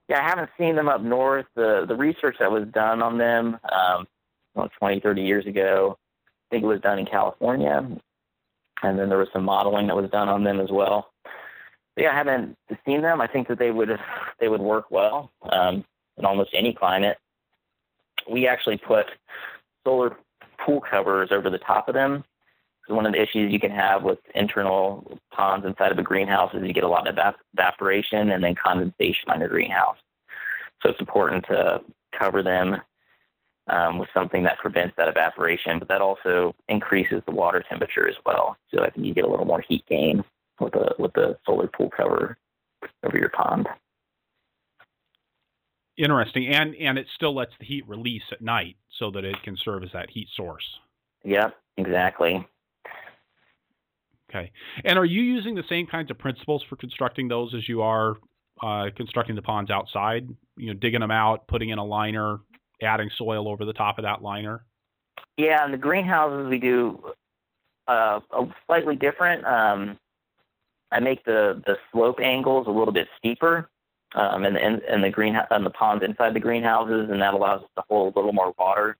Yeah, 0.08 0.20
I 0.20 0.30
haven't 0.30 0.52
seen 0.60 0.76
them 0.76 0.90
up 0.90 1.02
north. 1.02 1.48
The 1.56 1.86
the 1.88 1.96
research 1.96 2.36
that 2.40 2.52
was 2.52 2.68
done 2.68 3.02
on 3.02 3.18
them 3.18 3.58
um, 3.64 4.06
well, 4.54 4.70
20, 4.78 5.00
30 5.00 5.24
years 5.24 5.48
ago 5.48 5.98
think 6.50 6.64
it 6.64 6.68
was 6.68 6.82
done 6.82 7.00
in 7.00 7.06
California, 7.06 7.88
and 8.84 9.00
then 9.00 9.10
there 9.10 9.18
was 9.18 9.30
some 9.34 9.44
modeling 9.44 9.88
that 9.88 9.96
was 9.96 10.10
done 10.10 10.30
on 10.30 10.44
them 10.44 10.60
as 10.60 10.70
well. 10.72 11.12
But 11.96 12.04
yeah, 12.04 12.12
I 12.12 12.16
haven't 12.16 12.58
seen 12.86 13.02
them. 13.02 13.22
I 13.22 13.28
think 13.28 13.48
that 13.48 13.60
they 13.60 13.72
would 13.72 14.00
they 14.40 14.48
would 14.48 14.62
work 14.62 14.90
well 14.90 15.32
um, 15.44 15.84
in 16.18 16.26
almost 16.26 16.52
any 16.54 16.74
climate. 16.74 17.18
We 18.30 18.48
actually 18.48 18.78
put 18.78 19.08
solar 19.84 20.16
pool 20.60 20.82
covers 20.82 21.32
over 21.32 21.50
the 21.50 21.58
top 21.58 21.88
of 21.88 21.94
them. 21.94 22.24
So 22.88 22.96
one 22.96 23.06
of 23.06 23.14
the 23.14 23.22
issues 23.22 23.52
you 23.52 23.60
can 23.60 23.72
have 23.72 24.04
with 24.04 24.20
internal 24.34 25.20
ponds 25.32 25.66
inside 25.66 25.92
of 25.92 26.00
a 26.00 26.04
greenhouse 26.04 26.54
is 26.54 26.64
you 26.64 26.74
get 26.74 26.84
a 26.84 26.88
lot 26.88 27.08
of 27.08 27.18
evaporation 27.54 28.32
and 28.32 28.44
then 28.44 28.56
condensation 28.56 29.30
on 29.30 29.40
your 29.40 29.50
greenhouse. 29.50 29.98
So 30.82 30.90
it's 30.90 31.00
important 31.00 31.46
to 31.48 31.82
cover 32.18 32.42
them 32.42 32.82
um, 33.70 33.98
with 33.98 34.10
something 34.14 34.44
that 34.44 34.58
prevents 34.58 34.96
that 34.98 35.08
evaporation, 35.08 35.80
but 35.80 35.88
that 35.88 36.02
also 36.02 36.54
increases 36.68 37.22
the 37.26 37.32
water 37.32 37.64
temperature 37.70 38.08
as 38.08 38.16
well. 38.26 38.58
So 38.74 38.84
I 38.84 38.90
think 38.90 39.06
you 39.06 39.14
get 39.14 39.26
a 39.26 39.30
little 39.30 39.46
more 39.46 39.62
heat 39.68 39.86
gain 39.88 40.24
with 40.60 40.74
the 40.74 40.96
with 40.98 41.14
the 41.14 41.38
solar 41.46 41.68
pool 41.68 41.90
cover 41.96 42.38
over 43.04 43.18
your 43.18 43.30
pond. 43.30 43.68
Interesting, 45.98 46.48
and 46.48 46.76
and 46.76 46.98
it 46.98 47.08
still 47.16 47.36
lets 47.36 47.52
the 47.60 47.66
heat 47.66 47.88
release 47.88 48.24
at 48.32 48.42
night 48.42 48.78
so 48.98 49.12
that 49.12 49.24
it 49.24 49.42
can 49.44 49.58
serve 49.58 49.84
as 49.84 49.92
that 49.94 50.10
heat 50.10 50.28
source. 50.36 50.66
Yep, 51.24 51.56
exactly. 51.78 52.48
Okay, 54.30 54.52
and 54.86 54.98
are 54.98 55.06
you 55.06 55.22
using 55.22 55.56
the 55.56 55.64
same 55.68 55.88
kinds 55.88 56.12
of 56.12 56.18
principles 56.18 56.64
for 56.70 56.76
constructing 56.76 57.28
those 57.28 57.54
as 57.54 57.68
you 57.68 57.82
are 57.82 58.16
uh, 58.62 58.90
constructing 58.96 59.36
the 59.36 59.42
ponds 59.42 59.72
outside? 59.72 60.30
You 60.56 60.68
know, 60.68 60.74
digging 60.74 61.02
them 61.02 61.12
out, 61.12 61.48
putting 61.48 61.70
in 61.70 61.80
a 61.80 61.86
liner, 61.86 62.40
adding 62.82 63.10
soil 63.18 63.48
over 63.48 63.66
the 63.66 63.74
top 63.74 63.98
of 63.98 64.04
that 64.04 64.22
liner? 64.22 64.64
Yeah, 65.38 65.66
in 65.66 65.72
the 65.72 65.78
greenhouses 65.78 66.50
we 66.50 66.60
do 66.60 67.14
uh, 67.88 68.20
a 68.32 68.48
slightly 68.68 68.96
different. 68.96 69.46
Um, 69.46 69.98
I 70.92 71.00
make 71.00 71.24
the 71.26 71.62
the 71.66 71.78
slope 71.92 72.20
angles 72.22 72.68
a 72.68 72.72
little 72.72 72.94
bit 72.94 73.08
steeper, 73.18 73.70
um, 74.16 74.44
and 74.44 74.58
and 74.58 74.82
and 74.84 75.04
the 75.04 75.10
green 75.10 75.36
and 75.50 75.66
the 75.66 75.70
ponds 75.70 76.04
inside 76.04 76.34
the 76.34 76.40
greenhouses, 76.40 77.10
and 77.10 77.22
that 77.22 77.34
allows 77.34 77.64
us 77.64 77.70
to 77.78 77.84
hold 77.90 78.16
a 78.16 78.20
little 78.20 78.34
more 78.34 78.54
water. 78.58 78.98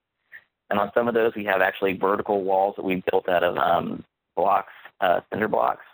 And 0.70 0.78
on 0.78 0.90
some 0.94 1.08
of 1.08 1.14
those, 1.14 1.34
we 1.34 1.44
have 1.44 1.60
actually 1.60 1.94
vertical 1.94 2.44
walls 2.44 2.76
that 2.76 2.84
we 2.84 3.02
built 3.10 3.28
out 3.28 3.42
of 3.42 3.56
um, 3.56 4.04
blocks, 4.36 4.72
uh, 5.00 5.20
cinder 5.30 5.48
blocks, 5.48 5.84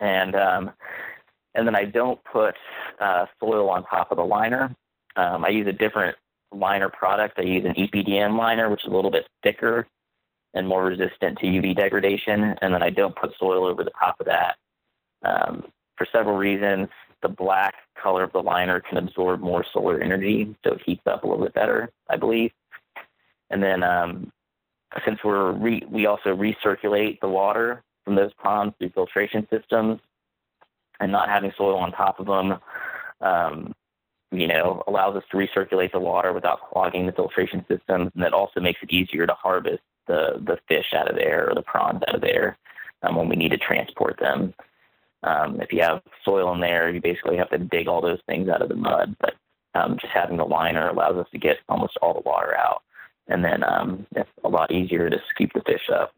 and 0.00 0.34
um, 0.34 0.70
and 1.54 1.66
then 1.66 1.74
I 1.74 1.84
don't 1.84 2.22
put 2.24 2.54
uh, 3.00 3.26
soil 3.40 3.70
on 3.70 3.84
top 3.84 4.10
of 4.10 4.16
the 4.16 4.24
liner. 4.24 4.74
Um, 5.16 5.44
I 5.44 5.48
use 5.48 5.66
a 5.66 5.72
different 5.72 6.16
liner 6.54 6.88
product. 6.88 7.38
I 7.38 7.42
use 7.42 7.64
an 7.64 7.74
EPDM 7.74 8.36
liner, 8.36 8.70
which 8.70 8.84
is 8.84 8.90
a 8.90 8.94
little 8.94 9.10
bit 9.10 9.26
thicker 9.42 9.86
and 10.54 10.68
more 10.68 10.84
resistant 10.84 11.38
to 11.38 11.46
UV 11.46 11.76
degradation. 11.76 12.56
And 12.62 12.72
then 12.72 12.82
I 12.82 12.90
don't 12.90 13.16
put 13.16 13.36
soil 13.38 13.64
over 13.64 13.82
the 13.82 13.90
top 13.98 14.20
of 14.20 14.26
that 14.26 14.56
um, 15.24 15.64
for 15.96 16.06
several 16.12 16.36
reasons. 16.36 16.88
The 17.22 17.28
black 17.28 17.74
color 18.00 18.22
of 18.22 18.32
the 18.32 18.42
liner 18.42 18.80
can 18.80 18.98
absorb 18.98 19.40
more 19.40 19.64
solar 19.72 20.00
energy, 20.00 20.54
so 20.64 20.74
it 20.74 20.82
heats 20.84 21.02
up 21.06 21.24
a 21.24 21.26
little 21.26 21.44
bit 21.44 21.54
better, 21.54 21.90
I 22.08 22.16
believe. 22.16 22.52
And 23.50 23.62
then 23.62 23.82
um, 23.82 24.30
since 25.04 25.18
we're 25.24 25.52
re- 25.52 25.86
we 25.88 26.06
also 26.06 26.36
recirculate 26.36 27.20
the 27.20 27.28
water 27.28 27.82
from 28.04 28.14
those 28.14 28.32
ponds 28.34 28.74
through 28.78 28.90
filtration 28.90 29.46
systems, 29.50 30.00
and 31.00 31.10
not 31.10 31.28
having 31.28 31.52
soil 31.56 31.78
on 31.78 31.92
top 31.92 32.20
of 32.20 32.26
them, 32.26 32.58
um, 33.20 33.74
you 34.38 34.46
know, 34.46 34.82
allows 34.86 35.16
us 35.16 35.24
to 35.30 35.36
recirculate 35.36 35.92
the 35.92 36.00
water 36.00 36.32
without 36.32 36.70
clogging 36.70 37.06
the 37.06 37.12
filtration 37.12 37.64
systems, 37.68 38.10
and 38.14 38.22
that 38.22 38.32
also 38.32 38.60
makes 38.60 38.80
it 38.82 38.92
easier 38.92 39.26
to 39.26 39.34
harvest 39.34 39.82
the 40.06 40.42
the 40.44 40.58
fish 40.68 40.92
out 40.94 41.10
of 41.10 41.16
there 41.16 41.48
or 41.48 41.54
the 41.54 41.62
prawns 41.62 42.02
out 42.08 42.14
of 42.14 42.20
there 42.20 42.56
um, 43.02 43.16
when 43.16 43.28
we 43.28 43.36
need 43.36 43.50
to 43.50 43.58
transport 43.58 44.18
them. 44.18 44.54
Um, 45.22 45.60
if 45.60 45.72
you 45.72 45.80
have 45.82 46.02
soil 46.24 46.52
in 46.52 46.60
there, 46.60 46.90
you 46.90 47.00
basically 47.00 47.36
have 47.38 47.50
to 47.50 47.58
dig 47.58 47.88
all 47.88 48.02
those 48.02 48.20
things 48.26 48.48
out 48.48 48.62
of 48.62 48.68
the 48.68 48.74
mud. 48.74 49.16
But 49.20 49.34
um, 49.74 49.96
just 49.98 50.12
having 50.12 50.36
the 50.36 50.44
liner 50.44 50.88
allows 50.88 51.16
us 51.16 51.26
to 51.32 51.38
get 51.38 51.58
almost 51.68 51.96
all 52.02 52.14
the 52.14 52.28
water 52.28 52.56
out, 52.56 52.82
and 53.28 53.44
then 53.44 53.64
um, 53.64 54.06
it's 54.14 54.28
a 54.44 54.48
lot 54.48 54.70
easier 54.70 55.08
to 55.08 55.22
scoop 55.30 55.50
the 55.54 55.62
fish 55.62 55.88
up. 55.92 56.12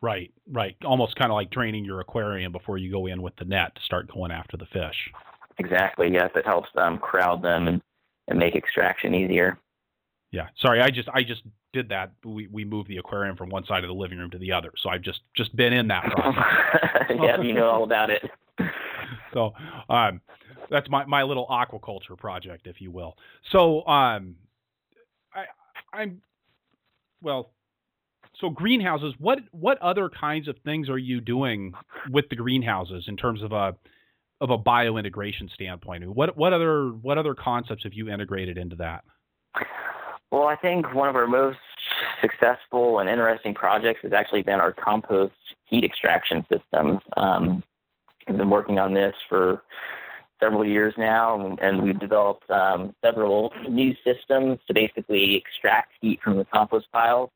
Right, 0.00 0.32
right. 0.50 0.76
Almost 0.84 1.16
kind 1.16 1.30
of 1.30 1.34
like 1.34 1.50
draining 1.50 1.84
your 1.84 2.00
aquarium 2.00 2.52
before 2.52 2.78
you 2.78 2.90
go 2.90 3.06
in 3.06 3.22
with 3.22 3.36
the 3.36 3.44
net 3.44 3.74
to 3.74 3.82
start 3.82 4.12
going 4.12 4.30
after 4.32 4.56
the 4.56 4.66
fish. 4.66 5.10
Exactly. 5.58 6.10
Yes, 6.12 6.30
it 6.34 6.44
helps 6.44 6.68
um, 6.76 6.98
crowd 6.98 7.42
them 7.42 7.68
and, 7.68 7.82
and 8.28 8.38
make 8.38 8.54
extraction 8.54 9.14
easier. 9.14 9.58
Yeah. 10.32 10.48
Sorry, 10.60 10.80
I 10.80 10.90
just 10.90 11.08
I 11.08 11.22
just 11.22 11.42
did 11.72 11.88
that. 11.90 12.12
We 12.24 12.46
we 12.48 12.64
moved 12.64 12.88
the 12.88 12.98
aquarium 12.98 13.36
from 13.36 13.48
one 13.48 13.64
side 13.64 13.84
of 13.84 13.88
the 13.88 13.94
living 13.94 14.18
room 14.18 14.30
to 14.32 14.38
the 14.38 14.52
other, 14.52 14.72
so 14.82 14.90
I've 14.90 15.02
just 15.02 15.20
just 15.36 15.54
been 15.56 15.72
in 15.72 15.88
that 15.88 16.04
process. 16.10 17.16
yeah, 17.22 17.40
you 17.40 17.54
know 17.54 17.68
all 17.68 17.84
about 17.84 18.10
it. 18.10 18.22
so, 19.32 19.52
um, 19.88 20.20
that's 20.70 20.88
my 20.90 21.04
my 21.06 21.22
little 21.22 21.46
aquaculture 21.46 22.18
project, 22.18 22.66
if 22.66 22.80
you 22.80 22.90
will. 22.90 23.16
So, 23.52 23.86
um, 23.86 24.34
I'm 25.92 26.20
well. 27.22 27.50
So 28.40 28.50
greenhouses. 28.50 29.14
What 29.18 29.38
what 29.52 29.80
other 29.80 30.10
kinds 30.10 30.48
of 30.48 30.56
things 30.64 30.90
are 30.90 30.98
you 30.98 31.20
doing 31.20 31.72
with 32.10 32.28
the 32.28 32.36
greenhouses 32.36 33.04
in 33.08 33.16
terms 33.16 33.42
of 33.42 33.52
a 33.52 33.74
of 34.40 34.50
a 34.50 34.58
biointegration 34.58 35.50
standpoint? 35.52 36.08
What 36.08 36.36
what 36.36 36.52
other 36.52 36.88
what 36.88 37.18
other 37.18 37.34
concepts 37.34 37.84
have 37.84 37.94
you 37.94 38.08
integrated 38.08 38.58
into 38.58 38.76
that? 38.76 39.04
Well, 40.30 40.48
I 40.48 40.56
think 40.56 40.92
one 40.92 41.08
of 41.08 41.16
our 41.16 41.26
most 41.26 41.58
successful 42.20 42.98
and 42.98 43.08
interesting 43.08 43.54
projects 43.54 44.00
has 44.02 44.12
actually 44.12 44.42
been 44.42 44.60
our 44.60 44.72
compost 44.72 45.34
heat 45.64 45.84
extraction 45.84 46.44
systems. 46.52 47.00
Um, 47.16 47.62
I've 48.28 48.36
been 48.36 48.50
working 48.50 48.78
on 48.78 48.92
this 48.92 49.14
for 49.28 49.62
several 50.40 50.64
years 50.64 50.94
now, 50.98 51.56
and 51.60 51.82
we've 51.82 51.98
developed 51.98 52.50
um, 52.50 52.94
several 53.04 53.52
new 53.68 53.94
systems 54.04 54.58
to 54.66 54.74
basically 54.74 55.36
extract 55.36 55.92
heat 56.00 56.20
from 56.22 56.36
the 56.36 56.44
compost 56.44 56.90
piles 56.92 57.30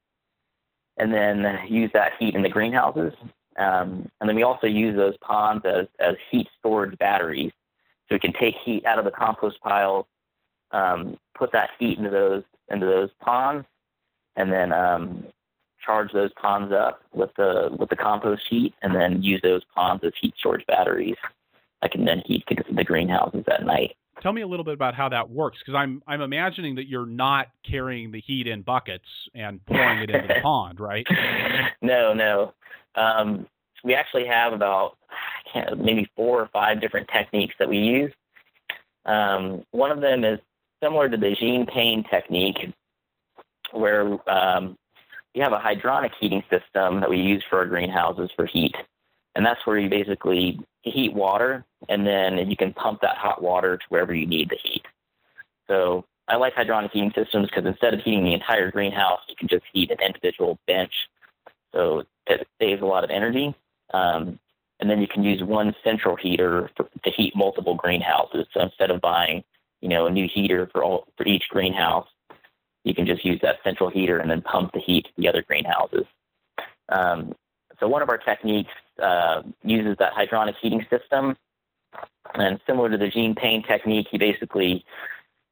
and 0.97 1.15
then 1.15 1.59
use 1.69 1.91
that 1.95 2.13
heat 2.19 2.35
in 2.35 2.43
the 2.43 2.49
greenhouses. 2.49 3.15
Um, 3.59 4.09
and 4.21 4.29
then 4.29 4.37
we 4.37 4.43
also 4.43 4.67
use 4.67 4.97
those 4.97 5.17
ponds 5.19 5.65
as, 5.65 5.87
as 5.99 6.15
heat 6.31 6.49
storage 6.59 6.97
batteries. 6.99 7.53
So 8.09 8.17
we 8.17 8.19
can 8.19 8.33
take 8.33 8.55
heat 8.65 8.85
out 8.87 8.99
of 8.99 9.05
the 9.05 9.11
compost 9.11 9.61
piles, 9.61 10.07
um, 10.73 11.17
put 11.37 11.53
that 11.53 11.71
heat 11.79 11.99
into 11.99 12.11
those 12.11 12.43
into 12.69 12.87
those 12.87 13.11
ponds, 13.21 13.67
and 14.37 14.53
then 14.53 14.73
um, 14.73 15.25
charge 15.85 16.13
those 16.13 16.33
ponds 16.35 16.73
up 16.73 17.03
with 17.13 17.31
the 17.37 17.75
with 17.79 17.89
the 17.89 17.97
compost 17.97 18.43
heat, 18.49 18.75
and 18.83 18.95
then 18.95 19.23
use 19.23 19.41
those 19.43 19.63
ponds 19.75 20.03
as 20.05 20.13
heat 20.21 20.35
storage 20.39 20.67
batteries. 20.67 21.17
I 21.83 21.89
can 21.89 22.05
then 22.05 22.23
heat 22.27 22.45
the 22.49 22.85
greenhouses 22.85 23.45
at 23.51 23.65
night. 23.65 23.97
Tell 24.21 24.33
me 24.33 24.43
a 24.43 24.47
little 24.47 24.65
bit 24.65 24.75
about 24.75 24.95
how 24.95 25.09
that 25.09 25.31
works, 25.31 25.59
because 25.61 25.75
I'm 25.75 26.03
I'm 26.07 26.21
imagining 26.21 26.75
that 26.77 26.89
you're 26.89 27.07
not 27.07 27.49
carrying 27.69 28.11
the 28.11 28.21
heat 28.21 28.47
in 28.47 28.63
buckets 28.63 29.09
and 29.35 29.65
pouring 29.67 30.01
it 30.01 30.11
into 30.11 30.29
the 30.29 30.41
pond, 30.43 30.79
right? 30.79 31.07
No, 31.81 32.13
no. 32.13 32.55
Um, 32.95 33.47
we 33.85 33.95
actually 33.95 34.27
have 34.27 34.53
about 34.53 34.97
maybe 35.77 36.09
four 36.17 36.41
or 36.41 36.49
five 36.53 36.81
different 36.81 37.09
techniques 37.09 37.55
that 37.59 37.69
we 37.69 37.79
use. 37.79 38.13
Um, 39.07 39.65
one 39.71 39.91
of 39.91 40.01
them 40.01 40.25
is 40.25 40.39
similar 40.83 41.09
to 41.09 41.17
the 41.17 41.35
Jean 41.35 41.67
Pain 41.67 42.05
technique, 42.05 42.73
where 43.73 44.19
um, 44.29 44.77
we 45.35 45.41
have 45.41 45.53
a 45.53 45.59
hydronic 45.59 46.11
heating 46.19 46.43
system 46.51 47.01
that 47.01 47.11
we 47.11 47.19
use 47.19 47.43
for 47.49 47.59
our 47.59 47.67
greenhouses 47.67 48.31
for 48.37 48.47
heat. 48.47 48.75
And 49.35 49.47
that's 49.47 49.65
where 49.65 49.79
you 49.79 49.89
basically 49.89 50.59
heat 50.83 51.13
water 51.13 51.65
and 51.89 52.07
then 52.07 52.51
you 52.51 52.57
can 52.57 52.73
pump 52.73 53.01
that 53.03 53.17
hot 53.17 53.43
water 53.43 53.77
to 53.77 53.85
wherever 53.89 54.15
you 54.15 54.27
need 54.27 54.51
the 54.51 54.59
heat. 54.63 54.85
So 55.69 56.05
I 56.27 56.37
like 56.37 56.55
hydronic 56.55 56.91
heating 56.91 57.13
systems 57.15 57.49
because 57.49 57.65
instead 57.65 57.95
of 57.95 58.01
heating 58.01 58.25
the 58.25 58.35
entire 58.35 58.71
greenhouse, 58.71 59.21
you 59.29 59.37
can 59.37 59.49
just 59.49 59.65
heat 59.73 59.91
an 59.91 59.99
individual 60.05 60.59
bench. 60.67 60.93
So 61.73 62.05
it 62.31 62.49
saves 62.61 62.83
a 62.83 62.87
lot 62.87 63.05
of 63.05 63.11
energy. 63.11 63.55
Um, 63.93 64.39
and 64.79 64.89
then 64.89 65.01
you 65.01 65.09
can 65.09 65.23
use 65.23 65.43
one 65.43 65.75
central 65.85 66.17
heater 66.17 66.71
for, 66.77 66.89
to 67.05 67.11
heat 67.11 67.37
multiple 67.37 67.75
greenhouses. 67.75 68.47
So 68.53 68.61
instead 68.61 68.91
of 68.91 69.01
buying, 69.01 69.45
you 69.81 69.89
know, 69.89 70.07
a 70.07 70.11
new 70.11 70.29
heater 70.29 70.69
for 70.73 70.83
all 70.83 71.07
for 71.17 71.27
each 71.27 71.49
greenhouse, 71.51 72.09
you 72.85 72.95
can 72.95 73.07
just 73.07 73.25
use 73.25 73.41
that 73.43 73.59
central 73.63 73.91
heater 73.91 74.19
and 74.19 74.31
then 74.31 74.43
pump 74.43 74.73
the 74.73 74.81
heat 74.81 75.05
to 75.07 75.11
the 75.19 75.29
other 75.29 75.43
greenhouses. 75.43 76.07
Um, 76.89 77.35
so 77.79 77.89
one 77.89 78.03
of 78.03 78.09
our 78.09 78.19
techniques 78.19 78.73
uh, 79.03 79.43
uses 79.63 79.97
that 79.99 80.13
hydronic 80.13 80.55
heating 80.61 80.87
system, 80.91 81.37
and 82.35 82.61
similar 82.67 82.91
to 82.91 82.99
the 82.99 83.09
Jean 83.09 83.35
Pain 83.35 83.63
technique, 83.63 84.09
he 84.11 84.19
basically 84.19 84.85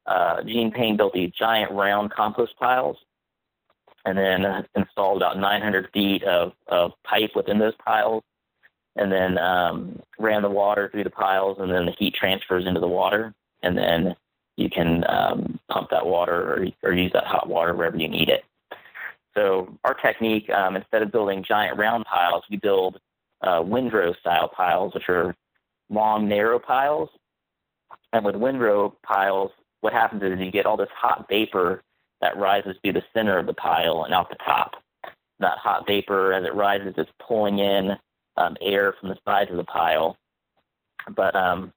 uh, 0.05 0.41
Jean 0.43 0.71
Pain 0.71 0.97
built 0.97 1.13
these 1.13 1.31
giant 1.31 1.71
round 1.71 2.11
compost 2.11 2.57
piles, 2.57 2.97
and 4.09 4.17
then 4.17 4.65
installed 4.75 5.17
about 5.17 5.37
900 5.37 5.89
feet 5.93 6.23
of, 6.23 6.53
of 6.67 6.93
pipe 7.03 7.31
within 7.35 7.59
those 7.59 7.75
piles, 7.85 8.23
and 8.95 9.11
then 9.11 9.37
um, 9.37 9.99
ran 10.17 10.41
the 10.41 10.49
water 10.49 10.89
through 10.91 11.03
the 11.03 11.09
piles, 11.09 11.57
and 11.59 11.71
then 11.71 11.85
the 11.85 11.95
heat 11.97 12.15
transfers 12.15 12.65
into 12.65 12.79
the 12.79 12.87
water, 12.87 13.33
and 13.61 13.77
then 13.77 14.15
you 14.57 14.69
can 14.69 15.05
um, 15.07 15.59
pump 15.69 15.89
that 15.91 16.05
water 16.05 16.33
or, 16.33 16.67
or, 16.89 16.93
use 16.93 17.11
that 17.13 17.25
hot 17.25 17.47
water 17.47 17.73
wherever 17.73 17.97
you 17.97 18.09
need 18.09 18.29
it. 18.29 18.43
So 19.35 19.77
our 19.85 19.93
technique, 19.93 20.49
um, 20.49 20.75
instead 20.75 21.01
of 21.01 21.11
building 21.11 21.45
giant 21.47 21.77
round 21.77 22.05
piles, 22.05 22.43
we 22.49 22.57
build 22.57 22.99
uh, 23.41 23.63
windrow 23.65 24.13
style 24.19 24.49
piles, 24.49 24.93
which 24.93 25.07
are 25.07 25.35
long, 25.89 26.27
narrow 26.27 26.59
piles. 26.59 27.09
And 28.11 28.25
with 28.25 28.35
windrow 28.35 28.97
piles, 29.03 29.51
what 29.81 29.93
happens 29.93 30.23
is 30.23 30.39
you 30.39 30.51
get 30.51 30.65
all 30.65 30.77
this 30.77 30.89
hot 30.93 31.27
vapor 31.29 31.83
that 32.21 32.37
rises 32.37 32.75
through 32.83 32.93
the 32.93 33.03
center 33.13 33.37
of 33.37 33.45
the 33.45 33.53
pile 33.53 34.03
and 34.03 34.13
out 34.13 34.29
the 34.29 34.35
top. 34.43 34.75
That 35.39 35.57
hot 35.57 35.87
vapor, 35.87 36.33
as 36.33 36.45
it 36.45 36.53
rises, 36.53 36.93
is 36.97 37.07
pulling 37.25 37.59
in 37.59 37.91
um, 38.37 38.57
air 38.61 38.93
from 38.99 39.09
the 39.09 39.17
sides 39.25 39.51
of 39.51 39.57
the 39.57 39.63
pile. 39.63 40.17
But 41.15 41.35
um, 41.35 41.71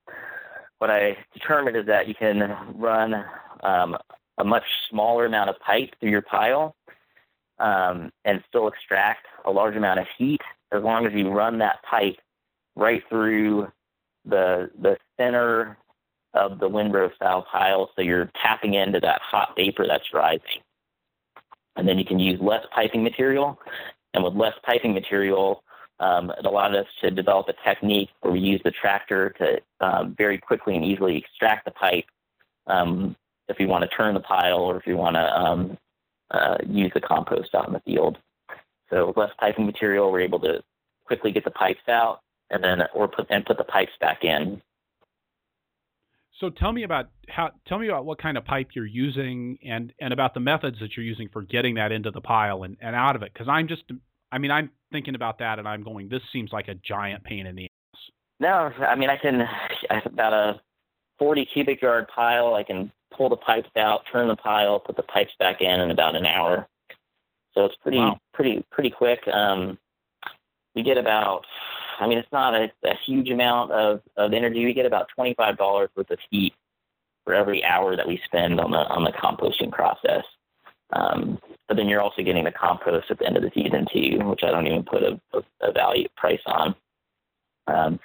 what 0.79 0.91
I 0.91 1.17
determined 1.33 1.77
is 1.77 1.87
that 1.87 2.09
you 2.09 2.15
can 2.15 2.57
run 2.75 3.25
um, 3.63 3.97
a 4.39 4.45
much 4.45 4.65
smaller 4.91 5.27
amount 5.27 5.51
of 5.51 5.61
pipe 5.61 5.95
through 6.01 6.11
your 6.11 6.23
pile 6.23 6.75
um, 7.59 8.11
and 8.25 8.43
still 8.49 8.67
extract 8.67 9.27
a 9.45 9.51
large 9.51 9.77
amount 9.77 10.01
of 10.01 10.07
heat 10.19 10.41
as 10.73 10.83
long 10.83 11.07
as 11.07 11.13
you 11.13 11.31
run 11.31 11.59
that 11.59 11.83
pipe 11.89 12.17
right 12.75 13.03
through 13.09 13.71
the 14.25 14.71
the 14.81 14.97
center 15.19 15.77
of 16.35 16.59
the 16.59 16.69
windrow 16.69 17.11
style 17.15 17.47
pile 17.51 17.91
so 17.95 18.03
you're 18.03 18.31
tapping 18.41 18.75
into 18.75 19.01
that 19.01 19.21
hot 19.23 19.55
vapor 19.57 19.87
that's 19.87 20.13
rising. 20.15 20.63
And 21.77 21.89
then 21.89 21.99
you 21.99 22.05
can 22.05 22.19
use 22.19 22.41
less 22.41 22.65
piping 22.75 23.03
material. 23.03 23.59
And 24.15 24.23
with 24.23 24.35
less 24.35 24.55
piping 24.65 24.93
material, 24.93 25.63
um, 26.01 26.31
it 26.31 26.45
allowed 26.45 26.75
us 26.75 26.87
to 27.01 27.11
develop 27.11 27.49
a 27.49 27.55
technique 27.65 28.11
where 28.21 28.33
we 28.33 28.41
use 28.41 28.61
the 28.65 28.71
tractor 28.71 29.31
to 29.39 29.61
um, 29.81 30.15
very 30.17 30.39
quickly 30.39 30.75
and 30.75 30.85
easily 30.85 31.17
extract 31.17 31.65
the 31.65 31.71
pipe 31.71 32.05
um, 32.67 33.17
if 33.49 33.59
you 33.59 33.69
want 33.69 33.83
to 33.83 33.97
turn 33.97 34.15
the 34.15 34.21
pile 34.21 34.59
or 34.59 34.77
if 34.77 34.87
you 34.87 34.97
want 34.97 35.17
to 35.17 35.79
uh, 36.33 36.57
use 36.67 36.91
the 36.95 37.01
compost 37.01 37.55
out 37.55 37.67
in 37.67 37.73
the 37.73 37.81
field. 37.81 38.19
So 38.91 39.07
with 39.07 39.17
less 39.17 39.31
piping 39.39 39.67
material, 39.67 40.11
we're 40.11 40.21
able 40.21 40.41
to 40.41 40.63
quickly 41.05 41.33
get 41.33 41.45
the 41.45 41.51
pipes 41.51 41.89
out 41.89 42.21
and 42.51 42.63
then 42.63 42.83
or 42.95 43.09
put 43.09 43.27
and 43.31 43.45
put 43.45 43.59
the 43.59 43.65
pipes 43.65 43.93
back 44.01 44.25
in. 44.25 44.61
So 46.43 46.51
tell 46.51 46.73
me 46.73 46.83
about 46.83 47.07
how 47.29 47.53
tell 47.69 47.79
me 47.79 47.87
about 47.87 48.05
what 48.05 48.21
kind 48.21 48.37
of 48.37 48.45
pipe 48.45 48.71
you're 48.75 48.85
using 48.85 49.57
and 49.65 49.93
and 50.01 50.13
about 50.13 50.35
the 50.35 50.41
methods 50.41 50.77
that 50.81 50.97
you're 50.97 51.07
using 51.07 51.29
for 51.33 51.43
getting 51.43 51.77
that 51.77 51.93
into 51.93 52.11
the 52.11 52.21
pile 52.21 52.65
and, 52.65 52.77
and 52.81 52.97
out 52.97 53.15
of 53.15 53.23
it 53.23 53.33
because 53.33 53.47
I'm 53.49 53.69
just 53.69 53.85
I 54.33 54.39
mean 54.39 54.51
I'm 54.51 54.69
thinking 54.91 55.15
about 55.15 55.39
that 55.39 55.61
and 55.61 55.69
I'm 55.69 55.85
going 55.85 56.09
this 56.09 56.21
seems 56.33 56.51
like 56.53 56.67
a 56.67 56.75
giant 56.75 57.23
pain 57.23 57.47
in 57.47 57.55
the 57.55 57.67
ass. 57.95 58.01
No, 58.41 58.85
I 58.85 58.97
mean 58.97 59.09
I 59.09 59.19
can 59.19 59.49
about 60.05 60.33
a 60.33 60.61
40 61.21 61.47
cubic 61.47 61.81
yard 61.81 62.09
pile 62.13 62.55
I 62.55 62.65
can 62.65 62.91
pull 63.17 63.29
the 63.29 63.37
pipes 63.37 63.71
out, 63.77 64.01
turn 64.11 64.27
the 64.27 64.35
pile, 64.35 64.81
put 64.81 64.97
the 64.97 65.05
pipes 65.05 65.33
back 65.39 65.61
in 65.61 65.79
in 65.81 65.93
about 65.93 66.17
an 66.17 66.27
hour. 66.27 66.67
So 67.55 67.67
it's 67.67 67.77
pretty 67.77 67.99
wow. 67.99 68.19
pretty 68.35 68.65
pretty 68.73 68.91
quick. 68.91 69.29
Um, 69.29 69.79
we 70.75 70.83
get 70.83 70.99
about 70.99 71.47
I 72.01 72.07
mean, 72.07 72.19
it's 72.19 72.33
not 72.33 72.55
a, 72.55 72.71
a 72.85 72.95
huge 73.07 73.31
amount 73.31 73.73
of, 73.73 74.01
of 74.17 74.33
energy. 74.33 74.65
We 74.65 74.75
get 74.75 74.87
about 74.87 75.09
twenty 75.15 75.35
five 75.35 75.57
dollars 75.57 75.91
worth 75.97 76.11
of 76.11 76.19
heat 76.31 76.55
for 77.25 77.35
every 77.35 77.65
hour 77.65 77.97
that 77.97 78.07
we 78.09 78.21
spend 78.25 78.61
on 78.61 78.71
the 78.71 78.79
on 78.79 79.05
the 79.05 79.13
composting 79.13 79.71
process. 79.71 80.25
Um, 80.93 81.39
but 81.69 81.77
then 81.77 81.89
you're 81.89 82.03
also 82.03 82.23
getting 82.23 82.45
the 82.45 82.53
compost 82.53 83.11
at 83.11 83.19
the 83.19 83.27
end 83.27 83.37
of 83.37 83.43
the 83.43 83.51
season 83.55 83.87
too, 83.93 84.19
which 84.27 84.43
I 84.43 84.51
don't 84.51 84.67
even 84.67 84.83
put 84.83 85.03
a, 85.03 85.21
a, 85.33 85.69
a 85.69 85.73
value 85.73 86.09
price 86.17 86.43
on. 86.47 86.75
Um, 87.67 88.01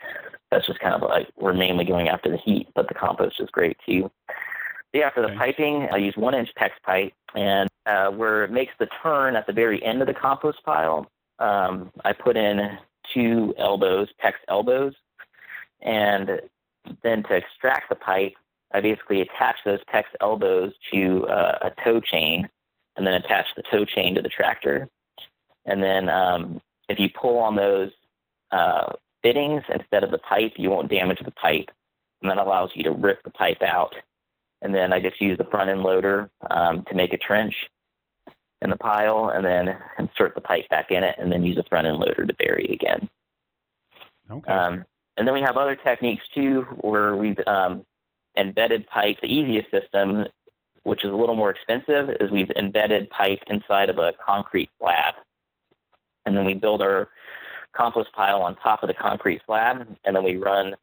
that's 0.51 0.67
just 0.67 0.79
kind 0.79 0.95
of 0.95 1.01
like 1.01 1.27
we're 1.35 1.53
mainly 1.53 1.83
going 1.83 2.07
after 2.07 2.29
the 2.29 2.37
heat, 2.37 2.67
but 2.75 2.87
the 2.87 2.93
compost 2.93 3.39
is 3.39 3.49
great 3.51 3.77
too. 3.85 4.09
Yeah, 4.93 5.09
for 5.09 5.21
the 5.21 5.35
piping, 5.35 5.87
I 5.91 5.97
use 5.97 6.15
one 6.15 6.33
inch 6.33 6.49
PEX 6.57 6.71
pipe, 6.83 7.13
and 7.35 7.69
uh, 7.85 8.09
where 8.09 8.45
it 8.45 8.51
makes 8.51 8.73
the 8.79 8.87
turn 9.03 9.35
at 9.35 9.45
the 9.45 9.53
very 9.53 9.83
end 9.83 10.01
of 10.01 10.07
the 10.07 10.13
compost 10.13 10.63
pile, 10.63 11.11
um, 11.39 11.91
I 12.05 12.13
put 12.13 12.37
in 12.37 12.77
two 13.13 13.53
elbows, 13.57 14.09
PEX 14.23 14.33
elbows, 14.47 14.93
and 15.81 16.41
then 17.03 17.23
to 17.23 17.35
extract 17.35 17.89
the 17.89 17.95
pipe, 17.95 18.33
I 18.73 18.81
basically 18.81 19.21
attach 19.21 19.57
those 19.65 19.79
PEX 19.93 20.05
elbows 20.21 20.73
to 20.91 21.27
uh, 21.27 21.59
a 21.61 21.83
tow 21.83 21.99
chain, 21.99 22.49
and 22.95 23.05
then 23.05 23.13
attach 23.13 23.47
the 23.55 23.63
tow 23.63 23.85
chain 23.85 24.15
to 24.15 24.21
the 24.21 24.29
tractor. 24.29 24.89
And 25.65 25.81
then 25.83 26.09
um, 26.09 26.61
if 26.89 26.99
you 26.99 27.09
pull 27.09 27.37
on 27.39 27.55
those 27.55 27.91
uh, 28.51 28.93
fittings 29.21 29.63
instead 29.73 30.03
of 30.03 30.11
the 30.11 30.17
pipe, 30.17 30.53
you 30.57 30.69
won't 30.69 30.89
damage 30.89 31.19
the 31.23 31.31
pipe, 31.31 31.69
and 32.21 32.31
that 32.31 32.37
allows 32.37 32.71
you 32.73 32.83
to 32.83 32.91
rip 32.91 33.23
the 33.23 33.29
pipe 33.29 33.61
out. 33.61 33.95
And 34.61 34.73
then 34.73 34.91
I 34.91 34.99
just 34.99 35.21
use 35.21 35.37
the 35.37 35.43
front 35.45 35.69
end 35.69 35.83
loader 35.83 36.29
um, 36.49 36.83
to 36.85 36.95
make 36.95 37.13
a 37.13 37.17
trench 37.17 37.69
in 38.61 38.69
the 38.69 38.77
pile 38.77 39.29
and 39.29 39.45
then 39.45 39.77
insert 39.99 40.35
the 40.35 40.41
pipe 40.41 40.67
back 40.69 40.91
in 40.91 41.03
it 41.03 41.15
and 41.19 41.31
then 41.31 41.43
use 41.43 41.57
a 41.57 41.63
front 41.63 41.87
end 41.87 41.97
loader 41.97 42.25
to 42.25 42.33
bury 42.33 42.67
again. 42.71 43.09
Okay. 44.29 44.51
Um, 44.51 44.85
and 45.15 45.27
then 45.27 45.33
we 45.33 45.41
have 45.41 45.57
other 45.57 45.75
techniques 45.75 46.23
too 46.33 46.61
where 46.81 47.15
we've 47.15 47.39
um, 47.47 47.85
embedded 48.35 48.87
pipe. 48.87 49.17
The 49.21 49.33
easiest 49.33 49.71
system 49.71 50.25
which 50.87 51.03
is 51.03 51.11
a 51.11 51.15
little 51.15 51.35
more 51.35 51.49
expensive, 51.49 52.09
is 52.21 52.31
we've 52.31 52.49
embedded 52.51 53.09
pipe 53.09 53.43
inside 53.47 53.89
of 53.89 53.97
a 53.97 54.13
concrete 54.25 54.69
slab. 54.79 55.15
And 56.25 56.35
then 56.35 56.45
we 56.45 56.53
build 56.53 56.81
our 56.81 57.09
compost 57.73 58.13
pile 58.13 58.41
on 58.41 58.55
top 58.55 58.83
of 58.83 58.87
the 58.87 58.93
concrete 58.93 59.41
slab, 59.45 59.85
and 60.05 60.15
then 60.15 60.23
we 60.23 60.37
run 60.37 60.77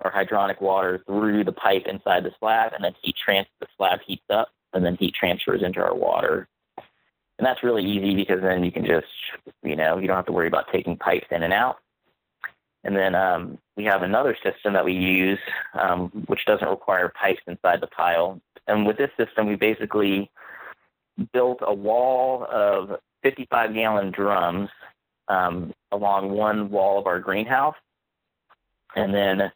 our 0.00 0.10
hydronic 0.10 0.62
water 0.62 1.02
through 1.06 1.44
the 1.44 1.52
pipe 1.52 1.86
inside 1.86 2.24
the 2.24 2.32
slab, 2.40 2.72
and 2.72 2.82
then 2.82 2.94
heat 3.02 3.16
trans 3.22 3.46
the 3.60 3.66
slab 3.76 4.00
heats 4.06 4.24
up, 4.30 4.48
and 4.72 4.82
then 4.82 4.96
heat 4.96 5.14
transfers 5.14 5.62
into 5.62 5.80
our 5.80 5.94
water. 5.94 6.48
And 7.38 7.46
that's 7.46 7.62
really 7.62 7.84
easy 7.84 8.14
because 8.14 8.40
then 8.40 8.62
you 8.64 8.70
can 8.70 8.84
just, 8.84 9.06
you 9.62 9.74
know, 9.74 9.98
you 9.98 10.06
don't 10.06 10.16
have 10.16 10.26
to 10.26 10.32
worry 10.32 10.46
about 10.46 10.70
taking 10.72 10.96
pipes 10.96 11.26
in 11.30 11.42
and 11.42 11.52
out. 11.52 11.78
And 12.84 12.94
then 12.94 13.14
um, 13.14 13.58
we 13.76 13.84
have 13.84 14.02
another 14.02 14.36
system 14.42 14.74
that 14.74 14.84
we 14.84 14.92
use, 14.92 15.38
um, 15.72 16.10
which 16.26 16.44
doesn't 16.44 16.68
require 16.68 17.08
pipes 17.08 17.40
inside 17.46 17.80
the 17.80 17.86
pile. 17.86 18.40
And 18.66 18.86
with 18.86 18.98
this 18.98 19.10
system, 19.16 19.46
we 19.46 19.56
basically 19.56 20.30
built 21.32 21.58
a 21.62 21.74
wall 21.74 22.46
of 22.50 23.00
55 23.22 23.74
gallon 23.74 24.10
drums 24.10 24.68
um, 25.28 25.72
along 25.90 26.30
one 26.30 26.70
wall 26.70 26.98
of 26.98 27.06
our 27.06 27.18
greenhouse. 27.18 27.76
And 28.94 29.14
then 29.14 29.50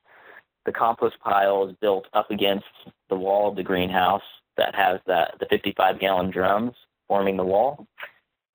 the 0.65 0.73
compost 0.73 1.21
pile 1.21 1.69
is 1.69 1.77
built 1.81 2.07
up 2.15 2.31
against 2.31 2.67
the 3.09 3.17
wall 3.17 3.51
of 3.51 3.57
the 3.57 3.63
greenhouse 3.63 4.23
that 4.57 4.75
has 4.75 5.01
that, 5.07 5.37
the 5.39 5.47
55 5.47 6.01
gallon 6.01 6.31
drums 6.31 6.75
forming 7.09 7.37
the 7.37 7.45
wall. 7.45 7.87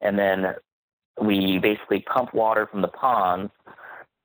And 0.02 0.18
then 0.18 0.56
we 1.22 1.60
basically 1.60 2.02
pump 2.02 2.34
water 2.34 2.68
from 2.68 2.82
the 2.82 2.88
ponds 2.88 3.52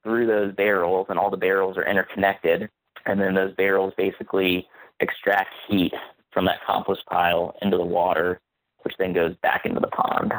through 0.05 0.27
those 0.27 0.55
barrels, 0.55 1.07
and 1.09 1.19
all 1.19 1.31
the 1.31 1.37
barrels 1.37 1.77
are 1.77 1.85
interconnected. 1.85 2.69
And 3.07 3.21
then 3.21 3.35
those 3.35 3.55
barrels 3.55 3.93
basically 3.97 4.69
extract 5.01 5.55
heat 5.69 5.93
from 6.33 6.45
that 6.45 6.65
compost 6.67 7.05
pile 7.07 7.57
into 7.63 7.77
the 7.77 7.85
water, 7.85 8.41
which 8.83 8.95
then 8.99 9.13
goes 9.13 9.35
back 9.43 9.67
into 9.67 9.81
the 9.81 9.89
pond. 9.89 10.33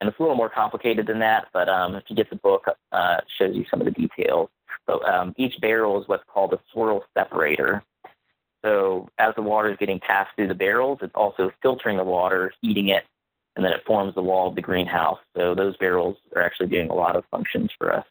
And 0.00 0.08
it's 0.08 0.18
a 0.18 0.22
little 0.22 0.36
more 0.36 0.48
complicated 0.48 1.06
than 1.06 1.18
that, 1.18 1.48
but 1.52 1.68
um, 1.68 1.94
if 1.94 2.04
you 2.08 2.16
get 2.16 2.30
the 2.30 2.36
book, 2.36 2.64
uh, 2.92 3.16
it 3.18 3.24
shows 3.38 3.54
you 3.54 3.66
some 3.70 3.80
of 3.80 3.84
the 3.84 3.90
details. 3.90 4.48
So 4.88 5.04
um, 5.04 5.34
each 5.36 5.60
barrel 5.60 6.00
is 6.00 6.08
what's 6.08 6.24
called 6.32 6.54
a 6.54 6.60
swirl 6.72 7.04
separator. 7.16 7.84
So 8.62 9.08
as 9.18 9.34
the 9.34 9.42
water 9.42 9.70
is 9.70 9.76
getting 9.78 10.00
passed 10.00 10.30
through 10.36 10.48
the 10.48 10.54
barrels, 10.54 10.98
it's 11.02 11.14
also 11.14 11.50
filtering 11.62 11.96
the 11.96 12.04
water, 12.04 12.52
heating 12.60 12.88
it, 12.88 13.04
and 13.56 13.64
then 13.64 13.72
it 13.72 13.84
forms 13.86 14.14
the 14.14 14.22
wall 14.22 14.48
of 14.48 14.54
the 14.54 14.62
greenhouse. 14.62 15.18
So 15.36 15.54
those 15.54 15.76
barrels 15.78 16.16
are 16.36 16.42
actually 16.42 16.68
doing 16.68 16.90
a 16.90 16.94
lot 16.94 17.16
of 17.16 17.24
functions 17.30 17.70
for 17.78 17.92
us. 17.92 18.06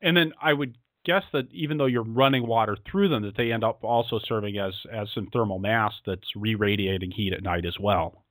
And 0.00 0.16
then 0.16 0.32
I 0.40 0.52
would 0.52 0.76
guess 1.04 1.24
that 1.32 1.50
even 1.52 1.78
though 1.78 1.86
you're 1.86 2.02
running 2.02 2.46
water 2.46 2.76
through 2.90 3.08
them, 3.08 3.22
that 3.22 3.36
they 3.36 3.52
end 3.52 3.64
up 3.64 3.82
also 3.82 4.20
serving 4.26 4.58
as 4.58 4.74
as 4.92 5.08
some 5.14 5.28
thermal 5.32 5.58
mass 5.58 5.92
that's 6.06 6.36
re-radiating 6.36 7.10
heat 7.10 7.32
at 7.32 7.42
night 7.42 7.64
as 7.64 7.78
well. 7.78 8.24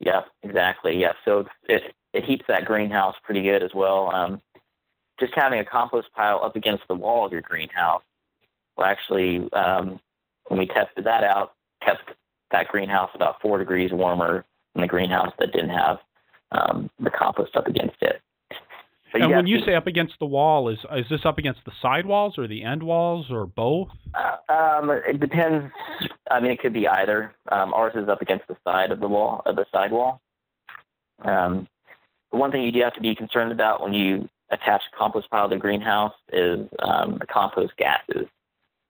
Yeah, 0.00 0.22
exactly. 0.42 0.98
Yeah, 0.98 1.12
so 1.24 1.46
it 1.68 1.82
it 2.12 2.24
heats 2.24 2.44
that 2.48 2.64
greenhouse 2.64 3.16
pretty 3.22 3.42
good 3.42 3.62
as 3.62 3.74
well. 3.74 4.10
Um, 4.14 4.40
just 5.20 5.34
having 5.34 5.58
a 5.58 5.64
compost 5.64 6.08
pile 6.14 6.40
up 6.42 6.56
against 6.56 6.84
the 6.88 6.94
wall 6.94 7.26
of 7.26 7.32
your 7.32 7.42
greenhouse 7.42 8.02
will 8.78 8.84
actually, 8.84 9.52
um, 9.52 10.00
when 10.46 10.58
we 10.58 10.66
tested 10.66 11.04
that 11.04 11.24
out, 11.24 11.52
kept 11.84 12.02
that 12.52 12.68
greenhouse 12.68 13.10
about 13.14 13.40
four 13.42 13.58
degrees 13.58 13.90
warmer 13.92 14.44
than 14.74 14.82
the 14.82 14.88
greenhouse 14.88 15.32
that 15.38 15.52
didn't 15.52 15.70
have 15.70 15.98
um, 16.52 16.88
the 16.98 17.10
compost 17.10 17.56
up 17.56 17.66
against 17.66 17.96
it. 18.00 18.22
But 19.12 19.22
and 19.22 19.30
when 19.30 19.46
you 19.46 19.60
to, 19.60 19.64
say 19.64 19.74
up 19.74 19.86
against 19.86 20.14
the 20.20 20.26
wall, 20.26 20.68
is 20.68 20.78
is 20.94 21.06
this 21.08 21.20
up 21.24 21.38
against 21.38 21.60
the 21.64 21.72
side 21.80 22.04
walls 22.04 22.36
or 22.36 22.46
the 22.46 22.62
end 22.62 22.82
walls 22.82 23.26
or 23.30 23.46
both? 23.46 23.88
Uh, 24.14 24.52
um, 24.52 24.90
it 24.90 25.18
depends. 25.18 25.72
I 26.30 26.40
mean, 26.40 26.50
it 26.50 26.60
could 26.60 26.74
be 26.74 26.86
either. 26.86 27.34
Um, 27.50 27.72
ours 27.72 27.94
is 27.96 28.08
up 28.08 28.20
against 28.20 28.46
the 28.48 28.56
side 28.64 28.90
of 28.90 29.00
the 29.00 29.08
wall 29.08 29.42
of 29.46 29.56
the 29.56 29.64
side 29.72 29.92
wall. 29.92 30.20
Um, 31.24 31.66
the 32.30 32.36
one 32.36 32.52
thing 32.52 32.62
you 32.62 32.72
do 32.72 32.80
have 32.82 32.94
to 32.94 33.00
be 33.00 33.14
concerned 33.14 33.50
about 33.50 33.82
when 33.82 33.94
you 33.94 34.28
attach 34.50 34.82
a 34.92 34.96
compost 34.96 35.30
pile 35.30 35.48
to 35.48 35.54
the 35.54 35.60
greenhouse 35.60 36.14
is 36.32 36.66
um, 36.80 37.16
the 37.18 37.26
compost 37.26 37.72
gases, 37.78 38.26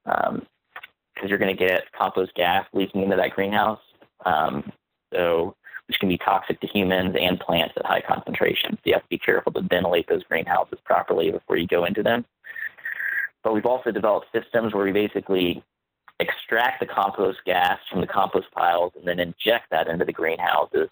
because 0.08 1.22
um, 1.22 1.28
you're 1.28 1.38
going 1.38 1.56
to 1.56 1.66
get 1.66 1.92
compost 1.92 2.34
gas 2.34 2.66
leaking 2.72 3.02
into 3.02 3.16
that 3.16 3.34
greenhouse. 3.34 3.80
Um, 4.24 4.72
so 5.12 5.54
which 5.88 5.98
can 5.98 6.08
be 6.08 6.18
toxic 6.18 6.60
to 6.60 6.66
humans 6.66 7.16
and 7.18 7.40
plants 7.40 7.74
at 7.76 7.86
high 7.86 8.02
concentrations. 8.02 8.74
So 8.76 8.82
you 8.84 8.92
have 8.92 9.02
to 9.02 9.08
be 9.08 9.18
careful 9.18 9.52
to 9.52 9.62
ventilate 9.62 10.06
those 10.06 10.22
greenhouses 10.22 10.78
properly 10.84 11.30
before 11.30 11.56
you 11.56 11.66
go 11.66 11.86
into 11.86 12.02
them. 12.02 12.26
But 13.42 13.54
we've 13.54 13.66
also 13.66 13.90
developed 13.90 14.26
systems 14.32 14.74
where 14.74 14.84
we 14.84 14.92
basically 14.92 15.62
extract 16.20 16.80
the 16.80 16.86
compost 16.86 17.38
gas 17.46 17.78
from 17.90 18.02
the 18.02 18.06
compost 18.06 18.50
piles 18.50 18.92
and 18.96 19.06
then 19.06 19.18
inject 19.18 19.70
that 19.70 19.88
into 19.88 20.04
the 20.04 20.12
greenhouses 20.12 20.90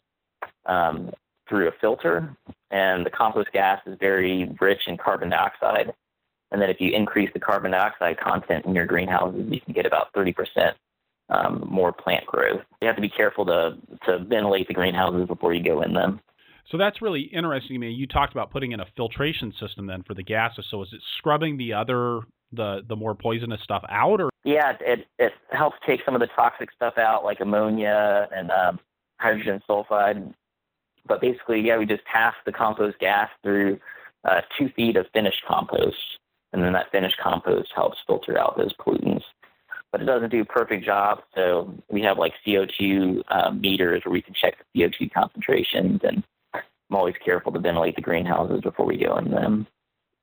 um, 0.65 1.11
through 1.47 1.69
a 1.69 1.73
filter. 1.73 2.35
And 2.71 3.05
the 3.05 3.11
compost 3.11 3.53
gas 3.53 3.83
is 3.87 3.99
very 4.01 4.51
rich 4.61 4.89
in 4.89 4.97
carbon 4.97 5.29
dioxide. 5.29 5.93
And 6.53 6.63
then 6.63 6.71
if 6.71 6.81
you 6.81 6.93
increase 6.93 7.31
the 7.33 7.41
carbon 7.41 7.73
dioxide 7.73 8.19
content 8.19 8.67
in 8.67 8.75
your 8.75 8.87
greenhouses, 8.87 9.47
you 9.51 9.61
can 9.61 9.73
get 9.75 9.87
about 9.87 10.13
30% 10.15 10.73
um, 11.29 11.67
more 11.69 11.93
plant 11.93 12.25
growth. 12.27 12.61
You 12.81 12.87
have 12.87 12.97
to 12.97 13.03
be 13.03 13.09
careful 13.09 13.45
to 13.47 13.77
to 14.05 14.21
ventilate 14.21 14.69
the 14.69 14.75
greenhouses 14.75 15.27
before 15.27 15.55
you 15.55 15.63
go 15.63 15.83
in 15.83 15.93
them. 15.93 16.21
So 16.71 16.79
that's 16.79 17.03
really 17.03 17.23
interesting 17.23 17.75
to 17.75 17.79
me. 17.79 17.91
You 17.91 18.07
talked 18.07 18.33
about 18.33 18.51
putting 18.51 18.73
in 18.73 18.81
a 18.81 18.87
filtration 18.97 19.53
system 19.59 19.87
then 19.87 20.05
for 20.05 20.15
the 20.15 20.23
gases. 20.23 20.67
So 20.71 20.83
is 20.83 20.89
it 20.93 21.01
scrubbing 21.19 21.57
the 21.57 21.73
other 21.73 22.21
the 22.53 22.83
the 22.89 22.97
more 22.97 23.15
poisonous 23.15 23.61
stuff 23.63 23.85
out 23.89 24.21
or 24.21 24.31
yeah 24.45 24.77
it 24.81 25.07
it 25.19 25.33
helps 25.51 25.77
take 25.85 26.01
some 26.05 26.15
of 26.15 26.21
the 26.21 26.29
toxic 26.29 26.71
stuff 26.73 26.97
out 26.99 27.25
like 27.25 27.41
ammonia 27.41 28.29
and 28.33 28.51
um, 28.51 28.79
hydrogen 29.19 29.61
sulfide 29.69 30.33
but 31.07 31.21
basically 31.21 31.61
yeah 31.61 31.77
we 31.77 31.85
just 31.85 32.05
pass 32.05 32.35
the 32.45 32.53
compost 32.53 32.99
gas 32.99 33.29
through 33.43 33.79
uh, 34.25 34.41
two 34.57 34.69
feet 34.71 34.97
of 34.97 35.07
finished 35.13 35.43
compost 35.47 35.97
and 36.53 36.63
then 36.63 36.73
that 36.73 36.91
finished 36.91 37.19
compost 37.23 37.71
helps 37.75 37.99
filter 38.07 38.39
out 38.39 38.57
those 38.57 38.73
pollutants 38.75 39.25
but 39.97 40.03
it 40.03 40.05
doesn't 40.05 40.31
do 40.31 40.43
a 40.43 40.45
perfect 40.45 40.85
job. 40.85 41.23
So 41.35 41.73
we 41.91 42.03
have 42.03 42.19
like 42.19 42.35
CO2 42.47 43.23
um, 43.31 43.61
meters 43.63 44.03
where 44.05 44.13
we 44.13 44.21
can 44.21 44.35
check 44.35 44.57
the 44.75 44.81
CO2 44.83 45.11
concentrations, 45.13 46.01
and 46.05 46.23
I'm 46.53 46.63
always 46.91 47.15
careful 47.25 47.51
to 47.53 47.59
ventilate 47.59 47.97
the 47.97 48.03
greenhouses 48.03 48.61
before 48.61 48.85
we 48.85 48.99
go 48.99 49.17
in 49.17 49.31
them. 49.31 49.67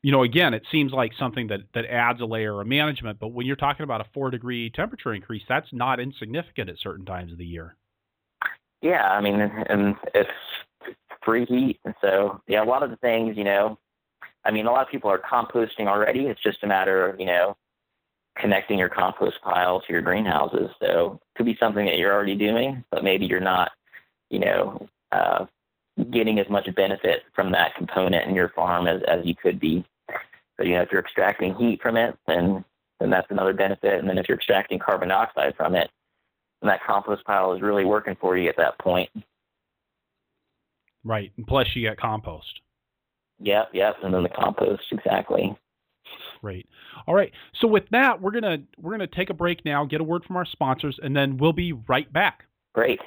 You 0.04 0.12
know, 0.12 0.22
again, 0.22 0.54
it 0.54 0.64
seems 0.70 0.92
like 0.92 1.14
something 1.18 1.48
that, 1.48 1.62
that 1.74 1.86
adds 1.86 2.22
a 2.22 2.26
layer 2.26 2.62
of 2.62 2.68
management, 2.68 3.20
but 3.20 3.30
when 3.30 3.48
you're 3.48 3.56
talking 3.56 3.84
about 3.84 4.02
a 4.02 4.06
four 4.14 4.30
degree 4.30 4.70
temperature 4.70 5.14
increase, 5.14 5.44
that's 5.50 5.72
not 5.72 6.00
insignificant 6.00 6.70
at 6.70 6.78
certain 6.78 7.06
times 7.06 7.32
of 7.32 7.38
the 7.38 7.46
year. 7.46 7.76
Yeah, 8.82 9.08
I 9.08 9.22
mean, 9.22 9.40
and 9.40 9.96
it's 10.14 10.30
free 11.24 11.46
heat. 11.46 11.80
And 11.84 11.96
so, 12.00 12.42
yeah, 12.48 12.62
a 12.62 12.66
lot 12.66 12.84
of 12.84 12.92
the 12.92 12.98
things, 12.98 13.38
you 13.38 13.46
know, 13.46 13.80
I 14.46 14.52
mean, 14.52 14.66
a 14.66 14.72
lot 14.72 14.86
of 14.86 14.92
people 14.92 15.10
are 15.10 15.20
composting 15.20 15.88
already. 15.88 16.28
It's 16.28 16.42
just 16.42 16.64
a 16.64 16.68
matter 16.68 17.08
of, 17.08 17.20
you 17.20 17.26
know, 17.26 17.56
connecting 18.38 18.80
your 18.80 18.90
compost 18.90 19.42
pile 19.42 19.82
to 19.82 19.94
your 19.94 20.02
greenhouses. 20.02 20.70
So 20.82 21.20
it 21.22 21.38
could 21.38 21.46
be 21.46 21.58
something 21.60 21.86
that 21.86 21.98
you're 21.98 22.14
already 22.14 22.36
doing, 22.36 22.84
but 22.92 23.04
maybe 23.04 23.26
you're 23.26 23.40
not, 23.40 23.72
you 24.30 24.40
know, 24.40 24.88
uh, 25.12 25.46
getting 26.12 26.40
as 26.40 26.50
much 26.50 26.68
benefit 26.76 27.24
from 27.36 27.52
that 27.52 27.76
component 27.76 28.28
in 28.28 28.36
your 28.36 28.50
farm 28.50 28.88
as, 28.88 29.02
as 29.08 29.26
you 29.26 29.36
could 29.36 29.60
be. 29.60 29.86
So, 30.58 30.64
you 30.64 30.76
know, 30.76 30.82
if 30.82 30.92
you're 30.92 31.02
extracting 31.02 31.56
heat 31.56 31.82
from 31.82 31.98
it, 31.98 32.18
then 32.28 32.64
then 33.00 33.10
that's 33.10 33.30
another 33.32 33.54
benefit. 33.54 34.00
And 34.00 34.08
then 34.08 34.18
if 34.18 34.30
you're 34.30 34.38
extracting 34.38 34.80
carbon 34.80 35.10
dioxide 35.10 35.56
from 35.58 35.76
it, 35.76 35.90
then 36.62 36.70
that 36.70 36.84
compost 36.86 37.26
pile 37.26 37.54
is 37.54 37.62
really 37.62 37.84
working 37.84 38.16
for 38.20 38.38
you 38.38 38.48
at 38.48 38.56
that 38.58 38.80
point. 38.80 39.10
Right. 41.04 41.32
And 41.36 41.46
plus 41.46 41.68
you 41.76 41.82
get 41.82 41.98
compost. 41.98 42.62
Yep, 43.44 43.70
yep. 43.74 43.96
And 44.02 44.14
then 44.14 44.24
the 44.24 44.30
compost, 44.30 44.84
exactly. 44.92 45.56
Great. 46.42 46.68
All 47.08 47.14
right. 47.16 47.32
So 47.60 47.68
with 47.68 47.88
that, 47.92 48.22
we're 48.22 48.32
gonna 48.32 48.60
we're 48.78 48.92
gonna 48.92 49.08
take 49.08 49.30
a 49.30 49.34
break 49.34 49.64
now, 49.66 49.86
get 49.86 50.02
a 50.02 50.04
word 50.04 50.24
from 50.26 50.38
our 50.38 50.46
sponsors, 50.46 51.00
and 51.02 51.16
then 51.16 51.38
we'll 51.38 51.54
be 51.54 51.74
right 51.74 52.12
back. 52.12 52.46
Great. 52.74 53.00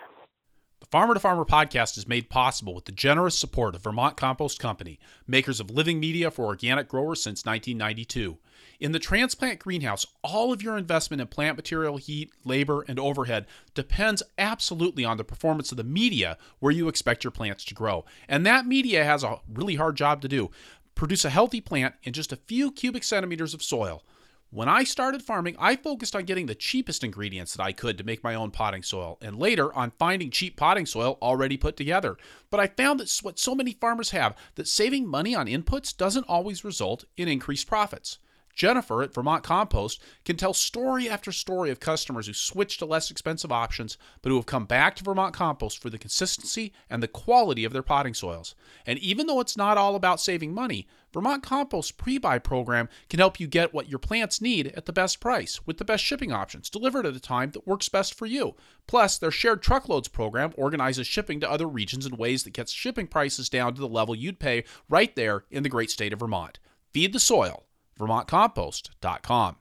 The 0.81 0.87
Farmer 0.87 1.15
to 1.15 1.21
Farmer 1.21 1.45
podcast 1.45 1.97
is 1.97 2.07
made 2.07 2.29
possible 2.29 2.75
with 2.75 2.85
the 2.85 2.93
generous 2.93 3.39
support 3.39 3.75
of 3.75 3.83
Vermont 3.83 4.17
Compost 4.17 4.59
Company, 4.59 4.99
makers 5.27 5.59
of 5.59 5.71
living 5.71 5.99
media 5.99 6.31
for 6.31 6.45
organic 6.45 6.89
growers 6.89 7.23
since 7.23 7.45
1992. 7.45 8.39
In 8.79 8.93
the 8.93 8.99
transplant 8.99 9.59
greenhouse, 9.59 10.07
all 10.23 10.53
of 10.53 10.63
your 10.63 10.77
investment 10.77 11.21
in 11.21 11.29
plant 11.29 11.57
material, 11.57 11.97
heat, 11.97 12.31
labor, 12.45 12.85
and 12.87 12.99
overhead 12.99 13.47
depends 13.75 14.23
absolutely 14.37 15.05
on 15.05 15.17
the 15.17 15.25
performance 15.25 15.71
of 15.71 15.79
the 15.79 15.85
media 15.85 16.37
where 16.59 16.73
you 16.73 16.89
expect 16.89 17.25
your 17.25 17.31
plants 17.31 17.65
to 17.65 17.75
grow. 17.75 18.05
And 18.29 18.45
that 18.45 18.67
media 18.67 19.05
has 19.05 19.25
a 19.25 19.41
really 19.53 19.77
hard 19.77 19.97
job 19.97 20.21
to 20.23 20.29
do 20.29 20.51
produce 20.95 21.27
a 21.27 21.31
healthy 21.31 21.61
plant 21.61 21.95
in 22.05 22.13
just 22.15 22.33
a 22.33 22.37
few 22.37 22.73
cubic 22.73 23.05
centimeters 23.05 23.53
of 23.53 23.63
soil. 23.63 24.03
When 24.51 24.69
I 24.69 24.85
started 24.85 25.23
farming, 25.23 25.57
I 25.59 25.77
focused 25.77 26.17
on 26.17 26.25
getting 26.25 26.47
the 26.47 26.55
cheapest 26.55 27.05
ingredients 27.05 27.53
that 27.55 27.63
I 27.63 27.73
could 27.73 27.99
to 27.99 28.05
make 28.05 28.25
my 28.25 28.35
own 28.35 28.51
potting 28.51 28.83
soil, 28.83 29.19
and 29.21 29.39
later 29.39 29.75
on 29.75 29.93
finding 29.99 30.31
cheap 30.31 30.57
potting 30.57 30.87
soil 30.87 31.19
already 31.21 31.57
put 31.57 31.77
together. 31.77 32.17
But 32.49 32.61
I 32.61 32.69
found 32.69 33.01
that 33.01 33.15
what 33.23 33.39
so 33.39 33.55
many 33.55 33.73
farmers 33.73 34.11
have 34.11 34.37
that 34.55 34.69
saving 34.69 35.07
money 35.07 35.35
on 35.35 35.47
inputs 35.47 35.95
doesn't 35.95 36.29
always 36.29 36.65
result 36.65 37.05
in 37.17 37.29
increased 37.29 37.67
profits. 37.67 38.19
Jennifer 38.57 39.03
at 39.03 39.13
Vermont 39.13 39.45
Compost 39.45 40.03
can 40.25 40.37
tell 40.37 40.55
story 40.55 41.11
after 41.11 41.31
story 41.31 41.71
of 41.71 41.79
customers 41.79 42.27
who 42.27 42.33
switched 42.33 42.79
to 42.79 42.87
less 42.87 43.11
expensive 43.11 43.53
options, 43.53 43.99
but 44.23 44.31
who 44.31 44.37
have 44.37 44.47
come 44.47 44.65
back 44.65 44.97
to 44.97 45.05
Vermont 45.05 45.35
Compost 45.35 45.79
for 45.79 45.91
the 45.91 45.99
consistency 45.99 46.73
and 46.89 47.03
the 47.03 47.09
quality 47.09 47.65
of 47.65 47.75
their 47.75 47.83
potting 47.83 48.15
soils. 48.15 48.55
And 48.87 48.99
even 48.99 49.27
though 49.27 49.41
it's 49.41 49.59
not 49.59 49.77
all 49.77 49.95
about 49.95 50.23
saving 50.23 50.55
money, 50.55 50.89
Vermont 51.13 51.43
Compost 51.43 51.99
pre 51.99 52.17
buy 52.17 52.39
program 52.39 52.89
can 53.11 53.19
help 53.19 53.39
you 53.39 53.47
get 53.47 53.75
what 53.75 53.91
your 53.91 53.99
plants 53.99 54.41
need 54.41 54.69
at 54.69 54.87
the 54.87 54.93
best 54.93 55.21
price 55.21 55.67
with 55.67 55.77
the 55.77 55.85
best 55.85 56.03
shipping 56.03 56.33
options 56.33 56.71
delivered 56.71 57.05
at 57.05 57.15
a 57.15 57.21
time 57.21 57.51
that 57.51 57.67
works 57.67 57.91
best 57.91 58.15
for 58.15 58.25
you. 58.25 58.55
Plus, 58.87 59.19
their 59.19 59.31
shared 59.31 59.63
truckloads 59.63 60.09
program 60.09 60.55
organizes 60.57 61.07
shipping 61.07 61.41
to 61.41 61.51
other 61.51 61.69
regions 61.69 62.07
in 62.07 62.17
ways 62.17 62.43
that 62.45 62.55
gets 62.55 62.73
shipping 62.73 63.07
prices 63.07 63.51
down 63.51 63.75
to 63.75 63.83
the 63.83 63.89
level 63.89 64.15
you'd 64.15 64.41
pay 64.41 64.65
right 64.89 65.15
there 65.15 65.45
in 65.51 65.63
the 65.63 65.69
great 65.69 65.91
state 65.91 66.15
of 66.15 66.21
Vermont. 66.21 66.59
Feed 66.95 67.13
the 67.13 67.21
soil 67.21 67.66
vermontcompost.com. 67.99 69.57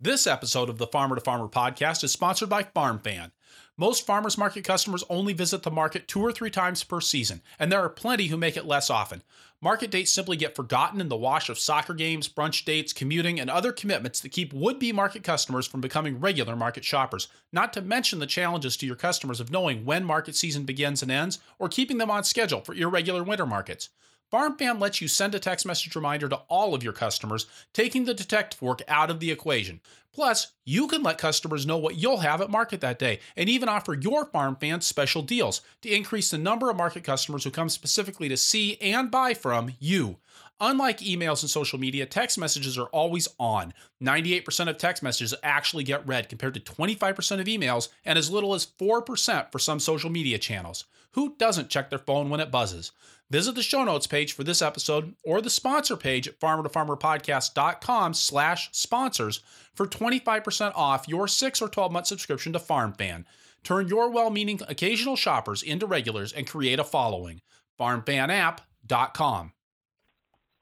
This 0.00 0.26
episode 0.26 0.68
of 0.68 0.78
the 0.78 0.86
Farmer 0.88 1.14
to 1.14 1.20
Farmer 1.20 1.46
podcast 1.46 2.02
is 2.02 2.10
sponsored 2.10 2.48
by 2.48 2.64
FarmFan. 2.64 3.30
Most 3.76 4.04
farmers 4.04 4.36
market 4.36 4.64
customers 4.64 5.04
only 5.08 5.32
visit 5.32 5.62
the 5.62 5.70
market 5.70 6.08
two 6.08 6.20
or 6.20 6.32
three 6.32 6.50
times 6.50 6.82
per 6.84 7.00
season, 7.00 7.40
and 7.58 7.70
there 7.70 7.80
are 7.80 7.88
plenty 7.88 8.26
who 8.26 8.36
make 8.36 8.56
it 8.56 8.66
less 8.66 8.90
often. 8.90 9.22
Market 9.60 9.92
dates 9.92 10.12
simply 10.12 10.36
get 10.36 10.56
forgotten 10.56 11.00
in 11.00 11.08
the 11.08 11.16
wash 11.16 11.48
of 11.48 11.58
soccer 11.58 11.94
games, 11.94 12.28
brunch 12.28 12.64
dates, 12.64 12.92
commuting, 12.92 13.38
and 13.38 13.48
other 13.48 13.70
commitments 13.70 14.18
that 14.20 14.32
keep 14.32 14.52
would 14.52 14.80
be 14.80 14.92
market 14.92 15.22
customers 15.22 15.68
from 15.68 15.80
becoming 15.80 16.18
regular 16.18 16.56
market 16.56 16.84
shoppers, 16.84 17.28
not 17.52 17.72
to 17.72 17.80
mention 17.80 18.18
the 18.18 18.26
challenges 18.26 18.76
to 18.76 18.86
your 18.86 18.96
customers 18.96 19.38
of 19.38 19.52
knowing 19.52 19.84
when 19.84 20.04
market 20.04 20.34
season 20.34 20.64
begins 20.64 21.00
and 21.00 21.12
ends, 21.12 21.38
or 21.60 21.68
keeping 21.68 21.98
them 21.98 22.10
on 22.10 22.24
schedule 22.24 22.60
for 22.60 22.74
irregular 22.74 23.22
winter 23.22 23.46
markets. 23.46 23.88
FarmFan 24.32 24.80
lets 24.80 25.02
you 25.02 25.08
send 25.08 25.34
a 25.34 25.38
text 25.38 25.66
message 25.66 25.94
reminder 25.94 26.26
to 26.26 26.40
all 26.48 26.74
of 26.74 26.82
your 26.82 26.94
customers, 26.94 27.46
taking 27.74 28.06
the 28.06 28.14
detective 28.14 28.62
work 28.62 28.80
out 28.88 29.10
of 29.10 29.20
the 29.20 29.30
equation. 29.30 29.80
Plus, 30.14 30.52
you 30.64 30.88
can 30.88 31.02
let 31.02 31.18
customers 31.18 31.66
know 31.66 31.76
what 31.76 31.96
you'll 31.96 32.18
have 32.18 32.40
at 32.40 32.50
market 32.50 32.80
that 32.80 32.98
day 32.98 33.18
and 33.36 33.50
even 33.50 33.68
offer 33.68 33.92
your 33.94 34.24
farm 34.26 34.56
fans 34.56 34.86
special 34.86 35.20
deals 35.20 35.60
to 35.82 35.94
increase 35.94 36.30
the 36.30 36.38
number 36.38 36.70
of 36.70 36.76
market 36.76 37.04
customers 37.04 37.44
who 37.44 37.50
come 37.50 37.68
specifically 37.68 38.28
to 38.28 38.36
see 38.36 38.78
and 38.80 39.10
buy 39.10 39.34
from 39.34 39.72
you. 39.78 40.16
Unlike 40.64 41.00
emails 41.00 41.42
and 41.42 41.50
social 41.50 41.76
media, 41.80 42.06
text 42.06 42.38
messages 42.38 42.78
are 42.78 42.86
always 42.86 43.26
on. 43.36 43.74
98% 44.00 44.68
of 44.68 44.78
text 44.78 45.02
messages 45.02 45.34
actually 45.42 45.82
get 45.82 46.06
read 46.06 46.28
compared 46.28 46.54
to 46.54 46.60
25% 46.60 47.40
of 47.40 47.46
emails 47.48 47.88
and 48.04 48.16
as 48.16 48.30
little 48.30 48.54
as 48.54 48.64
4% 48.64 49.50
for 49.50 49.58
some 49.58 49.80
social 49.80 50.08
media 50.08 50.38
channels. 50.38 50.84
Who 51.14 51.34
doesn't 51.36 51.68
check 51.68 51.90
their 51.90 51.98
phone 51.98 52.30
when 52.30 52.38
it 52.38 52.52
buzzes? 52.52 52.92
Visit 53.28 53.56
the 53.56 53.62
show 53.62 53.82
notes 53.82 54.06
page 54.06 54.34
for 54.34 54.44
this 54.44 54.62
episode 54.62 55.16
or 55.24 55.40
the 55.40 55.50
sponsor 55.50 55.96
page 55.96 56.28
at 56.28 56.38
farmertofarmerpodcast.com 56.38 58.14
slash 58.14 58.68
sponsors 58.70 59.40
for 59.74 59.86
25% 59.88 60.72
off 60.76 61.08
your 61.08 61.26
6 61.26 61.60
or 61.60 61.68
12 61.68 61.90
month 61.90 62.06
subscription 62.06 62.52
to 62.52 62.60
FarmFan. 62.60 63.24
Turn 63.64 63.88
your 63.88 64.10
well-meaning 64.10 64.60
occasional 64.68 65.16
shoppers 65.16 65.64
into 65.64 65.86
regulars 65.86 66.32
and 66.32 66.46
create 66.46 66.78
a 66.78 66.84
following. 66.84 67.40
FarmFanApp.com. 67.80 69.52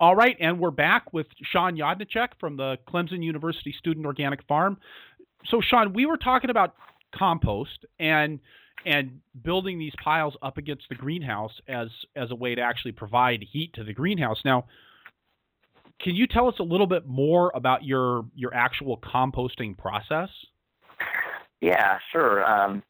All 0.00 0.16
right, 0.16 0.34
and 0.40 0.58
we're 0.58 0.70
back 0.70 1.12
with 1.12 1.26
Shawn 1.42 1.76
Jadrnicek 1.76 2.28
from 2.40 2.56
the 2.56 2.78
Clemson 2.88 3.22
University 3.22 3.70
Student 3.76 4.06
Organic 4.06 4.42
Farm. 4.46 4.78
So, 5.44 5.60
Shawn, 5.60 5.92
we 5.92 6.06
were 6.06 6.16
talking 6.16 6.48
about 6.48 6.74
compost, 7.14 7.84
and 7.98 8.40
and 8.86 9.20
building 9.42 9.78
these 9.78 9.92
piles 10.02 10.38
up 10.40 10.56
against 10.56 10.88
the 10.88 10.94
greenhouse 10.94 11.52
as 11.68 11.88
as 12.16 12.30
a 12.30 12.34
way 12.34 12.54
to 12.54 12.62
actually 12.62 12.92
provide 12.92 13.44
heat 13.52 13.74
to 13.74 13.84
the 13.84 13.92
greenhouse. 13.92 14.40
Now, 14.42 14.64
can 16.00 16.14
you 16.14 16.26
tell 16.26 16.48
us 16.48 16.54
a 16.60 16.62
little 16.62 16.86
bit 16.86 17.06
more 17.06 17.52
about 17.54 17.84
your 17.84 18.24
your 18.34 18.54
actual 18.54 18.96
composting 18.96 19.76
process? 19.76 20.30
Yeah, 21.60 21.98
sure. 22.10 22.42
Um, 22.50 22.82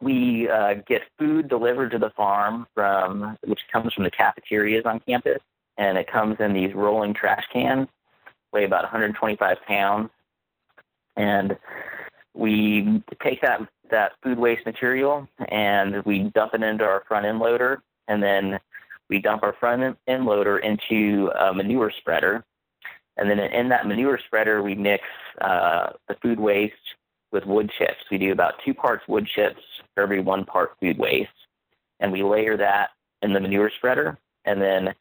we 0.00 0.48
uh, 0.48 0.74
get 0.88 1.02
food 1.16 1.48
delivered 1.48 1.92
to 1.92 1.98
the 1.98 2.10
farm 2.10 2.66
from 2.74 3.36
which 3.46 3.60
comes 3.72 3.94
from 3.94 4.02
the 4.02 4.10
cafeterias 4.10 4.84
on 4.84 4.98
campus, 5.06 5.38
and 5.78 5.98
it 5.98 6.10
comes 6.10 6.36
in 6.40 6.52
these 6.52 6.74
rolling 6.74 7.14
trash 7.14 7.44
cans, 7.52 7.88
weigh 8.52 8.64
about 8.64 8.82
125 8.82 9.58
pounds, 9.66 10.10
and 11.16 11.56
we 12.34 13.02
take 13.22 13.40
that 13.42 13.60
that 13.90 14.12
food 14.22 14.38
waste 14.38 14.64
material 14.64 15.28
and 15.48 16.04
we 16.04 16.20
dump 16.20 16.54
it 16.54 16.62
into 16.62 16.84
our 16.84 17.02
front 17.08 17.26
end 17.26 17.38
loader, 17.38 17.82
and 18.08 18.22
then 18.22 18.58
we 19.08 19.18
dump 19.18 19.42
our 19.42 19.54
front 19.54 19.96
end 20.06 20.24
loader 20.24 20.58
into 20.58 21.30
a 21.38 21.52
manure 21.52 21.92
spreader, 21.98 22.44
and 23.16 23.28
then 23.28 23.38
in 23.38 23.68
that 23.68 23.86
manure 23.86 24.18
spreader 24.26 24.62
we 24.62 24.74
mix 24.74 25.04
uh, 25.40 25.90
the 26.08 26.14
food 26.22 26.38
waste 26.38 26.74
with 27.32 27.44
wood 27.46 27.70
chips. 27.76 28.04
We 28.10 28.18
do 28.18 28.32
about 28.32 28.54
two 28.64 28.74
parts 28.74 29.06
wood 29.08 29.26
chips 29.26 29.60
for 29.94 30.02
every 30.02 30.20
one 30.20 30.44
part 30.44 30.76
food 30.80 30.98
waste, 30.98 31.30
and 31.98 32.12
we 32.12 32.22
layer 32.22 32.56
that 32.56 32.90
in 33.22 33.32
the 33.32 33.40
manure 33.40 33.70
spreader, 33.76 34.18
and 34.44 34.60
then 34.60 34.94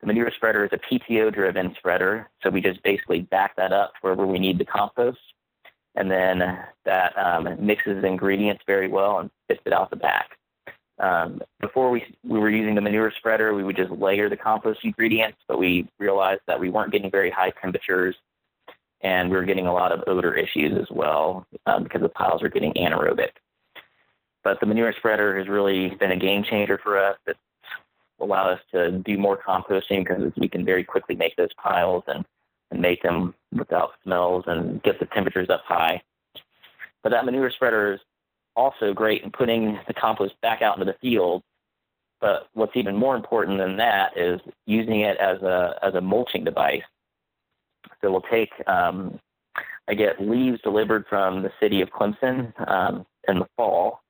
the 0.00 0.06
manure 0.06 0.30
spreader 0.34 0.64
is 0.64 0.70
a 0.72 0.78
PTO 0.78 1.32
driven 1.32 1.74
spreader, 1.78 2.28
so 2.42 2.50
we 2.50 2.60
just 2.60 2.82
basically 2.82 3.22
back 3.22 3.56
that 3.56 3.72
up 3.72 3.92
wherever 4.00 4.26
we 4.26 4.38
need 4.38 4.58
the 4.58 4.64
compost 4.64 5.18
and 5.96 6.10
then 6.10 6.58
that 6.84 7.18
um, 7.18 7.48
mixes 7.58 8.04
ingredients 8.04 8.62
very 8.66 8.86
well 8.86 9.18
and 9.18 9.30
spits 9.44 9.62
it 9.64 9.72
out 9.72 9.90
the 9.90 9.96
back. 9.96 10.38
Um, 10.98 11.42
before 11.60 11.90
we 11.90 12.04
we 12.22 12.38
were 12.38 12.50
using 12.50 12.74
the 12.74 12.80
manure 12.80 13.12
spreader, 13.18 13.54
we 13.54 13.64
would 13.64 13.76
just 13.76 13.90
layer 13.90 14.28
the 14.28 14.36
compost 14.36 14.80
ingredients, 14.84 15.38
but 15.48 15.58
we 15.58 15.88
realized 15.98 16.42
that 16.46 16.60
we 16.60 16.70
weren't 16.70 16.92
getting 16.92 17.10
very 17.10 17.30
high 17.30 17.50
temperatures, 17.50 18.14
and 19.00 19.30
we 19.30 19.36
were 19.36 19.44
getting 19.44 19.66
a 19.66 19.72
lot 19.72 19.92
of 19.92 20.04
odor 20.06 20.34
issues 20.34 20.78
as 20.78 20.86
well 20.90 21.46
um, 21.66 21.82
because 21.82 22.02
the 22.02 22.08
piles 22.08 22.42
are 22.42 22.48
getting 22.48 22.72
anaerobic. 22.74 23.30
But 24.42 24.60
the 24.60 24.66
manure 24.66 24.94
spreader 24.96 25.36
has 25.38 25.48
really 25.48 25.90
been 25.96 26.12
a 26.12 26.16
game 26.16 26.44
changer 26.44 26.78
for 26.82 26.98
us. 26.98 27.18
It's 27.26 27.38
allowed 28.20 28.50
us 28.50 28.60
to 28.72 28.92
do 28.92 29.18
more 29.18 29.36
composting 29.36 30.06
because 30.06 30.32
we 30.36 30.48
can 30.48 30.64
very 30.64 30.84
quickly 30.84 31.14
make 31.14 31.36
those 31.36 31.52
piles 31.54 32.04
and 32.06 32.24
and 32.72 32.80
make 32.80 33.02
them 33.02 33.32
without 33.52 33.92
smells 34.02 34.44
and 34.48 34.82
get 34.82 34.98
the 34.98 35.06
temperatures 35.06 35.48
up 35.48 35.62
high. 35.64 36.02
But 37.02 37.10
that 37.10 37.24
manure 37.24 37.50
spreader 37.50 37.92
is 37.92 38.00
also 38.56 38.92
great 38.92 39.22
in 39.22 39.30
putting 39.30 39.78
the 39.86 39.94
compost 39.94 40.34
back 40.40 40.62
out 40.62 40.76
into 40.76 40.90
the 40.90 40.98
field. 41.00 41.42
But 42.20 42.48
what's 42.54 42.76
even 42.76 42.96
more 42.96 43.14
important 43.14 43.58
than 43.58 43.76
that 43.76 44.16
is 44.16 44.40
using 44.66 45.00
it 45.00 45.16
as 45.18 45.42
a 45.42 45.78
as 45.82 45.94
a 45.94 46.00
mulching 46.00 46.44
device. 46.44 46.82
So 48.00 48.10
we'll 48.10 48.22
take 48.22 48.50
um, 48.66 49.20
I 49.88 49.94
get 49.94 50.20
leaves 50.20 50.60
delivered 50.62 51.06
from 51.08 51.42
the 51.42 51.52
city 51.60 51.80
of 51.80 51.90
Clemson 51.90 52.52
um, 52.68 53.06
in 53.28 53.38
the 53.38 53.46
fall, 53.56 54.00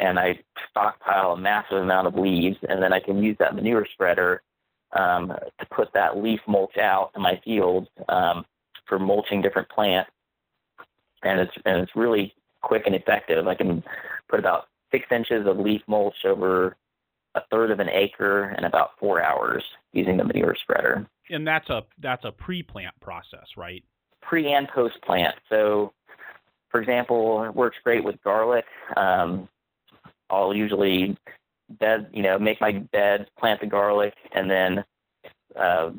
and 0.00 0.18
I 0.18 0.38
stockpile 0.70 1.32
a 1.32 1.36
massive 1.36 1.78
amount 1.78 2.06
of 2.06 2.14
leaves, 2.14 2.56
and 2.68 2.82
then 2.82 2.92
I 2.92 3.00
can 3.00 3.22
use 3.22 3.36
that 3.38 3.54
manure 3.54 3.86
spreader 3.92 4.42
um, 4.92 5.28
to 5.28 5.66
put 5.70 5.92
that 5.94 6.16
leaf 6.16 6.40
mulch 6.46 6.76
out 6.78 7.12
in 7.14 7.22
my 7.22 7.40
field 7.44 7.88
um, 8.08 8.44
for 8.86 8.98
mulching 8.98 9.42
different 9.42 9.68
plants, 9.68 10.10
and 11.22 11.40
it's 11.40 11.52
and 11.64 11.82
it's 11.82 11.94
really 11.94 12.34
quick 12.62 12.84
and 12.86 12.94
effective. 12.94 13.46
I 13.46 13.54
can 13.54 13.82
put 14.28 14.40
about 14.40 14.68
six 14.90 15.06
inches 15.10 15.46
of 15.46 15.58
leaf 15.58 15.82
mulch 15.86 16.24
over 16.24 16.76
a 17.34 17.42
third 17.50 17.70
of 17.70 17.78
an 17.78 17.88
acre 17.88 18.54
in 18.58 18.64
about 18.64 18.90
four 18.98 19.22
hours 19.22 19.62
using 19.92 20.16
the 20.16 20.24
manure 20.24 20.56
spreader. 20.60 21.06
And 21.28 21.46
that's 21.46 21.68
a 21.70 21.82
that's 22.00 22.24
a 22.24 22.32
pre-plant 22.32 22.94
process, 23.00 23.46
right? 23.56 23.84
Pre 24.20 24.52
and 24.52 24.66
post 24.68 25.00
plant. 25.02 25.36
So, 25.48 25.92
for 26.70 26.80
example, 26.80 27.44
it 27.44 27.54
works 27.54 27.76
great 27.84 28.02
with 28.02 28.20
garlic. 28.24 28.64
Um, 28.96 29.48
I'll 30.30 30.54
usually 30.54 31.16
bed, 31.68 32.08
you 32.12 32.22
know, 32.22 32.38
make 32.38 32.60
my 32.60 32.72
bed, 32.72 33.28
plant 33.38 33.60
the 33.60 33.66
garlic, 33.66 34.14
and 34.32 34.50
then 34.50 34.84
uh, 35.56 35.90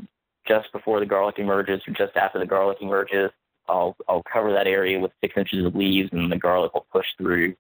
just 0.48 0.72
before 0.72 1.00
the 1.00 1.06
garlic 1.06 1.40
emerges 1.40 1.82
or 1.88 1.94
just 1.94 2.16
after 2.16 2.40
the 2.40 2.46
garlic 2.46 2.78
emerges, 2.82 3.32
I'll 3.68 3.96
I'll 4.08 4.24
cover 4.24 4.52
that 4.54 4.68
area 4.68 5.00
with 5.00 5.12
six 5.22 5.38
inches 5.38 5.66
of 5.66 5.76
leaves, 5.76 6.10
and 6.12 6.32
the 6.32 6.38
garlic 6.38 6.74
will 6.74 6.88
push 6.92 7.08
through. 7.18 7.56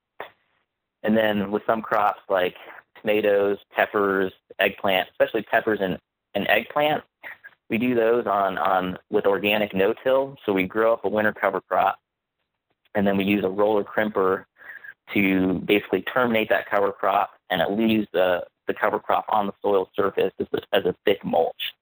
And 1.03 1.17
then 1.17 1.51
with 1.51 1.63
some 1.65 1.81
crops 1.81 2.21
like 2.29 2.55
tomatoes, 2.99 3.57
peppers, 3.75 4.31
eggplant, 4.59 5.09
especially 5.09 5.43
peppers 5.43 5.79
and, 5.81 5.97
and 6.35 6.47
eggplant, 6.47 7.03
we 7.69 7.77
do 7.77 7.95
those 7.95 8.25
on 8.27 8.57
on 8.57 8.97
with 9.09 9.25
organic 9.25 9.73
no-till. 9.73 10.37
So 10.45 10.53
we 10.53 10.63
grow 10.63 10.93
up 10.93 11.05
a 11.05 11.09
winter 11.09 11.33
cover 11.33 11.61
crop, 11.61 11.99
and 12.93 13.05
then 13.07 13.17
we 13.17 13.23
use 13.23 13.43
a 13.43 13.49
roller 13.49 13.83
crimper 13.83 14.45
to 15.13 15.53
basically 15.65 16.01
terminate 16.03 16.49
that 16.49 16.69
cover 16.69 16.91
crop, 16.91 17.31
and 17.49 17.61
it 17.61 17.71
leaves 17.71 18.07
the, 18.13 18.45
the 18.67 18.73
cover 18.73 18.99
crop 18.99 19.25
on 19.29 19.47
the 19.47 19.53
soil 19.61 19.89
surface 19.95 20.33
as 20.39 20.47
a, 20.53 20.75
as 20.75 20.85
a 20.85 20.95
thick 21.05 21.23
mulch. 21.25 21.73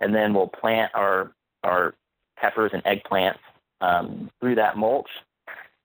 And 0.00 0.14
then 0.14 0.34
we'll 0.34 0.48
plant 0.48 0.92
our, 0.94 1.32
our 1.64 1.94
peppers 2.36 2.72
and 2.72 2.84
eggplants 2.84 3.38
um, 3.80 4.30
through 4.40 4.56
that 4.56 4.76
mulch, 4.76 5.08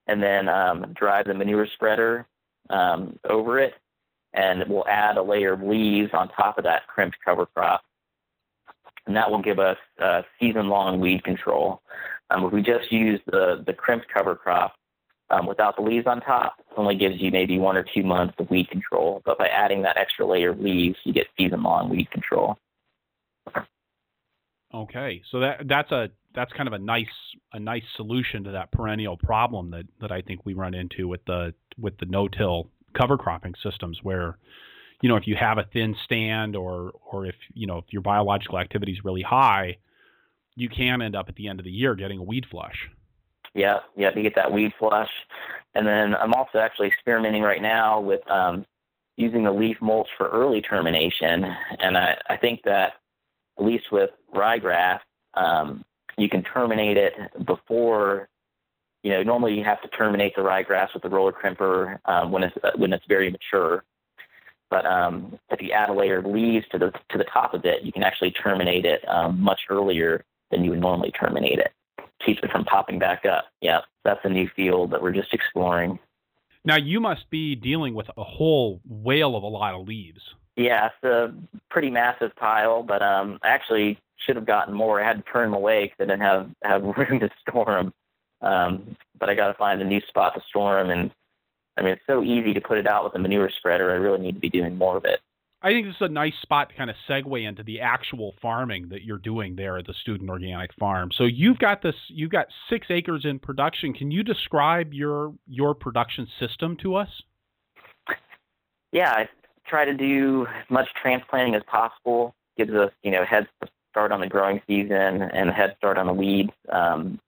and 0.08 0.22
then 0.22 0.50
um, 0.50 0.94
drive 0.94 1.26
the 1.28 1.34
manure 1.34 1.68
spreader 1.68 2.28
um, 2.70 3.18
over 3.24 3.60
it, 3.60 3.74
and 4.34 4.64
we'll 4.68 4.88
add 4.88 5.18
a 5.18 5.24
layer 5.24 5.54
of 5.54 5.62
leaves 5.62 6.12
on 6.14 6.30
top 6.30 6.58
of 6.58 6.64
that 6.66 6.88
crimped 6.88 7.18
cover 7.26 7.46
crop. 7.46 7.82
and 9.08 9.16
that 9.16 9.30
will 9.30 9.42
give 9.42 9.60
us 9.60 9.78
uh, 10.00 10.22
season-long 10.40 11.00
weed 11.00 11.24
control. 11.24 11.82
Um, 12.30 12.46
if 12.46 12.54
we 12.54 12.62
just 12.62 12.92
use 12.92 13.20
the 13.26 13.64
the 13.66 13.74
crimped 13.74 14.08
cover 14.08 14.36
crop 14.36 14.76
um, 15.32 15.46
without 15.46 15.76
the 15.76 15.82
leaves 15.82 16.08
on 16.08 16.22
top, 16.22 16.56
only 16.78 16.96
gives 16.96 17.20
you 17.20 17.32
maybe 17.32 17.58
one 17.58 17.78
or 17.78 17.86
two 17.94 18.04
months 18.04 18.36
of 18.38 18.50
weed 18.50 18.70
control. 18.70 19.22
But 19.26 19.38
by 19.38 19.48
adding 19.48 19.82
that 19.84 19.98
extra 19.98 20.26
layer 20.26 20.52
of 20.52 20.60
leaves, 20.60 20.98
you 21.04 21.14
get 21.14 21.28
season-long 21.38 21.90
weed 21.90 22.10
control. 22.12 22.58
Okay, 24.74 25.22
so 25.32 25.40
that 25.42 25.68
that's 25.68 25.92
a 25.92 26.10
that's 26.34 26.52
kind 26.54 26.68
of 26.68 26.74
a 26.74 26.80
nice 26.80 27.06
a 27.54 27.60
nice 27.60 27.84
solution 27.98 28.46
to 28.46 28.52
that 28.52 28.72
perennial 28.72 29.18
problem 29.18 29.72
that 29.72 29.86
that 30.00 30.12
I 30.12 30.22
think 30.22 30.46
we 30.46 30.54
run 30.54 30.74
into 30.74 31.08
with 31.08 31.24
the 31.26 31.54
with 31.78 31.98
the 31.98 32.06
no-till 32.06 32.70
cover 32.98 33.18
cropping 33.18 33.54
systems 33.64 34.00
where 34.02 34.38
you 35.02 35.10
know 35.10 35.18
if 35.18 35.28
you 35.28 35.36
have 35.36 35.58
a 35.58 35.66
thin 35.74 35.96
stand 36.06 36.56
or 36.56 36.94
or 37.12 37.26
if 37.26 37.36
you 37.54 37.68
know 37.68 37.80
if 37.80 37.86
your 37.90 38.02
biological 38.02 38.60
activity 38.60 38.94
is 38.94 39.04
really 39.04 39.22
high 39.22 39.78
you 40.56 40.70
can 40.70 41.02
end 41.02 41.16
up 41.16 41.28
at 41.30 41.36
the 41.36 41.48
end 41.48 41.60
of 41.60 41.66
the 41.66 41.72
year 41.72 41.96
getting 41.96 42.20
a 42.20 42.24
weed 42.24 42.46
flush 42.50 42.90
yeah 43.54 43.80
yeah 43.96 44.12
to 44.12 44.22
get 44.22 44.36
that 44.36 44.52
weed 44.52 44.74
flush. 44.78 45.10
And 45.74 45.88
then 45.88 46.16
i'm 46.16 46.34
also 46.34 46.60
actually 46.60 46.88
experimenting 46.88 47.44
right 47.44 47.62
now 47.62 48.00
with 48.00 48.30
um, 48.30 48.66
using 49.18 49.44
the 49.44 49.52
leaf 49.52 49.78
mulch 49.82 50.10
for 50.18 50.30
early 50.30 50.62
termination. 50.62 51.46
And 51.80 51.98
i, 51.98 52.18
I 52.30 52.38
think 52.38 52.64
that 52.64 52.94
at 53.58 53.66
least 53.66 53.92
with 53.92 54.12
ryegrass 54.34 55.00
um, 55.34 55.84
you 56.18 56.30
can 56.30 56.44
terminate 56.44 56.98
it 56.98 57.14
before 57.46 58.28
you 59.04 59.12
know 59.12 59.24
normally 59.24 59.58
you 59.58 59.64
have 59.64 59.82
to 59.82 59.88
terminate 59.90 60.36
the 60.36 60.42
ryegrass 60.42 60.94
with 60.94 61.04
the 61.04 61.10
roller 61.10 61.32
crimper 61.32 62.00
um, 62.06 62.32
when 62.32 62.44
it's 62.44 62.56
when 62.78 62.94
it's 62.94 63.06
very 63.08 63.30
mature. 63.30 63.84
But 64.70 64.86
um, 64.86 65.38
if 65.50 65.62
you 65.62 65.72
add 65.72 65.90
a 65.90 65.94
layer 65.94 66.20
of 66.20 66.26
leaves 66.26 66.66
to 66.72 66.78
the 66.78 66.92
to 67.10 67.18
the 67.18 67.26
top 67.26 67.54
of 67.54 67.66
it, 67.66 67.84
you 67.84 67.92
can 67.92 68.04
actually 68.04 68.32
terminate 68.32 68.86
it 68.86 69.08
um, 69.08 69.40
much 69.42 69.62
earlier 69.70 70.24
than 70.50 70.64
you 70.64 70.70
would 70.72 70.80
normally 70.80 71.12
terminate 71.12 71.60
it. 71.60 71.74
Keeps 72.26 72.42
it 72.44 72.52
from 72.52 72.66
popping 72.66 73.00
back 73.00 73.26
up. 73.26 73.46
Yeah, 73.62 73.82
that's 74.04 74.20
a 74.24 74.30
new 74.30 74.50
field 74.56 74.92
that 74.92 75.02
we're 75.02 75.12
just 75.12 75.34
exploring. 75.34 76.00
Now 76.64 76.76
you 76.76 77.00
must 77.00 77.30
be 77.30 77.56
dealing 77.56 77.96
with 77.96 78.10
a 78.16 78.24
whole 78.24 78.82
whale 78.88 79.36
of 79.36 79.44
a 79.44 79.48
lot 79.48 79.74
of 79.74 79.88
leaves. 79.88 80.22
Yeah, 80.56 80.88
it's 80.88 81.04
a 81.04 81.34
pretty 81.70 81.90
massive 81.90 82.36
pile, 82.36 82.84
but 82.84 83.02
um, 83.02 83.40
I 83.42 83.50
actually 83.50 83.98
should 84.18 84.36
have 84.36 84.46
gotten 84.46 84.74
more. 84.74 85.02
I 85.02 85.08
had 85.08 85.26
to 85.26 85.32
turn 85.32 85.50
them 85.50 85.54
away 85.56 85.86
because 85.86 85.98
I 86.00 86.06
didn't 86.06 86.22
have 86.22 86.50
have 86.64 86.84
room 86.98 87.20
to 87.20 87.30
store 87.48 87.66
them. 87.66 87.94
Um, 88.42 88.96
but 89.20 89.30
I 89.30 89.36
got 89.36 89.48
to 89.48 89.54
find 89.54 89.82
a 89.82 89.86
new 89.86 90.02
spot 90.02 90.34
to 90.36 90.42
store 90.50 90.82
them, 90.82 90.90
and 90.90 91.12
I 91.78 91.82
mean, 91.82 91.94
it's 91.94 92.06
so 92.08 92.24
easy 92.24 92.54
to 92.54 92.62
put 92.62 92.78
it 92.78 92.88
out 92.88 93.04
with 93.04 93.16
a 93.16 93.20
manure 93.20 93.50
spreader. 93.50 93.92
I 93.92 93.96
really 93.96 94.20
need 94.20 94.34
to 94.34 94.40
be 94.40 94.50
doing 94.50 94.78
more 94.78 94.98
of 94.98 95.06
it. 95.06 95.22
I 95.64 95.70
think 95.70 95.86
this 95.86 95.96
is 95.96 96.02
a 96.02 96.10
nice 96.10 96.34
spot 96.42 96.70
to 96.70 96.76
kind 96.76 96.90
of 96.90 96.96
segue 97.08 97.48
into 97.48 97.62
the 97.62 97.82
actual 97.82 98.34
farming 98.42 98.90
that 98.90 99.04
you're 99.04 99.20
doing 99.20 99.56
there 99.56 99.78
at 99.78 99.86
the 99.86 99.94
Student 99.94 100.30
Organic 100.30 100.74
Farm. 100.74 101.12
So 101.16 101.26
you've 101.26 101.60
got 101.60 101.84
this, 101.84 101.96
you've 102.08 102.32
got 102.32 102.48
six 102.68 102.88
acres 102.90 103.26
in 103.26 103.38
production. 103.38 103.94
Can 103.94 104.10
you 104.10 104.24
describe 104.24 104.94
your 104.94 105.34
your 105.48 105.76
production 105.76 106.28
system 106.40 106.78
to 106.78 106.96
us? 106.96 107.10
Yeah, 108.92 109.12
I 109.12 109.30
try 109.68 109.86
to 109.86 109.94
do 109.94 110.48
as 110.48 110.70
much 110.70 110.88
transplanting 111.00 111.56
as 111.56 111.64
possible. 111.68 112.34
Gives 112.58 112.74
us, 112.74 112.92
you 113.04 113.12
know, 113.12 113.24
head 113.24 113.48
start 113.92 114.12
on 114.12 114.20
the 114.20 114.28
growing 114.28 114.62
season 114.68 115.22
and 115.22 115.52
head 115.52 115.76
start 115.78 115.98
on 115.98 116.08
the 116.08 116.14
weeds. 116.14 116.52
Um, 116.70 117.20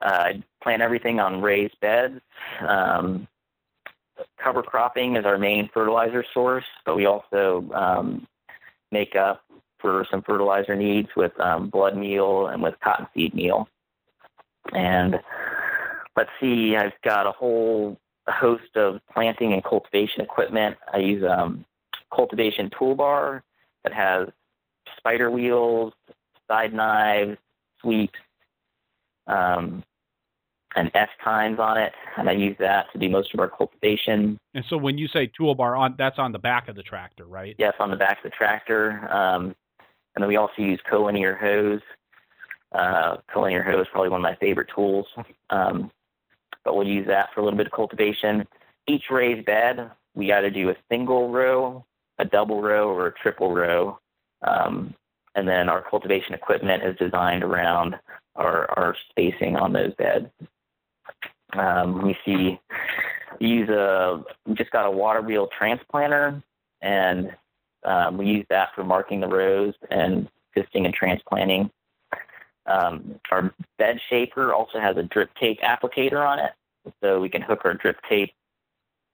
uh, 0.00 0.34
plant 0.62 0.80
everything 0.80 1.18
on 1.18 1.42
raised 1.42 1.78
beds. 1.80 2.20
Um, 2.60 3.26
cover 4.38 4.62
cropping 4.62 5.16
is 5.16 5.24
our 5.24 5.38
main 5.38 5.68
fertilizer 5.72 6.24
source, 6.34 6.64
but 6.84 6.96
we 6.96 7.06
also 7.06 7.68
um, 7.72 8.26
make 8.90 9.16
up 9.16 9.44
for 9.78 10.06
some 10.10 10.22
fertilizer 10.22 10.74
needs 10.74 11.08
with 11.16 11.38
um, 11.40 11.68
blood 11.68 11.96
meal 11.96 12.48
and 12.48 12.62
with 12.62 12.74
cottonseed 12.80 13.34
meal. 13.34 13.68
And 14.72 15.20
let's 16.16 16.30
see, 16.40 16.76
I've 16.76 17.00
got 17.02 17.26
a 17.26 17.32
whole 17.32 17.98
host 18.28 18.76
of 18.76 19.00
planting 19.12 19.52
and 19.52 19.64
cultivation 19.64 20.20
equipment. 20.20 20.76
I 20.92 20.98
use 20.98 21.24
um, 21.24 21.64
cultivation 22.14 22.70
toolbar 22.70 23.42
that 23.84 23.92
has 23.92 24.28
spider 24.96 25.30
wheels, 25.30 25.92
side 26.48 26.74
knives, 26.74 27.38
sweeps, 27.80 28.18
um, 29.26 29.84
and 30.78 30.90
S 30.94 31.08
tines 31.22 31.58
on 31.58 31.76
it, 31.76 31.92
and 32.16 32.28
I 32.28 32.32
use 32.32 32.56
that 32.60 32.86
to 32.92 32.98
do 32.98 33.08
most 33.08 33.34
of 33.34 33.40
our 33.40 33.48
cultivation. 33.48 34.38
And 34.54 34.64
so, 34.68 34.76
when 34.76 34.96
you 34.96 35.08
say 35.08 35.30
toolbar 35.38 35.78
on, 35.78 35.96
that's 35.98 36.18
on 36.18 36.30
the 36.30 36.38
back 36.38 36.68
of 36.68 36.76
the 36.76 36.82
tractor, 36.82 37.26
right? 37.26 37.56
Yes, 37.58 37.74
on 37.80 37.90
the 37.90 37.96
back 37.96 38.18
of 38.18 38.30
the 38.30 38.36
tractor. 38.36 39.08
Um, 39.12 39.56
and 40.14 40.22
then 40.22 40.28
we 40.28 40.36
also 40.36 40.62
use 40.62 40.80
collinear 40.90 41.38
hoes. 41.38 41.80
Uh, 42.72 43.16
collinear 43.34 43.64
hoes 43.64 43.82
is 43.82 43.88
probably 43.90 44.10
one 44.10 44.20
of 44.20 44.22
my 44.22 44.36
favorite 44.36 44.68
tools. 44.74 45.06
Um, 45.50 45.90
but 46.64 46.76
we'll 46.76 46.86
use 46.86 47.06
that 47.06 47.30
for 47.32 47.40
a 47.40 47.44
little 47.44 47.56
bit 47.56 47.66
of 47.66 47.72
cultivation. 47.72 48.46
Each 48.86 49.04
raised 49.10 49.46
bed, 49.46 49.90
we 50.14 50.32
either 50.32 50.50
do 50.50 50.70
a 50.70 50.76
single 50.90 51.30
row, 51.30 51.84
a 52.18 52.24
double 52.24 52.60
row, 52.60 52.88
or 52.88 53.06
a 53.06 53.12
triple 53.12 53.54
row. 53.54 53.98
Um, 54.42 54.94
and 55.34 55.48
then 55.48 55.68
our 55.68 55.82
cultivation 55.88 56.34
equipment 56.34 56.82
is 56.82 56.96
designed 56.96 57.42
around 57.42 57.96
our, 58.36 58.70
our 58.78 58.96
spacing 59.10 59.56
on 59.56 59.72
those 59.72 59.94
beds. 59.94 60.26
Um, 61.54 62.02
we 62.02 62.16
see 62.24 62.60
we 63.40 63.46
use 63.46 63.68
a 63.68 64.22
we 64.46 64.54
just 64.54 64.70
got 64.70 64.86
a 64.86 64.90
water 64.90 65.22
wheel 65.22 65.48
transplanter, 65.58 66.42
and 66.82 67.34
um, 67.84 68.18
we 68.18 68.26
use 68.26 68.46
that 68.50 68.74
for 68.74 68.84
marking 68.84 69.20
the 69.20 69.28
rows 69.28 69.74
and 69.90 70.28
fisting 70.56 70.84
and 70.84 70.94
transplanting. 70.94 71.70
Um, 72.66 73.18
our 73.30 73.54
bed 73.78 73.98
shaper 74.10 74.52
also 74.52 74.78
has 74.78 74.96
a 74.96 75.02
drip 75.02 75.30
tape 75.36 75.60
applicator 75.60 76.26
on 76.26 76.38
it, 76.38 76.52
so 77.02 77.20
we 77.20 77.28
can 77.28 77.42
hook 77.42 77.62
our 77.64 77.74
drip 77.74 77.96
tape 78.08 78.32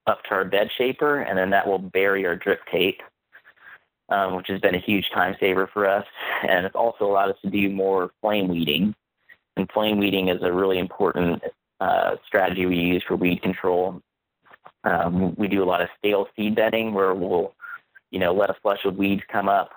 up 0.06 0.22
to 0.24 0.30
our 0.32 0.44
bed 0.44 0.70
shaper, 0.76 1.20
and 1.20 1.38
then 1.38 1.50
that 1.50 1.66
will 1.66 1.78
bury 1.78 2.26
our 2.26 2.36
drip 2.36 2.60
tape, 2.70 3.00
um, 4.08 4.34
which 4.34 4.48
has 4.48 4.60
been 4.60 4.74
a 4.74 4.80
huge 4.80 5.08
time 5.10 5.36
saver 5.38 5.66
for 5.66 5.86
us. 5.86 6.06
And 6.46 6.66
it's 6.66 6.74
also 6.74 7.06
allowed 7.06 7.30
us 7.30 7.38
to 7.42 7.50
do 7.50 7.70
more 7.70 8.10
flame 8.20 8.48
weeding. 8.48 8.94
And 9.56 9.70
flame 9.70 9.98
weeding 9.98 10.28
is 10.28 10.42
a 10.42 10.52
really 10.52 10.78
important 10.78 11.42
uh, 11.80 12.16
strategy 12.26 12.66
we 12.66 12.76
use 12.76 13.02
for 13.06 13.16
weed 13.16 13.42
control. 13.42 14.00
Um, 14.84 15.34
we 15.36 15.48
do 15.48 15.62
a 15.62 15.64
lot 15.64 15.80
of 15.80 15.88
stale 15.98 16.28
seed 16.36 16.54
bedding 16.54 16.92
where 16.92 17.14
we'll, 17.14 17.54
you 18.10 18.18
know, 18.18 18.34
let 18.34 18.50
a 18.50 18.56
flush 18.62 18.84
of 18.84 18.96
weeds 18.96 19.22
come 19.30 19.48
up, 19.48 19.70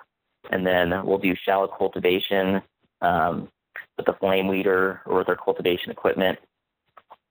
and 0.50 0.66
then 0.66 1.04
we'll 1.04 1.18
do 1.18 1.34
shallow 1.34 1.66
cultivation 1.66 2.62
um, 3.00 3.48
with 3.96 4.06
the 4.06 4.12
flame 4.14 4.48
weeder 4.48 5.00
or 5.06 5.18
with 5.18 5.28
our 5.28 5.36
cultivation 5.36 5.90
equipment 5.90 6.38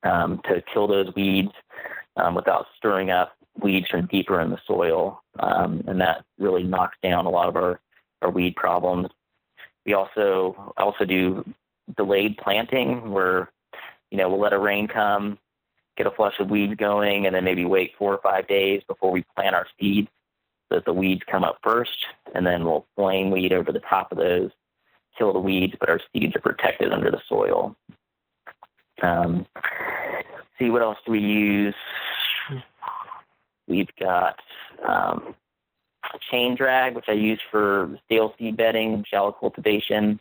um, 0.03 0.41
to 0.45 0.61
kill 0.73 0.87
those 0.87 1.13
weeds 1.15 1.51
um, 2.15 2.35
without 2.35 2.65
stirring 2.77 3.11
up 3.11 3.33
weeds 3.61 3.87
from 3.89 4.05
deeper 4.07 4.39
in 4.41 4.49
the 4.49 4.59
soil, 4.65 5.21
um, 5.39 5.83
and 5.87 5.99
that 6.01 6.23
really 6.37 6.63
knocks 6.63 6.97
down 7.01 7.25
a 7.25 7.29
lot 7.29 7.49
of 7.49 7.55
our, 7.55 7.79
our 8.21 8.29
weed 8.29 8.55
problems. 8.55 9.07
We 9.85 9.93
also 9.93 10.73
also 10.77 11.05
do 11.05 11.45
delayed 11.95 12.37
planting 12.37 13.11
where 13.11 13.49
you 14.11 14.17
know, 14.17 14.29
we'll 14.29 14.39
let 14.39 14.53
a 14.53 14.59
rain 14.59 14.87
come, 14.87 15.37
get 15.97 16.07
a 16.07 16.11
flush 16.11 16.39
of 16.39 16.49
weeds 16.49 16.75
going, 16.75 17.25
and 17.25 17.35
then 17.35 17.43
maybe 17.43 17.65
wait 17.65 17.93
four 17.97 18.13
or 18.13 18.21
five 18.21 18.47
days 18.47 18.81
before 18.87 19.11
we 19.11 19.25
plant 19.35 19.55
our 19.55 19.67
seeds 19.79 20.09
so 20.69 20.75
that 20.75 20.85
the 20.85 20.93
weeds 20.93 21.21
come 21.29 21.43
up 21.43 21.59
first, 21.63 22.05
and 22.35 22.45
then 22.45 22.63
we'll 22.63 22.85
flame 22.95 23.31
weed 23.31 23.53
over 23.53 23.71
the 23.71 23.79
top 23.79 24.11
of 24.11 24.17
those, 24.17 24.51
kill 25.17 25.33
the 25.33 25.39
weeds, 25.39 25.75
but 25.79 25.89
our 25.89 25.99
seeds 26.13 26.35
are 26.35 26.41
protected 26.41 26.91
under 26.91 27.09
the 27.09 27.21
soil. 27.27 27.75
Um, 29.01 29.45
see 30.59 30.69
what 30.69 30.81
else 30.81 30.97
do 31.05 31.11
we 31.11 31.19
use? 31.19 31.75
We've 33.67 33.93
got 33.99 34.39
um, 34.87 35.35
chain 36.31 36.55
drag, 36.55 36.95
which 36.95 37.09
I 37.09 37.13
use 37.13 37.39
for 37.51 37.99
stale 38.05 38.33
seed 38.37 38.57
bedding, 38.57 39.03
shallow 39.07 39.31
cultivation. 39.31 40.19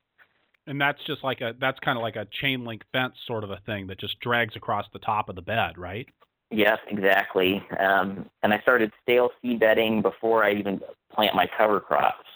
And 0.67 0.81
that's 0.81 1.03
just 1.07 1.23
like 1.23 1.41
a 1.41 1.55
that's 1.61 1.79
kind 1.81 1.97
of 1.97 2.03
like 2.03 2.17
a 2.17 2.27
chain 2.41 2.65
link 2.65 2.83
fence 2.93 3.15
sort 3.27 3.45
of 3.45 3.51
a 3.51 3.59
thing 3.67 3.87
that 3.87 4.01
just 4.01 4.19
drags 4.21 4.57
across 4.57 4.87
the 4.93 4.99
top 4.99 5.29
of 5.29 5.37
the 5.37 5.43
bed, 5.43 5.79
right? 5.79 6.09
Yes, 6.51 6.79
exactly. 6.89 7.63
Um, 7.79 8.29
and 8.43 8.53
I 8.53 8.61
started 8.61 8.93
stale 9.03 9.31
seed 9.43 9.61
bedding 9.61 10.03
before 10.03 10.45
I 10.45 10.53
even 10.55 10.81
plant 11.13 11.35
my 11.35 11.49
cover 11.57 11.81
crops 11.81 12.27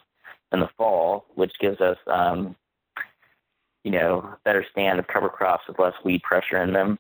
in 0.53 0.61
the 0.61 0.69
fall, 0.77 1.27
which 1.35 1.53
gives 1.61 1.81
us, 1.81 1.97
um, 2.09 2.57
you 3.85 3.93
know, 3.93 4.35
better 4.45 4.65
stand 4.73 4.99
of 4.99 5.07
cover 5.07 5.29
crops 5.29 5.69
with 5.69 5.79
less 5.79 5.95
weed 6.05 6.23
pressure 6.23 6.61
in 6.63 6.73
them. 6.73 6.99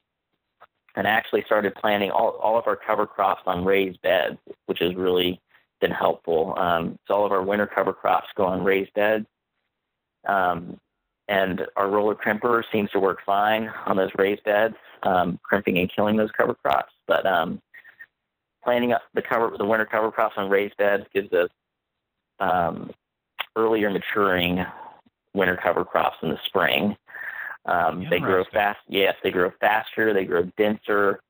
And 0.96 1.06
I 1.06 1.10
actually 1.10 1.42
started 1.44 1.74
planting 1.74 2.10
all, 2.10 2.30
all 2.42 2.58
of 2.58 2.66
our 2.66 2.76
cover 2.76 3.06
crops 3.06 3.42
on 3.46 3.64
raised 3.64 4.00
beds, 4.02 4.38
which 4.66 4.78
has 4.80 4.94
really 4.94 5.40
been 5.80 5.90
helpful. 5.90 6.54
Um, 6.58 6.98
so 7.06 7.14
all 7.14 7.26
of 7.26 7.32
our 7.32 7.42
winter 7.42 7.66
cover 7.66 7.92
crops 7.92 8.28
go 8.36 8.44
on 8.44 8.62
raised 8.62 8.92
beds. 8.94 9.26
Um, 10.26 10.78
and 11.30 11.64
our 11.76 11.88
roller 11.88 12.16
crimper 12.16 12.64
seems 12.72 12.90
to 12.90 12.98
work 12.98 13.20
fine 13.24 13.72
on 13.86 13.96
those 13.96 14.10
raised 14.18 14.42
beds, 14.42 14.74
um, 15.04 15.38
crimping 15.44 15.78
and 15.78 15.90
killing 15.94 16.16
those 16.16 16.32
cover 16.32 16.54
crops. 16.54 16.92
But 17.06 17.24
um, 17.24 17.62
planting 18.64 18.92
up 18.92 19.02
the 19.14 19.22
cover, 19.22 19.56
the 19.56 19.64
winter 19.64 19.86
cover 19.86 20.10
crops 20.10 20.34
on 20.36 20.50
raised 20.50 20.76
beds 20.76 21.04
gives 21.14 21.32
us 21.32 21.48
um, 22.40 22.90
earlier 23.54 23.90
maturing 23.90 24.66
winter 25.32 25.56
cover 25.56 25.84
crops 25.84 26.16
in 26.20 26.30
the 26.30 26.38
spring. 26.44 26.96
Um, 27.64 28.06
they 28.10 28.18
grow 28.18 28.42
fast. 28.52 28.80
Yes, 28.88 29.14
they 29.22 29.30
grow 29.30 29.52
faster. 29.60 30.12
They 30.12 30.24
grow 30.24 30.50
denser. 30.58 31.20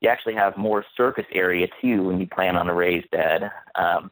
You 0.00 0.08
actually 0.08 0.34
have 0.34 0.56
more 0.56 0.84
surface 0.96 1.26
area 1.30 1.68
too 1.80 2.02
when 2.02 2.18
you 2.18 2.26
plant 2.26 2.56
on 2.56 2.68
a 2.68 2.74
raised 2.74 3.08
bed. 3.10 3.52
Um, 3.76 4.10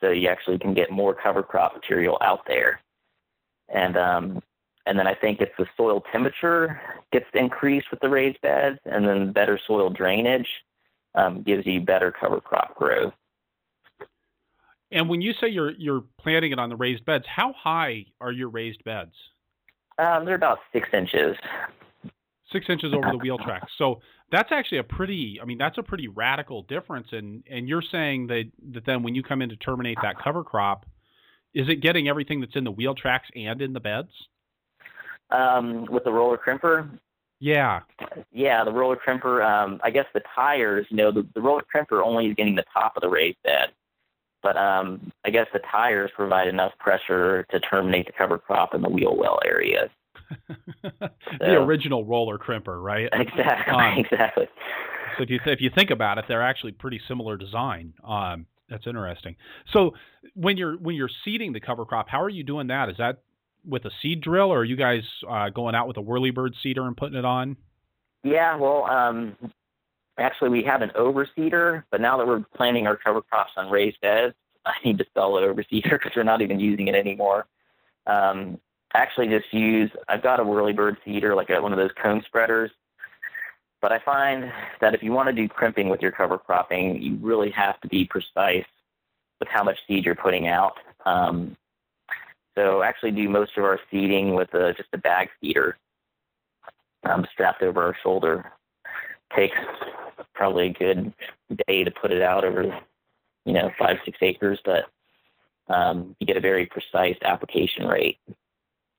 so 0.00 0.10
you 0.10 0.28
actually 0.28 0.58
can 0.58 0.72
get 0.72 0.90
more 0.90 1.12
cover 1.12 1.42
crop 1.42 1.74
material 1.74 2.16
out 2.22 2.46
there. 2.46 2.80
And 3.68 3.98
um, 3.98 4.42
and 4.88 4.98
then 4.98 5.06
I 5.06 5.14
think 5.14 5.40
if 5.40 5.50
the 5.58 5.66
soil 5.76 6.02
temperature 6.10 6.80
gets 7.12 7.26
increased 7.34 7.88
with 7.90 8.00
the 8.00 8.08
raised 8.08 8.40
beds, 8.40 8.78
and 8.86 9.06
then 9.06 9.32
better 9.32 9.60
soil 9.66 9.90
drainage 9.90 10.48
um, 11.14 11.42
gives 11.42 11.66
you 11.66 11.80
better 11.80 12.10
cover 12.10 12.40
crop 12.40 12.74
growth. 12.74 13.12
And 14.90 15.08
when 15.08 15.20
you 15.20 15.34
say 15.34 15.48
you're 15.48 15.72
you're 15.72 16.04
planting 16.18 16.52
it 16.52 16.58
on 16.58 16.70
the 16.70 16.76
raised 16.76 17.04
beds, 17.04 17.26
how 17.28 17.52
high 17.52 18.06
are 18.20 18.32
your 18.32 18.48
raised 18.48 18.82
beds? 18.84 19.12
Um, 19.98 20.24
they're 20.24 20.36
about 20.36 20.60
six 20.72 20.88
inches. 20.94 21.36
Six 22.50 22.64
inches 22.70 22.94
over 22.94 23.10
the 23.10 23.18
wheel 23.18 23.36
tracks. 23.36 23.70
So 23.76 24.00
that's 24.32 24.50
actually 24.52 24.78
a 24.78 24.84
pretty. 24.84 25.38
I 25.42 25.44
mean, 25.44 25.58
that's 25.58 25.76
a 25.76 25.82
pretty 25.82 26.08
radical 26.08 26.62
difference. 26.62 27.08
And 27.12 27.44
and 27.50 27.68
you're 27.68 27.82
saying 27.82 28.28
that 28.28 28.44
that 28.72 28.86
then 28.86 29.02
when 29.02 29.14
you 29.14 29.22
come 29.22 29.42
in 29.42 29.50
to 29.50 29.56
terminate 29.56 29.98
that 30.00 30.18
cover 30.18 30.42
crop, 30.42 30.86
is 31.52 31.68
it 31.68 31.82
getting 31.82 32.08
everything 32.08 32.40
that's 32.40 32.56
in 32.56 32.64
the 32.64 32.70
wheel 32.70 32.94
tracks 32.94 33.28
and 33.36 33.60
in 33.60 33.74
the 33.74 33.80
beds? 33.80 34.08
Um, 35.30 35.84
with 35.86 36.04
the 36.04 36.12
roller 36.12 36.38
crimper. 36.38 36.88
Yeah. 37.40 37.80
Yeah, 38.32 38.64
the 38.64 38.72
roller 38.72 38.96
crimper. 38.96 39.44
Um, 39.44 39.80
I 39.82 39.90
guess 39.90 40.06
the 40.14 40.22
tires. 40.34 40.86
You 40.90 40.96
know, 40.96 41.12
the, 41.12 41.26
the 41.34 41.40
roller 41.40 41.62
crimper 41.74 42.02
only 42.04 42.26
is 42.26 42.34
getting 42.34 42.54
the 42.54 42.64
top 42.72 42.96
of 42.96 43.02
the 43.02 43.08
raised 43.08 43.42
bed. 43.44 43.70
But 44.42 44.56
um, 44.56 45.12
I 45.24 45.30
guess 45.30 45.46
the 45.52 45.60
tires 45.70 46.10
provide 46.14 46.48
enough 46.48 46.72
pressure 46.78 47.44
to 47.50 47.60
terminate 47.60 48.06
the 48.06 48.12
cover 48.12 48.38
crop 48.38 48.74
in 48.74 48.82
the 48.82 48.88
wheel 48.88 49.16
well 49.16 49.40
area. 49.44 49.90
the 50.48 51.10
so, 51.40 51.64
original 51.64 52.04
roller 52.04 52.38
crimper, 52.38 52.82
right? 52.82 53.08
Exactly. 53.12 53.74
Um, 53.74 53.98
exactly. 53.98 54.48
So 55.16 55.24
if 55.24 55.30
you 55.30 55.38
th- 55.38 55.54
if 55.54 55.60
you 55.60 55.70
think 55.74 55.90
about 55.90 56.18
it, 56.18 56.26
they're 56.28 56.42
actually 56.42 56.72
pretty 56.72 57.00
similar 57.08 57.36
design. 57.36 57.94
Um, 58.04 58.46
that's 58.68 58.86
interesting. 58.86 59.36
So 59.72 59.94
when 60.34 60.56
you're 60.56 60.76
when 60.76 60.94
you're 60.94 61.10
seeding 61.24 61.52
the 61.52 61.60
cover 61.60 61.84
crop, 61.84 62.08
how 62.08 62.22
are 62.22 62.28
you 62.28 62.44
doing 62.44 62.68
that? 62.68 62.88
Is 62.88 62.96
that 62.98 63.22
with 63.68 63.84
a 63.84 63.90
seed 64.02 64.20
drill, 64.22 64.50
or 64.52 64.60
are 64.60 64.64
you 64.64 64.76
guys 64.76 65.02
uh, 65.28 65.50
going 65.50 65.74
out 65.74 65.86
with 65.86 65.96
a 65.96 66.02
whirlybird 66.02 66.54
seeder 66.62 66.86
and 66.86 66.96
putting 66.96 67.18
it 67.18 67.24
on? 67.24 67.56
Yeah, 68.24 68.56
well, 68.56 68.84
um, 68.90 69.36
Actually, 70.18 70.50
we 70.50 70.64
have 70.64 70.82
an 70.82 70.90
overseeder, 70.96 71.84
but 71.90 72.00
now 72.00 72.18
that 72.18 72.26
we're 72.26 72.44
planting 72.56 72.86
our 72.86 72.96
cover 72.96 73.22
crops 73.22 73.52
on 73.56 73.70
raised 73.70 74.00
beds, 74.00 74.34
I 74.66 74.74
need 74.84 74.98
to 74.98 75.06
sell 75.14 75.34
the 75.34 75.42
overseeder 75.42 75.90
because 75.92 76.12
we're 76.14 76.24
not 76.24 76.42
even 76.42 76.60
using 76.60 76.88
it 76.88 76.94
anymore. 76.94 77.46
Um, 78.06 78.58
I 78.94 78.98
actually 78.98 79.28
just 79.28 79.52
use, 79.52 79.90
I've 80.08 80.22
got 80.22 80.40
a 80.40 80.44
whirlybird 80.44 80.96
seeder, 81.04 81.34
like 81.34 81.50
a, 81.50 81.60
one 81.60 81.72
of 81.72 81.78
those 81.78 81.90
cone 82.02 82.22
spreaders. 82.26 82.70
But 83.80 83.92
I 83.92 84.00
find 84.00 84.50
that 84.80 84.94
if 84.94 85.04
you 85.04 85.12
want 85.12 85.28
to 85.28 85.32
do 85.32 85.46
crimping 85.46 85.88
with 85.88 86.02
your 86.02 86.10
cover 86.10 86.36
cropping, 86.36 87.00
you 87.00 87.16
really 87.20 87.50
have 87.50 87.80
to 87.82 87.88
be 87.88 88.04
precise 88.04 88.64
with 89.38 89.48
how 89.48 89.62
much 89.62 89.78
seed 89.86 90.04
you're 90.04 90.16
putting 90.16 90.48
out. 90.48 90.78
Um, 91.06 91.56
so 92.58 92.82
actually 92.82 93.12
do 93.12 93.28
most 93.28 93.56
of 93.56 93.62
our 93.62 93.78
seeding 93.88 94.34
with 94.34 94.52
a, 94.52 94.72
just 94.74 94.88
a 94.92 94.98
bag 94.98 95.28
seeder 95.40 95.78
um, 97.04 97.24
strapped 97.32 97.62
over 97.62 97.80
our 97.84 97.96
shoulder. 98.02 98.50
Takes 99.36 99.56
probably 100.34 100.66
a 100.66 100.72
good 100.72 101.12
day 101.68 101.84
to 101.84 101.90
put 101.92 102.10
it 102.10 102.20
out 102.20 102.44
over, 102.44 102.64
you 103.44 103.52
know, 103.52 103.70
five, 103.78 103.98
six 104.04 104.18
acres, 104.22 104.58
but 104.64 104.86
um, 105.72 106.16
you 106.18 106.26
get 106.26 106.36
a 106.36 106.40
very 106.40 106.66
precise 106.66 107.16
application 107.22 107.86
rate. 107.86 108.18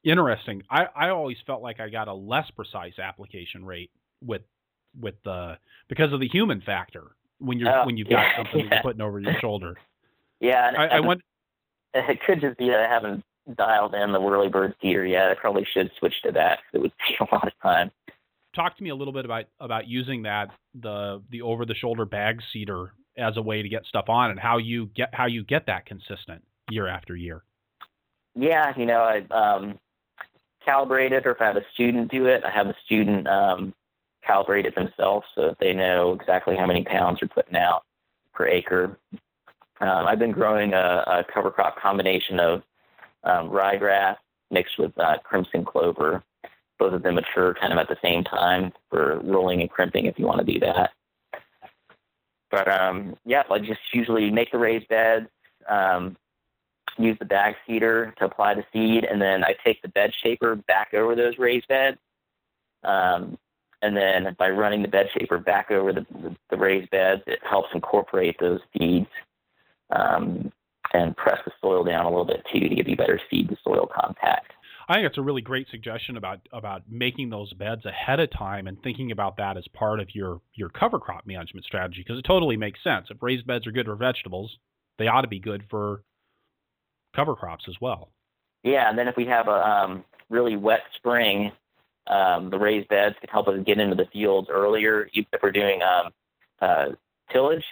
Interesting. 0.06 0.64
I, 0.70 0.88
I 0.96 1.10
always 1.10 1.38
felt 1.46 1.62
like 1.62 1.82
I 1.82 1.90
got 1.90 2.08
a 2.08 2.14
less 2.14 2.50
precise 2.52 2.98
application 2.98 3.66
rate 3.66 3.92
with 4.24 4.44
with 5.00 5.16
the 5.26 5.58
because 5.90 6.14
of 6.14 6.22
the 6.22 6.28
human 6.30 6.62
factor 6.62 7.12
when 7.40 7.60
you're 7.60 7.70
uh, 7.70 7.86
when 7.86 7.98
you've 7.98 8.08
got 8.10 8.22
yeah, 8.22 8.38
something 8.38 8.60
yeah. 8.62 8.76
you're 8.76 8.82
putting 8.84 9.02
over 9.02 9.20
your 9.20 9.38
shoulder. 9.42 9.76
Yeah, 10.40 10.72
I, 10.78 10.88
I 10.88 11.00
want. 11.02 11.22
It 11.92 12.20
could 12.24 12.40
just 12.40 12.56
be 12.60 12.68
that 12.70 12.82
I 12.82 12.88
haven't 12.88 13.24
dialed 13.56 13.96
in 13.96 14.12
the 14.12 14.20
whirlybird 14.20 14.76
seeder 14.82 15.06
yet. 15.06 15.30
I 15.30 15.36
probably 15.36 15.66
should 15.74 15.92
switch 16.00 16.22
to 16.24 16.32
that. 16.34 16.60
It 16.74 16.80
would 16.80 16.92
take 17.08 17.20
a 17.20 17.36
lot 17.36 17.48
of 17.48 17.54
time 17.62 17.92
talk 18.56 18.76
to 18.78 18.84
me 18.84 18.90
a 18.90 18.96
little 18.96 19.14
bit 19.14 19.26
about 19.26 19.46
about 19.60 19.88
using 19.88 20.24
that 20.24 20.50
the 20.82 21.22
the 21.30 21.42
over 21.42 21.66
the 21.66 21.76
shoulder 21.76 22.06
bag 22.06 22.42
seeder 22.52 22.92
as 23.18 23.38
a 23.38 23.42
way 23.42 23.62
to 23.62 23.70
get 23.70 23.86
stuff 23.86 24.06
on 24.08 24.32
and 24.32 24.40
how 24.40 24.58
you 24.58 24.88
get 24.96 25.14
how 25.14 25.26
you 25.26 25.44
get 25.44 25.66
that 25.68 25.86
consistent 25.86 26.44
year 26.70 26.88
after 26.88 27.16
year. 27.16 27.44
Yeah, 28.36 28.74
you 28.78 28.86
know, 28.86 29.02
I 29.02 29.18
um, 29.34 29.80
calibrate 30.68 31.12
it, 31.12 31.26
or 31.26 31.32
if 31.32 31.42
I 31.42 31.46
have 31.46 31.58
a 31.58 31.66
student 31.74 32.12
do 32.12 32.28
it, 32.28 32.44
I 32.46 32.52
have 32.52 32.68
a 32.68 32.76
student 32.86 33.28
um, 33.28 33.74
calibrate 34.28 34.66
it 34.66 34.76
themselves 34.76 35.26
so 35.36 35.48
that 35.48 35.58
they 35.60 35.74
know 35.74 36.14
exactly 36.14 36.56
how 36.56 36.66
many 36.66 36.84
pounds 36.84 37.20
they're 37.20 37.30
putting 37.30 37.58
out 37.58 37.84
per 38.34 38.48
acre. 38.48 38.98
Um, 39.82 40.08
I've 40.08 40.20
been 40.20 40.32
growing 40.32 40.74
a, 40.74 41.04
a, 41.08 41.26
cover 41.34 41.52
crop 41.52 41.80
combination 41.80 42.40
of 42.40 42.64
um, 43.24 43.50
ryegrass 43.50 44.18
mixed 44.52 44.78
with 44.78 44.98
uh, 44.98 45.18
crimson 45.24 45.64
clover 45.64 46.24
both 46.80 46.94
of 46.94 47.04
them 47.04 47.16
mature 47.16 47.54
kind 47.54 47.74
of 47.74 47.78
at 47.78 47.90
the 47.90 47.98
same 48.02 48.24
time 48.24 48.72
for 48.90 49.20
rolling 49.24 49.62
and 49.62 49.70
crimping 49.70 50.06
if 50.06 50.18
you 50.18 50.26
want 50.26 50.40
to 50.40 50.52
do 50.52 50.60
that. 50.62 50.92
But 52.50 52.68
um, 52.68 53.16
yeah, 53.26 53.44
I 53.52 53.60
just 53.60 53.82
usually 53.94 54.32
make 54.32 54.52
the 54.52 54.58
raised 54.58 54.88
beds, 54.88 55.28
um, 55.68 56.18
use 56.98 57.18
the 57.20 57.26
bag 57.26 57.56
seeder 57.68 58.14
to 58.18 58.26
apply 58.26 58.56
the 58.56 58.66
seed, 58.74 59.04
and 59.04 59.22
then 59.22 59.44
I 59.44 59.56
take 59.64 59.82
the 59.82 59.90
bed 59.90 60.14
shaper 60.24 60.56
back 60.56 60.94
over 60.94 61.16
those 61.16 61.38
raised 61.38 61.68
beds. 61.68 61.98
Um, 62.84 63.38
and 63.82 63.96
then 63.96 64.36
by 64.40 64.50
running 64.50 64.82
the 64.82 64.88
bed 64.88 65.10
shaper 65.18 65.38
back 65.38 65.72
over 65.72 65.94
the, 65.94 66.06
the, 66.10 66.36
the 66.50 66.58
raised 66.58 66.90
beds, 66.90 67.22
it 67.28 67.40
helps 67.44 67.70
incorporate 67.74 68.38
those 68.40 68.62
seeds 68.78 69.08
um, 69.92 70.52
and 70.94 71.16
press 71.16 71.40
the 71.46 71.52
soil 71.62 71.84
down 71.84 72.06
a 72.06 72.10
little 72.10 72.26
bit 72.26 72.44
too 72.52 72.60
to 72.60 72.76
give 72.76 72.88
you 72.88 72.96
better 72.96 73.20
seed 73.30 73.50
to 73.50 73.58
soil 73.64 73.90
contact. 73.94 74.54
I 74.88 74.96
think 74.96 75.06
it's 75.06 75.20
a 75.20 75.22
really 75.22 75.44
great 75.44 75.68
suggestion 75.70 76.18
about 76.18 76.40
about 76.52 76.82
making 76.90 77.30
those 77.30 77.54
beds 77.54 77.86
ahead 77.86 78.20
of 78.20 78.32
time 78.32 78.66
and 78.66 78.82
thinking 78.82 79.12
about 79.12 79.38
that 79.38 79.56
as 79.56 79.68
part 79.68 80.00
of 80.00 80.16
your 80.16 80.42
your 80.56 80.70
cover 80.70 81.00
crop 81.00 81.28
management 81.28 81.66
strategy 81.66 82.04
because 82.04 82.18
it 82.18 82.26
totally 82.26 82.58
makes 82.58 82.84
sense. 82.84 83.08
If 83.10 83.22
raised 83.22 83.46
beds 83.46 83.68
are 83.68 83.72
good 83.72 83.86
for 83.86 83.96
vegetables, 83.96 84.58
they 84.98 85.08
ought 85.08 85.22
to 85.22 85.28
be 85.28 85.40
good 85.40 85.64
for 85.70 86.04
cover 87.16 87.36
crops 87.36 87.66
as 87.68 87.76
well. 87.80 88.10
Yeah, 88.64 88.90
and 88.90 88.98
then 88.98 89.08
if 89.08 89.16
we 89.16 89.26
have 89.28 89.48
a 89.48 89.52
um, 89.52 90.04
really 90.30 90.58
wet 90.58 90.82
spring, 90.96 91.52
um, 92.08 92.50
the 92.50 92.58
raised 92.58 92.90
beds 92.90 93.16
can 93.20 93.30
help 93.30 93.48
us 93.48 93.60
get 93.66 93.80
into 93.80 93.96
the 93.96 94.10
fields 94.12 94.50
earlier 94.52 95.08
if 95.14 95.26
we're 95.42 95.52
doing 95.52 95.82
um, 95.84 96.12
uh, 96.62 96.86
tillage. 97.32 97.64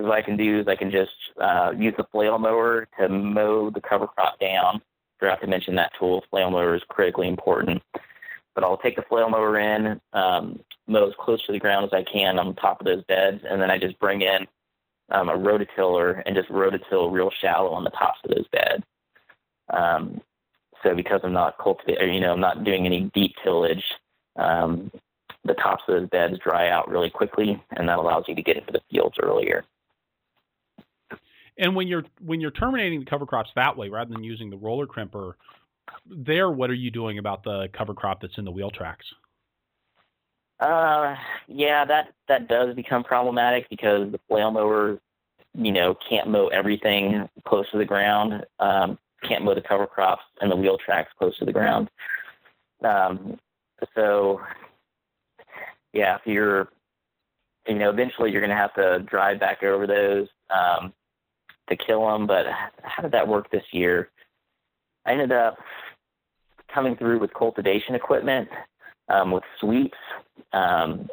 Because 0.00 0.08
what 0.08 0.18
I 0.18 0.22
can 0.22 0.36
do 0.36 0.60
is 0.60 0.68
I 0.68 0.76
can 0.76 0.90
just 0.90 1.12
uh, 1.40 1.72
use 1.76 1.94
the 1.96 2.06
flail 2.10 2.38
mower 2.38 2.88
to 2.98 3.08
mow 3.08 3.70
the 3.70 3.80
cover 3.80 4.06
crop 4.06 4.40
down 4.40 4.80
forgot 5.20 5.40
to 5.42 5.46
mention 5.46 5.74
that 5.76 5.92
tool. 5.98 6.24
Flail 6.30 6.50
mower 6.50 6.74
is 6.74 6.82
critically 6.88 7.28
important. 7.28 7.82
But 8.54 8.64
I'll 8.64 8.78
take 8.78 8.96
the 8.96 9.02
flail 9.02 9.28
mower 9.28 9.58
in, 9.58 10.00
um, 10.12 10.58
mow 10.88 11.06
as 11.06 11.14
close 11.20 11.44
to 11.46 11.52
the 11.52 11.60
ground 11.60 11.84
as 11.84 11.92
I 11.92 12.02
can 12.02 12.38
on 12.38 12.54
top 12.56 12.80
of 12.80 12.86
those 12.86 13.04
beds, 13.04 13.44
and 13.48 13.62
then 13.62 13.70
I 13.70 13.78
just 13.78 13.98
bring 14.00 14.22
in 14.22 14.46
um, 15.10 15.28
a 15.28 15.36
rototiller 15.36 16.22
and 16.26 16.34
just 16.34 16.48
rototill 16.48 17.12
real 17.12 17.30
shallow 17.30 17.70
on 17.70 17.84
the 17.84 17.90
tops 17.90 18.18
of 18.24 18.30
those 18.30 18.48
beds. 18.48 18.82
Um, 19.68 20.20
so 20.82 20.94
because 20.94 21.20
I'm 21.22 21.32
not 21.32 21.58
cultivating, 21.58 22.14
you 22.14 22.20
know, 22.20 22.32
I'm 22.32 22.40
not 22.40 22.64
doing 22.64 22.86
any 22.86 23.02
deep 23.14 23.34
tillage, 23.44 23.84
um, 24.36 24.90
the 25.44 25.54
tops 25.54 25.84
of 25.86 26.00
those 26.00 26.08
beds 26.08 26.38
dry 26.38 26.70
out 26.70 26.88
really 26.88 27.10
quickly, 27.10 27.62
and 27.70 27.88
that 27.88 27.98
allows 27.98 28.24
you 28.26 28.34
to 28.34 28.42
get 28.42 28.56
into 28.56 28.72
the 28.72 28.82
fields 28.90 29.16
earlier. 29.22 29.64
And 31.60 31.76
when 31.76 31.86
you're 31.86 32.04
when 32.24 32.40
you're 32.40 32.50
terminating 32.50 33.00
the 33.00 33.06
cover 33.06 33.26
crops 33.26 33.50
that 33.54 33.76
way, 33.76 33.90
rather 33.90 34.10
than 34.10 34.24
using 34.24 34.48
the 34.48 34.56
roller 34.56 34.86
crimper, 34.86 35.34
there, 36.06 36.50
what 36.50 36.70
are 36.70 36.74
you 36.74 36.90
doing 36.90 37.18
about 37.18 37.44
the 37.44 37.68
cover 37.74 37.92
crop 37.92 38.22
that's 38.22 38.38
in 38.38 38.46
the 38.46 38.50
wheel 38.50 38.70
tracks? 38.70 39.04
Uh, 40.58 41.14
yeah, 41.46 41.84
that 41.84 42.14
that 42.28 42.48
does 42.48 42.74
become 42.74 43.04
problematic 43.04 43.68
because 43.68 44.10
the 44.10 44.18
flail 44.26 44.50
mower, 44.50 44.98
you 45.54 45.70
know, 45.70 45.94
can't 46.08 46.28
mow 46.28 46.48
everything 46.48 47.28
close 47.46 47.70
to 47.72 47.78
the 47.78 47.84
ground. 47.84 48.44
Um, 48.58 48.98
can't 49.22 49.44
mow 49.44 49.54
the 49.54 49.60
cover 49.60 49.86
crops 49.86 50.22
and 50.40 50.50
the 50.50 50.56
wheel 50.56 50.78
tracks 50.78 51.12
close 51.18 51.36
to 51.38 51.44
the 51.44 51.52
ground. 51.52 51.90
Um, 52.82 53.38
so, 53.94 54.40
yeah, 55.92 56.16
if 56.16 56.22
you're, 56.24 56.68
you 57.68 57.74
know, 57.74 57.90
eventually 57.90 58.32
you're 58.32 58.40
going 58.40 58.48
to 58.48 58.56
have 58.56 58.72
to 58.74 59.00
drive 59.00 59.38
back 59.38 59.62
over 59.62 59.86
those. 59.86 60.26
Um, 60.48 60.94
to 61.70 61.76
kill 61.76 62.06
them, 62.06 62.26
but 62.26 62.46
how 62.82 63.02
did 63.02 63.12
that 63.12 63.28
work 63.28 63.50
this 63.50 63.64
year? 63.72 64.10
I 65.06 65.12
ended 65.12 65.32
up 65.32 65.58
coming 66.72 66.96
through 66.96 67.18
with 67.18 67.32
cultivation 67.34 67.94
equipment 67.94 68.48
um, 69.08 69.30
with 69.30 69.44
sweeps, 69.58 69.98
um, 70.52 71.08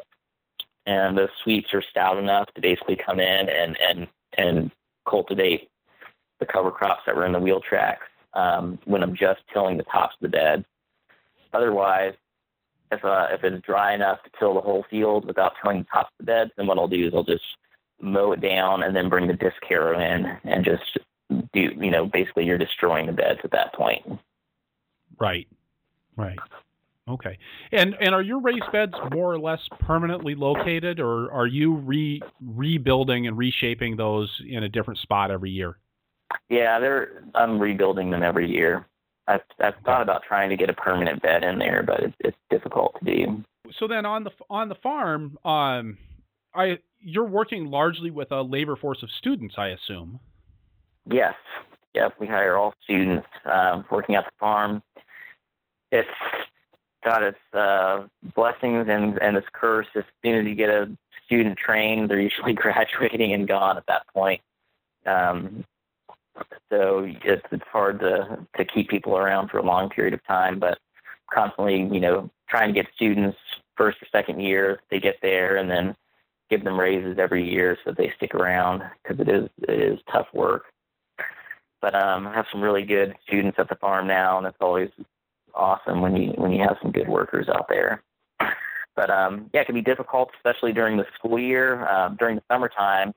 and 0.86 1.16
those 1.18 1.30
sweeps 1.42 1.72
are 1.74 1.82
stout 1.82 2.18
enough 2.18 2.48
to 2.54 2.60
basically 2.60 2.96
come 2.96 3.18
in 3.20 3.48
and 3.48 3.76
and 3.80 4.08
and 4.36 4.70
cultivate 5.08 5.68
the 6.38 6.46
cover 6.46 6.70
crops 6.70 7.02
that 7.06 7.16
were 7.16 7.26
in 7.26 7.32
the 7.32 7.40
wheel 7.40 7.60
tracks. 7.60 8.06
um, 8.34 8.78
when 8.84 9.02
I'm 9.02 9.14
just 9.14 9.40
tilling 9.52 9.76
the 9.76 9.84
tops 9.84 10.14
of 10.14 10.20
the 10.20 10.28
beds. 10.28 10.64
Otherwise, 11.52 12.14
if 12.92 13.04
uh, 13.04 13.28
if 13.30 13.44
it's 13.44 13.64
dry 13.64 13.94
enough 13.94 14.22
to 14.24 14.30
till 14.38 14.54
the 14.54 14.60
whole 14.60 14.84
field 14.90 15.24
without 15.26 15.54
tilling 15.60 15.78
the 15.80 15.84
tops 15.84 16.10
of 16.18 16.26
the 16.26 16.32
beds, 16.32 16.50
then 16.56 16.66
what 16.66 16.78
I'll 16.78 16.88
do 16.88 17.06
is 17.06 17.14
I'll 17.14 17.24
just 17.24 17.44
mow 18.00 18.32
it 18.32 18.40
down 18.40 18.82
and 18.82 18.94
then 18.94 19.08
bring 19.08 19.26
the 19.26 19.34
disc 19.34 19.56
harrow 19.68 19.98
in 19.98 20.26
and 20.44 20.64
just 20.64 20.98
do 21.52 21.60
you 21.60 21.90
know 21.90 22.06
basically 22.06 22.44
you're 22.44 22.58
destroying 22.58 23.06
the 23.06 23.12
beds 23.12 23.40
at 23.44 23.50
that 23.50 23.74
point. 23.74 24.04
Right. 25.18 25.48
Right. 26.16 26.38
Okay. 27.08 27.38
And 27.72 27.96
and 28.00 28.14
are 28.14 28.22
your 28.22 28.40
raised 28.40 28.70
beds 28.72 28.94
more 29.12 29.32
or 29.32 29.38
less 29.38 29.60
permanently 29.80 30.34
located, 30.34 31.00
or 31.00 31.32
are 31.32 31.46
you 31.46 31.74
re 31.74 32.20
rebuilding 32.44 33.26
and 33.26 33.36
reshaping 33.36 33.96
those 33.96 34.30
in 34.46 34.64
a 34.64 34.68
different 34.68 35.00
spot 35.00 35.30
every 35.30 35.50
year? 35.50 35.78
Yeah, 36.50 36.78
they're 36.78 37.24
I'm 37.34 37.58
rebuilding 37.58 38.10
them 38.10 38.22
every 38.22 38.50
year. 38.50 38.86
I've 39.26 39.40
I've 39.60 39.76
thought 39.84 40.02
about 40.02 40.22
trying 40.22 40.50
to 40.50 40.56
get 40.56 40.70
a 40.70 40.74
permanent 40.74 41.22
bed 41.22 41.44
in 41.44 41.58
there, 41.58 41.82
but 41.82 42.00
it's, 42.00 42.16
it's 42.20 42.36
difficult 42.50 42.96
to 42.98 43.04
do. 43.04 43.44
So 43.78 43.86
then 43.86 44.04
on 44.04 44.24
the 44.24 44.30
on 44.50 44.68
the 44.68 44.74
farm, 44.76 45.38
um, 45.44 45.96
I 46.58 46.78
you're 47.00 47.24
working 47.24 47.70
largely 47.70 48.10
with 48.10 48.32
a 48.32 48.42
labor 48.42 48.76
force 48.76 49.02
of 49.02 49.10
students, 49.10 49.54
I 49.56 49.68
assume. 49.68 50.18
Yes. 51.06 51.34
Yep. 51.94 52.14
We 52.18 52.26
hire 52.26 52.56
all 52.56 52.74
students 52.82 53.28
um, 53.44 53.84
working 53.90 54.16
at 54.16 54.24
the 54.24 54.32
farm. 54.38 54.82
It's 55.92 56.08
got 57.04 57.22
its 57.22 57.38
uh, 57.54 58.04
blessings 58.34 58.86
and 58.88 59.18
and 59.22 59.36
its 59.36 59.46
curse. 59.52 59.86
As 59.94 60.04
soon 60.24 60.34
as 60.34 60.46
you 60.46 60.54
get 60.54 60.68
a 60.68 60.90
student 61.24 61.56
trained, 61.56 62.10
they're 62.10 62.20
usually 62.20 62.52
graduating 62.64 63.32
and 63.32 63.46
gone 63.46 63.76
at 63.76 63.86
that 63.86 64.06
point. 64.12 64.40
Um, 65.06 65.64
so 66.70 67.06
it's 67.24 67.46
it's 67.52 67.64
hard 67.70 68.00
to 68.00 68.46
to 68.56 68.64
keep 68.64 68.88
people 68.88 69.16
around 69.16 69.48
for 69.48 69.58
a 69.58 69.62
long 69.62 69.88
period 69.88 70.12
of 70.12 70.24
time, 70.26 70.58
but 70.58 70.78
constantly, 71.32 71.82
you 71.82 72.00
know, 72.00 72.30
trying 72.48 72.74
to 72.74 72.82
get 72.82 72.92
students 72.94 73.38
first 73.76 74.02
or 74.02 74.06
second 74.10 74.40
year, 74.40 74.80
they 74.90 74.98
get 74.98 75.18
there, 75.22 75.56
and 75.56 75.70
then 75.70 75.94
give 76.50 76.64
them 76.64 76.78
raises 76.78 77.18
every 77.18 77.48
year 77.48 77.76
so 77.84 77.92
they 77.92 78.12
stick 78.16 78.34
around 78.34 78.82
because 79.02 79.20
it 79.20 79.28
is 79.28 79.48
it 79.62 79.80
is 79.80 79.98
tough 80.10 80.26
work. 80.32 80.64
But 81.80 81.94
um, 81.94 82.26
I 82.26 82.34
have 82.34 82.46
some 82.50 82.60
really 82.60 82.84
good 82.84 83.14
students 83.26 83.58
at 83.58 83.68
the 83.68 83.76
farm 83.76 84.06
now, 84.06 84.38
and 84.38 84.46
it's 84.46 84.56
always 84.60 84.90
awesome 85.54 86.00
when 86.00 86.16
you 86.16 86.30
when 86.32 86.52
you 86.52 86.62
have 86.62 86.76
some 86.82 86.92
good 86.92 87.08
workers 87.08 87.48
out 87.48 87.66
there. 87.68 88.02
But 88.96 89.10
um, 89.10 89.48
yeah, 89.54 89.60
it 89.60 89.66
can 89.66 89.76
be 89.76 89.82
difficult, 89.82 90.30
especially 90.36 90.72
during 90.72 90.96
the 90.96 91.06
school 91.14 91.38
year. 91.38 91.86
Um, 91.88 92.16
during 92.16 92.36
the 92.36 92.42
summertime, 92.50 93.14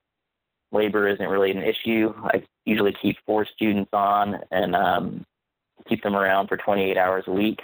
labor 0.70 1.08
isn't 1.08 1.28
really 1.28 1.50
an 1.50 1.62
issue. 1.62 2.14
I 2.22 2.44
usually 2.64 2.92
keep 2.92 3.16
four 3.26 3.44
students 3.44 3.90
on 3.92 4.38
and 4.52 4.76
um, 4.76 5.26
keep 5.88 6.02
them 6.02 6.14
around 6.14 6.46
for 6.48 6.56
28 6.56 6.96
hours 6.96 7.24
a 7.26 7.32
week. 7.32 7.62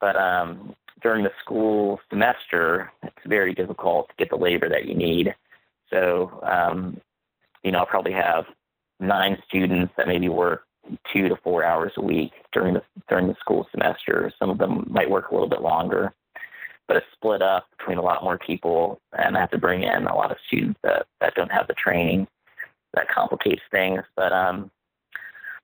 But 0.00 0.16
um, 0.16 0.74
during 1.02 1.24
the 1.24 1.32
school 1.40 2.00
semester, 2.10 2.90
it's 3.02 3.16
very 3.26 3.54
difficult 3.54 4.08
to 4.08 4.14
get 4.16 4.30
the 4.30 4.36
labor 4.36 4.68
that 4.68 4.86
you 4.86 4.94
need. 4.94 5.34
So, 5.90 6.40
um, 6.42 7.00
you 7.62 7.72
know, 7.72 7.80
I'll 7.80 7.86
probably 7.86 8.12
have 8.12 8.46
nine 9.00 9.36
students 9.46 9.92
that 9.96 10.08
maybe 10.08 10.28
work 10.28 10.64
two 11.12 11.28
to 11.28 11.36
four 11.36 11.64
hours 11.64 11.92
a 11.96 12.02
week 12.02 12.32
during 12.52 12.74
the 12.74 12.82
during 13.08 13.28
the 13.28 13.36
school 13.40 13.66
semester. 13.70 14.32
Some 14.38 14.50
of 14.50 14.58
them 14.58 14.86
might 14.90 15.10
work 15.10 15.30
a 15.30 15.34
little 15.34 15.48
bit 15.48 15.62
longer, 15.62 16.12
but 16.88 16.96
it's 16.96 17.06
split 17.12 17.42
up 17.42 17.66
between 17.78 17.98
a 17.98 18.02
lot 18.02 18.24
more 18.24 18.38
people, 18.38 19.00
and 19.16 19.36
I 19.36 19.40
have 19.40 19.50
to 19.50 19.58
bring 19.58 19.82
in 19.82 20.06
a 20.06 20.14
lot 20.14 20.30
of 20.30 20.38
students 20.46 20.80
that 20.82 21.06
that 21.20 21.34
don't 21.34 21.52
have 21.52 21.68
the 21.68 21.74
training. 21.74 22.26
That 22.94 23.08
complicates 23.08 23.62
things, 23.70 24.02
but 24.16 24.32
um, 24.32 24.70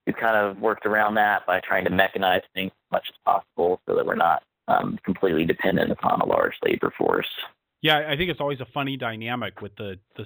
we've 0.06 0.16
kind 0.16 0.36
of 0.36 0.58
worked 0.60 0.86
around 0.86 1.16
that 1.16 1.44
by 1.46 1.60
trying 1.60 1.84
to 1.84 1.90
mechanize 1.90 2.40
things 2.54 2.70
as 2.72 2.92
much 2.92 3.10
as 3.10 3.14
possible 3.22 3.82
so 3.86 3.94
that 3.94 4.06
we're 4.06 4.14
not 4.14 4.42
um, 4.68 4.98
completely 5.04 5.44
dependent 5.44 5.90
upon 5.90 6.20
a 6.20 6.26
large 6.26 6.54
labor 6.62 6.92
force. 6.96 7.28
Yeah, 7.82 8.08
I 8.08 8.16
think 8.16 8.30
it's 8.30 8.40
always 8.40 8.60
a 8.60 8.66
funny 8.72 8.96
dynamic 8.96 9.60
with 9.60 9.74
the 9.76 9.98
the 10.16 10.24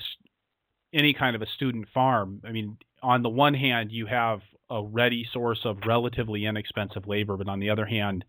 any 0.93 1.14
kind 1.14 1.34
of 1.34 1.43
a 1.43 1.47
student 1.47 1.88
farm. 1.95 2.43
I 2.47 2.53
mean, 2.53 2.76
on 3.03 3.22
the 3.22 3.28
one 3.28 3.55
hand, 3.55 3.90
you 3.90 4.07
have 4.07 4.40
a 4.68 4.82
ready 4.82 5.26
source 5.32 5.61
of 5.64 5.78
relatively 5.86 6.45
inexpensive 6.47 7.07
labor, 7.07 7.36
but 7.36 7.49
on 7.49 7.61
the 7.61 7.70
other 7.70 7.86
hand, 7.86 8.24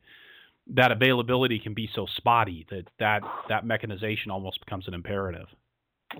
that 0.68 0.92
availability 0.92 1.60
can 1.60 1.74
be 1.74 1.90
so 1.94 2.06
spotty 2.18 2.66
that 2.70 2.88
that, 3.00 3.22
that 3.50 3.66
mechanization 3.66 4.32
almost 4.32 4.60
becomes 4.60 4.88
an 4.88 4.94
imperative. 4.94 5.48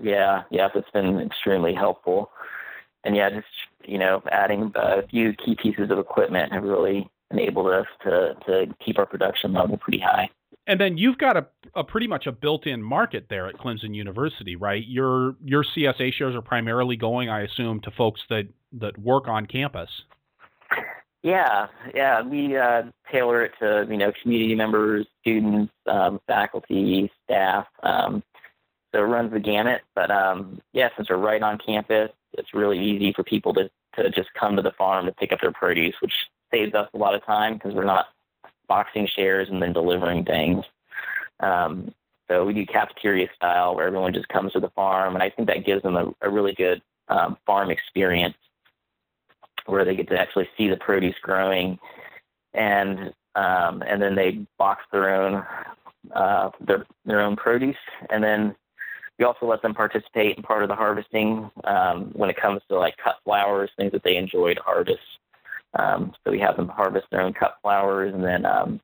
Yeah, 0.02 0.42
yeah, 0.50 0.68
it's 0.74 0.90
been 0.90 1.20
extremely 1.20 1.74
helpful. 1.74 2.30
And 3.04 3.14
yeah, 3.14 3.30
just 3.30 3.46
you 3.84 3.98
know, 3.98 4.22
adding 4.30 4.72
a 4.74 5.06
few 5.06 5.34
key 5.34 5.56
pieces 5.56 5.90
of 5.90 5.98
equipment 5.98 6.52
have 6.52 6.64
really 6.64 7.08
enabled 7.34 7.68
us 7.68 7.86
to 8.02 8.34
to 8.46 8.74
keep 8.84 8.98
our 8.98 9.06
production 9.06 9.52
level 9.52 9.76
pretty 9.76 9.98
high. 9.98 10.30
And 10.66 10.80
then 10.80 10.96
you've 10.96 11.18
got 11.18 11.36
a, 11.36 11.46
a 11.74 11.84
pretty 11.84 12.06
much 12.06 12.26
a 12.26 12.32
built-in 12.32 12.82
market 12.82 13.26
there 13.28 13.48
at 13.48 13.56
Clemson 13.56 13.94
University, 13.94 14.56
right? 14.56 14.84
Your 14.86 15.36
your 15.44 15.62
CSA 15.62 16.12
shares 16.12 16.34
are 16.34 16.42
primarily 16.42 16.96
going, 16.96 17.28
I 17.28 17.42
assume, 17.42 17.80
to 17.80 17.90
folks 17.90 18.22
that 18.30 18.48
that 18.72 18.98
work 18.98 19.28
on 19.28 19.46
campus. 19.46 19.90
Yeah, 21.22 21.68
yeah, 21.94 22.22
we 22.22 22.56
uh, 22.56 22.82
tailor 23.10 23.44
it 23.44 23.52
to 23.60 23.86
you 23.90 23.96
know 23.96 24.12
community 24.22 24.54
members, 24.54 25.06
students, 25.20 25.72
um, 25.86 26.20
faculty, 26.26 27.10
staff. 27.24 27.66
Um, 27.82 28.22
so 28.92 29.00
it 29.00 29.06
runs 29.06 29.32
the 29.32 29.40
gamut. 29.40 29.82
But 29.94 30.10
um, 30.10 30.60
yeah, 30.72 30.88
since 30.96 31.10
we're 31.10 31.16
right 31.16 31.42
on 31.42 31.58
campus, 31.58 32.10
it's 32.34 32.54
really 32.54 32.78
easy 32.78 33.12
for 33.12 33.22
people 33.22 33.52
to 33.54 33.70
to 33.96 34.10
just 34.10 34.32
come 34.34 34.56
to 34.56 34.62
the 34.62 34.72
farm 34.72 35.06
to 35.06 35.12
pick 35.12 35.32
up 35.32 35.40
their 35.40 35.52
produce, 35.52 35.94
which 36.00 36.12
saves 36.54 36.74
us 36.74 36.88
a 36.94 36.98
lot 36.98 37.14
of 37.14 37.24
time 37.24 37.54
because 37.54 37.74
we're 37.74 37.84
not 37.84 38.06
boxing 38.68 39.06
shares 39.06 39.48
and 39.50 39.60
then 39.60 39.72
delivering 39.72 40.24
things. 40.24 40.64
Um, 41.40 41.92
so 42.28 42.44
we 42.44 42.54
do 42.54 42.64
cafeteria 42.64 43.28
style 43.34 43.74
where 43.74 43.86
everyone 43.86 44.14
just 44.14 44.28
comes 44.28 44.52
to 44.52 44.60
the 44.60 44.70
farm, 44.70 45.14
and 45.14 45.22
I 45.22 45.30
think 45.30 45.48
that 45.48 45.66
gives 45.66 45.82
them 45.82 45.96
a, 45.96 46.14
a 46.22 46.30
really 46.30 46.54
good 46.54 46.80
um, 47.08 47.36
farm 47.44 47.70
experience 47.70 48.36
where 49.66 49.84
they 49.84 49.96
get 49.96 50.08
to 50.08 50.18
actually 50.18 50.48
see 50.56 50.68
the 50.68 50.76
produce 50.76 51.16
growing, 51.20 51.78
and 52.54 53.12
um, 53.34 53.82
and 53.86 54.00
then 54.00 54.14
they 54.14 54.46
box 54.58 54.84
their 54.92 55.10
own 55.14 55.44
uh, 56.12 56.50
their 56.60 56.86
their 57.04 57.20
own 57.20 57.36
produce, 57.36 57.76
and 58.10 58.22
then 58.22 58.54
we 59.18 59.24
also 59.24 59.46
let 59.46 59.62
them 59.62 59.74
participate 59.74 60.36
in 60.36 60.42
part 60.42 60.62
of 60.62 60.68
the 60.68 60.74
harvesting 60.74 61.50
um, 61.64 62.10
when 62.14 62.30
it 62.30 62.36
comes 62.36 62.62
to 62.68 62.78
like 62.78 62.96
cut 62.96 63.16
flowers, 63.24 63.70
things 63.76 63.92
that 63.92 64.02
they 64.02 64.16
enjoy 64.16 64.54
to 64.54 64.62
harvest. 64.62 65.00
Um, 65.78 66.12
so 66.24 66.30
we 66.30 66.38
have 66.40 66.56
them 66.56 66.68
harvest 66.68 67.06
their 67.10 67.20
own 67.20 67.32
cut 67.32 67.56
flowers, 67.62 68.14
and 68.14 68.22
then 68.22 68.46
um, 68.46 68.80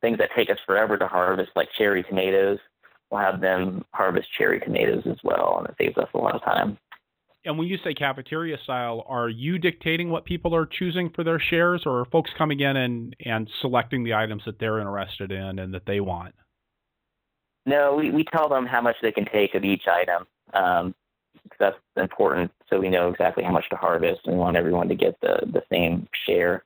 things 0.00 0.18
that 0.18 0.30
take 0.36 0.50
us 0.50 0.58
forever 0.66 0.98
to 0.98 1.06
harvest, 1.06 1.50
like 1.54 1.68
cherry 1.78 2.02
tomatoes, 2.02 2.58
we'll 3.10 3.20
have 3.20 3.40
them 3.40 3.84
harvest 3.92 4.28
cherry 4.36 4.60
tomatoes 4.60 5.02
as 5.06 5.18
well, 5.22 5.56
and 5.58 5.68
it 5.68 5.74
saves 5.78 5.96
us 5.98 6.08
a 6.14 6.18
lot 6.18 6.34
of 6.34 6.42
time. 6.42 6.78
And 7.44 7.58
when 7.58 7.66
you 7.66 7.76
say 7.82 7.92
cafeteria 7.92 8.56
style, 8.62 9.04
are 9.08 9.28
you 9.28 9.58
dictating 9.58 10.10
what 10.10 10.24
people 10.24 10.54
are 10.54 10.66
choosing 10.66 11.10
for 11.10 11.24
their 11.24 11.40
shares, 11.40 11.82
or 11.86 12.00
are 12.00 12.04
folks 12.06 12.30
coming 12.38 12.60
in 12.60 12.76
and, 12.76 13.16
and 13.24 13.48
selecting 13.60 14.04
the 14.04 14.14
items 14.14 14.42
that 14.46 14.58
they're 14.58 14.78
interested 14.78 15.32
in 15.32 15.58
and 15.58 15.74
that 15.74 15.86
they 15.86 16.00
want? 16.00 16.34
No, 17.66 17.94
we, 17.94 18.10
we 18.10 18.24
tell 18.24 18.48
them 18.48 18.66
how 18.66 18.80
much 18.80 18.96
they 19.02 19.12
can 19.12 19.24
take 19.24 19.54
of 19.54 19.64
each 19.64 19.86
item. 19.88 20.26
Um, 20.52 20.94
that's 21.58 21.76
important 21.96 22.50
so 22.68 22.80
we 22.80 22.88
know 22.88 23.08
exactly 23.08 23.44
how 23.44 23.52
much 23.52 23.68
to 23.70 23.76
harvest 23.76 24.22
and 24.26 24.36
want 24.36 24.56
everyone 24.56 24.88
to 24.88 24.94
get 24.94 25.20
the, 25.20 25.40
the 25.52 25.62
same 25.70 26.08
share. 26.26 26.64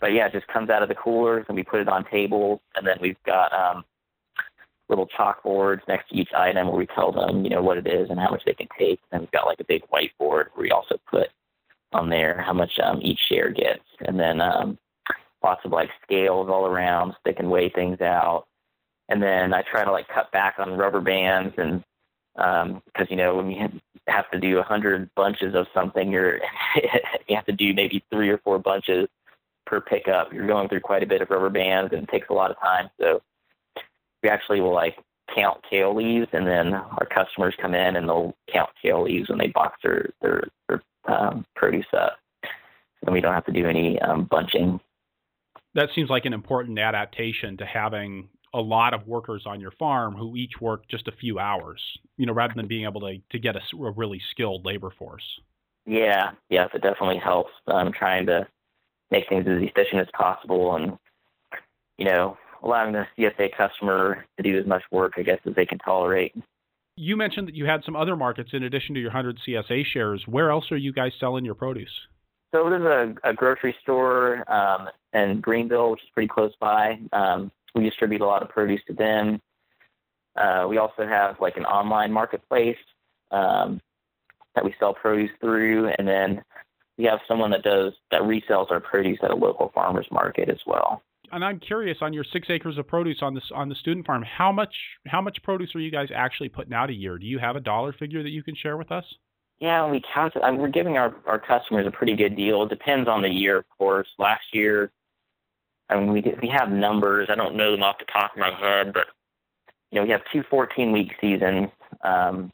But 0.00 0.12
yeah, 0.12 0.26
it 0.26 0.32
just 0.32 0.46
comes 0.48 0.70
out 0.70 0.82
of 0.82 0.88
the 0.88 0.94
coolers 0.94 1.44
and 1.48 1.56
we 1.56 1.62
put 1.62 1.80
it 1.80 1.88
on 1.88 2.04
tables 2.04 2.60
and 2.76 2.86
then 2.86 2.96
we've 3.00 3.22
got 3.24 3.52
um, 3.52 3.84
little 4.88 5.08
chalkboards 5.08 5.80
next 5.88 6.08
to 6.08 6.16
each 6.16 6.32
item 6.34 6.68
where 6.68 6.76
we 6.76 6.86
tell 6.86 7.12
them, 7.12 7.44
you 7.44 7.50
know, 7.50 7.62
what 7.62 7.78
it 7.78 7.86
is 7.86 8.08
and 8.10 8.18
how 8.18 8.30
much 8.30 8.44
they 8.44 8.54
can 8.54 8.68
take. 8.78 9.00
And 9.12 9.22
we've 9.22 9.30
got 9.30 9.46
like 9.46 9.60
a 9.60 9.64
big 9.64 9.82
whiteboard 9.92 10.46
where 10.54 10.62
we 10.62 10.70
also 10.70 10.96
put 11.10 11.28
on 11.92 12.08
there 12.08 12.40
how 12.40 12.52
much 12.52 12.78
um, 12.78 13.00
each 13.02 13.20
share 13.28 13.50
gets. 13.50 13.84
And 14.00 14.18
then 14.18 14.40
um, 14.40 14.78
lots 15.42 15.64
of 15.64 15.72
like 15.72 15.90
scales 16.02 16.48
all 16.48 16.66
around 16.66 17.12
so 17.12 17.16
they 17.24 17.32
can 17.32 17.50
weigh 17.50 17.68
things 17.68 18.00
out. 18.00 18.46
And 19.08 19.22
then 19.22 19.54
I 19.54 19.62
try 19.62 19.84
to 19.84 19.92
like 19.92 20.08
cut 20.08 20.30
back 20.32 20.56
on 20.58 20.76
rubber 20.76 21.00
bands 21.00 21.54
and 21.56 21.82
because 22.38 22.70
um, 23.00 23.06
you 23.10 23.16
know 23.16 23.34
when 23.34 23.50
you 23.50 23.68
have 24.06 24.30
to 24.30 24.38
do 24.38 24.58
a 24.58 24.62
hundred 24.62 25.10
bunches 25.16 25.54
of 25.54 25.66
something, 25.74 26.12
you're 26.12 26.36
you 27.28 27.34
have 27.34 27.46
to 27.46 27.52
do 27.52 27.74
maybe 27.74 28.04
three 28.10 28.28
or 28.28 28.38
four 28.38 28.58
bunches 28.58 29.08
per 29.66 29.80
pickup. 29.80 30.32
You're 30.32 30.46
going 30.46 30.68
through 30.68 30.80
quite 30.80 31.02
a 31.02 31.06
bit 31.06 31.20
of 31.20 31.30
rubber 31.30 31.50
bands, 31.50 31.92
and 31.92 32.04
it 32.04 32.08
takes 32.08 32.28
a 32.30 32.32
lot 32.32 32.50
of 32.50 32.60
time. 32.60 32.90
So 33.00 33.22
we 34.22 34.28
actually 34.28 34.60
will 34.60 34.74
like 34.74 34.96
count 35.34 35.58
kale 35.68 35.94
leaves, 35.94 36.28
and 36.32 36.46
then 36.46 36.74
our 36.74 37.06
customers 37.06 37.54
come 37.60 37.74
in 37.74 37.96
and 37.96 38.08
they'll 38.08 38.36
count 38.52 38.70
kale 38.80 39.02
leaves 39.02 39.28
when 39.28 39.38
they 39.38 39.48
box 39.48 39.78
their 39.82 40.10
their, 40.22 40.44
their 40.68 40.82
um, 41.06 41.44
produce 41.56 41.86
up, 41.92 42.18
and 43.04 43.12
we 43.12 43.20
don't 43.20 43.34
have 43.34 43.46
to 43.46 43.52
do 43.52 43.66
any 43.66 44.00
um, 44.00 44.24
bunching. 44.24 44.78
That 45.74 45.90
seems 45.92 46.08
like 46.08 46.24
an 46.24 46.32
important 46.32 46.78
adaptation 46.78 47.56
to 47.56 47.66
having 47.66 48.28
a 48.54 48.60
lot 48.60 48.94
of 48.94 49.06
workers 49.06 49.42
on 49.46 49.60
your 49.60 49.70
farm 49.72 50.14
who 50.14 50.36
each 50.36 50.60
work 50.60 50.88
just 50.88 51.08
a 51.08 51.12
few 51.12 51.38
hours, 51.38 51.80
you 52.16 52.26
know, 52.26 52.32
rather 52.32 52.54
than 52.54 52.66
being 52.66 52.84
able 52.84 53.00
to, 53.02 53.18
to 53.30 53.38
get 53.38 53.56
a, 53.56 53.60
a 53.76 53.90
really 53.90 54.20
skilled 54.30 54.64
labor 54.64 54.90
force. 54.98 55.24
Yeah, 55.86 56.32
yes, 56.50 56.70
it 56.74 56.82
definitely 56.82 57.18
helps. 57.18 57.50
I'm 57.66 57.92
trying 57.92 58.26
to 58.26 58.46
make 59.10 59.28
things 59.28 59.46
as 59.48 59.62
efficient 59.62 60.02
as 60.02 60.08
possible 60.12 60.74
and, 60.76 60.98
you 61.96 62.04
know, 62.04 62.36
allowing 62.62 62.92
the 62.92 63.06
CSA 63.16 63.56
customer 63.56 64.24
to 64.36 64.42
do 64.42 64.58
as 64.58 64.66
much 64.66 64.82
work, 64.90 65.14
I 65.16 65.22
guess, 65.22 65.38
as 65.46 65.54
they 65.54 65.66
can 65.66 65.78
tolerate. 65.78 66.34
You 66.96 67.16
mentioned 67.16 67.48
that 67.48 67.54
you 67.54 67.64
had 67.64 67.84
some 67.84 67.96
other 67.96 68.16
markets 68.16 68.50
in 68.52 68.64
addition 68.64 68.94
to 68.94 69.00
your 69.00 69.10
100 69.10 69.38
CSA 69.46 69.84
shares. 69.86 70.24
Where 70.26 70.50
else 70.50 70.70
are 70.72 70.76
you 70.76 70.92
guys 70.92 71.12
selling 71.20 71.44
your 71.44 71.54
produce? 71.54 71.92
So 72.54 72.68
there's 72.68 73.16
a, 73.24 73.28
a 73.28 73.34
grocery 73.34 73.76
store 73.82 74.50
um, 74.50 74.88
in 75.12 75.40
Greenville, 75.40 75.92
which 75.92 76.02
is 76.02 76.08
pretty 76.12 76.28
close 76.28 76.52
by. 76.60 76.98
Um, 77.12 77.52
we 77.78 77.84
distribute 77.84 78.20
a 78.20 78.26
lot 78.26 78.42
of 78.42 78.48
produce 78.48 78.80
to 78.86 78.92
them. 78.92 79.40
Uh, 80.36 80.66
we 80.68 80.78
also 80.78 81.06
have 81.06 81.40
like 81.40 81.56
an 81.56 81.64
online 81.64 82.12
marketplace 82.12 82.76
um, 83.30 83.80
that 84.54 84.64
we 84.64 84.74
sell 84.78 84.94
produce 84.94 85.30
through, 85.40 85.88
and 85.98 86.06
then 86.06 86.42
we 86.96 87.04
have 87.04 87.20
someone 87.26 87.50
that 87.50 87.62
does 87.62 87.92
that 88.10 88.22
resells 88.22 88.70
our 88.70 88.80
produce 88.80 89.18
at 89.22 89.30
a 89.30 89.34
local 89.34 89.70
farmers 89.74 90.06
market 90.10 90.48
as 90.48 90.58
well. 90.66 91.02
And 91.30 91.44
I'm 91.44 91.60
curious 91.60 91.98
on 92.00 92.12
your 92.12 92.24
six 92.24 92.48
acres 92.48 92.78
of 92.78 92.86
produce 92.86 93.18
on 93.20 93.34
this 93.34 93.44
on 93.54 93.68
the 93.68 93.74
student 93.74 94.06
farm, 94.06 94.22
how 94.22 94.50
much 94.52 94.74
how 95.06 95.20
much 95.20 95.42
produce 95.42 95.74
are 95.74 95.80
you 95.80 95.90
guys 95.90 96.08
actually 96.14 96.48
putting 96.48 96.72
out 96.72 96.90
a 96.90 96.94
year? 96.94 97.18
Do 97.18 97.26
you 97.26 97.38
have 97.38 97.56
a 97.56 97.60
dollar 97.60 97.92
figure 97.92 98.22
that 98.22 98.30
you 98.30 98.42
can 98.42 98.54
share 98.54 98.76
with 98.76 98.90
us? 98.90 99.04
Yeah, 99.60 99.90
we 99.90 100.00
calculate. 100.00 100.46
I 100.46 100.52
mean, 100.52 100.60
we're 100.60 100.68
giving 100.68 100.96
our, 100.96 101.14
our 101.26 101.38
customers 101.38 101.86
a 101.86 101.90
pretty 101.90 102.14
good 102.14 102.36
deal. 102.36 102.62
It 102.62 102.68
depends 102.68 103.08
on 103.08 103.22
the 103.22 103.28
year, 103.28 103.56
of 103.58 103.64
course. 103.76 104.06
Last 104.16 104.44
year, 104.52 104.92
I 105.90 105.96
mean, 105.96 106.12
we 106.12 106.22
we 106.42 106.48
have 106.48 106.70
numbers. 106.70 107.28
I 107.30 107.34
don't 107.34 107.56
know 107.56 107.72
them 107.72 107.82
off 107.82 107.98
the 107.98 108.04
top 108.06 108.32
of 108.32 108.38
my 108.38 108.50
head, 108.50 108.92
but 108.92 109.06
you 109.90 109.96
know, 109.96 110.04
we 110.04 110.10
have 110.10 110.22
two 110.32 110.42
14 110.50 110.92
week 110.92 111.12
seasons. 111.20 111.68
Um, 112.02 112.50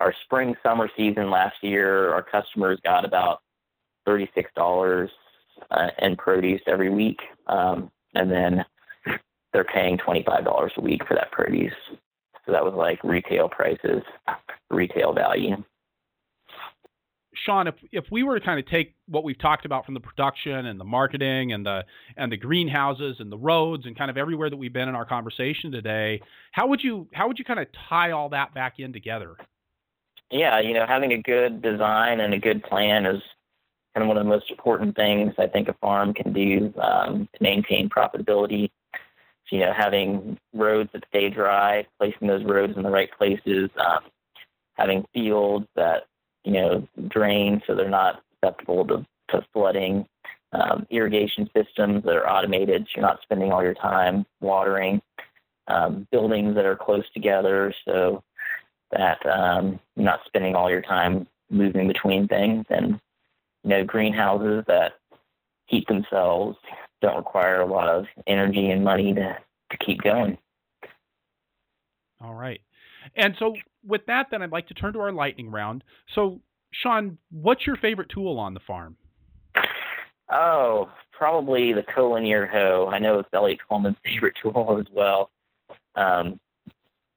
our 0.00 0.14
spring 0.24 0.54
summer 0.62 0.90
season 0.96 1.30
last 1.30 1.56
year, 1.62 2.12
our 2.12 2.22
customers 2.22 2.78
got 2.84 3.04
about 3.04 3.40
$36 4.06 5.08
uh, 5.70 5.88
in 6.00 6.16
produce 6.16 6.60
every 6.66 6.90
week. 6.90 7.20
Um, 7.46 7.90
and 8.14 8.30
then 8.30 8.64
they're 9.52 9.64
paying 9.64 9.98
$25 9.98 10.76
a 10.76 10.80
week 10.80 11.06
for 11.06 11.14
that 11.14 11.32
produce. 11.32 11.72
So 12.44 12.52
that 12.52 12.64
was 12.64 12.74
like 12.74 13.02
retail 13.02 13.48
prices, 13.48 14.02
retail 14.70 15.12
value. 15.12 15.62
Shawn, 17.44 17.66
if 17.66 17.74
if 17.92 18.04
we 18.10 18.22
were 18.22 18.38
to 18.38 18.44
kind 18.44 18.58
of 18.58 18.66
take 18.66 18.94
what 19.06 19.24
we've 19.24 19.38
talked 19.38 19.64
about 19.66 19.84
from 19.84 19.94
the 19.94 20.00
production 20.00 20.66
and 20.66 20.80
the 20.80 20.84
marketing 20.84 21.52
and 21.52 21.64
the 21.64 21.84
and 22.16 22.30
the 22.32 22.36
greenhouses 22.36 23.16
and 23.18 23.30
the 23.30 23.38
roads 23.38 23.86
and 23.86 23.96
kind 23.96 24.10
of 24.10 24.16
everywhere 24.16 24.50
that 24.50 24.56
we've 24.56 24.72
been 24.72 24.88
in 24.88 24.94
our 24.94 25.04
conversation 25.04 25.70
today, 25.70 26.20
how 26.52 26.66
would 26.66 26.82
you 26.82 27.08
how 27.12 27.28
would 27.28 27.38
you 27.38 27.44
kind 27.44 27.60
of 27.60 27.66
tie 27.88 28.12
all 28.12 28.30
that 28.30 28.54
back 28.54 28.78
in 28.78 28.92
together? 28.92 29.36
Yeah, 30.30 30.60
you 30.60 30.74
know, 30.74 30.86
having 30.86 31.12
a 31.12 31.22
good 31.22 31.62
design 31.62 32.20
and 32.20 32.34
a 32.34 32.38
good 32.38 32.62
plan 32.64 33.06
is 33.06 33.22
kind 33.94 34.02
of 34.02 34.08
one 34.08 34.16
of 34.16 34.24
the 34.24 34.28
most 34.30 34.50
important 34.50 34.96
things 34.96 35.32
I 35.38 35.46
think 35.46 35.68
a 35.68 35.72
farm 35.74 36.12
can 36.12 36.32
do 36.32 36.74
um, 36.80 37.28
to 37.32 37.42
maintain 37.42 37.88
profitability. 37.88 38.70
So, 39.48 39.56
you 39.56 39.60
know, 39.60 39.72
having 39.72 40.36
roads 40.52 40.90
that 40.92 41.04
stay 41.08 41.30
dry, 41.30 41.86
placing 41.98 42.26
those 42.26 42.44
roads 42.44 42.76
in 42.76 42.82
the 42.82 42.90
right 42.90 43.10
places, 43.16 43.70
um, 43.78 44.00
having 44.74 45.06
fields 45.14 45.66
that 45.76 46.08
you 46.46 46.52
know 46.52 46.88
drain 47.08 47.60
so 47.66 47.74
they're 47.74 47.90
not 47.90 48.22
susceptible 48.34 48.86
to, 48.86 49.06
to 49.28 49.44
flooding, 49.52 50.06
um, 50.52 50.86
irrigation 50.90 51.50
systems 51.54 52.04
that 52.04 52.16
are 52.16 52.30
automated, 52.30 52.82
so 52.84 52.92
you're 52.96 53.06
not 53.06 53.20
spending 53.22 53.52
all 53.52 53.62
your 53.62 53.74
time 53.74 54.24
watering, 54.40 55.02
um, 55.68 56.06
buildings 56.10 56.54
that 56.54 56.64
are 56.64 56.76
close 56.76 57.04
together 57.12 57.74
so 57.84 58.22
that 58.92 59.24
um, 59.26 59.80
you're 59.96 60.04
not 60.04 60.20
spending 60.26 60.54
all 60.54 60.70
your 60.70 60.82
time 60.82 61.26
moving 61.50 61.88
between 61.88 62.28
things, 62.28 62.64
and 62.70 63.00
you 63.64 63.70
know, 63.70 63.84
greenhouses 63.84 64.64
that 64.68 64.92
heat 65.66 65.86
themselves 65.88 66.56
don't 67.02 67.16
require 67.16 67.60
a 67.60 67.66
lot 67.66 67.88
of 67.88 68.06
energy 68.26 68.70
and 68.70 68.84
money 68.84 69.12
to, 69.12 69.36
to 69.70 69.76
keep 69.78 70.00
going. 70.02 70.38
All 72.20 72.34
right. 72.34 72.60
And 73.14 73.34
so 73.38 73.54
with 73.86 74.04
that, 74.06 74.26
then 74.30 74.42
I'd 74.42 74.52
like 74.52 74.68
to 74.68 74.74
turn 74.74 74.92
to 74.94 75.00
our 75.00 75.12
lightning 75.12 75.50
round. 75.50 75.84
So, 76.14 76.40
Shawn, 76.72 77.18
what's 77.30 77.66
your 77.66 77.76
favorite 77.76 78.08
tool 78.08 78.38
on 78.38 78.54
the 78.54 78.60
farm? 78.66 78.96
Oh, 80.30 80.90
probably 81.12 81.72
the 81.72 81.82
collinear 81.82 82.48
hoe. 82.50 82.90
I 82.92 82.98
know 82.98 83.18
it's 83.18 83.28
Eliot 83.32 83.60
Coleman's 83.68 83.96
favorite 84.04 84.34
tool 84.42 84.78
as 84.80 84.86
well. 84.92 85.30
Um, 85.94 86.38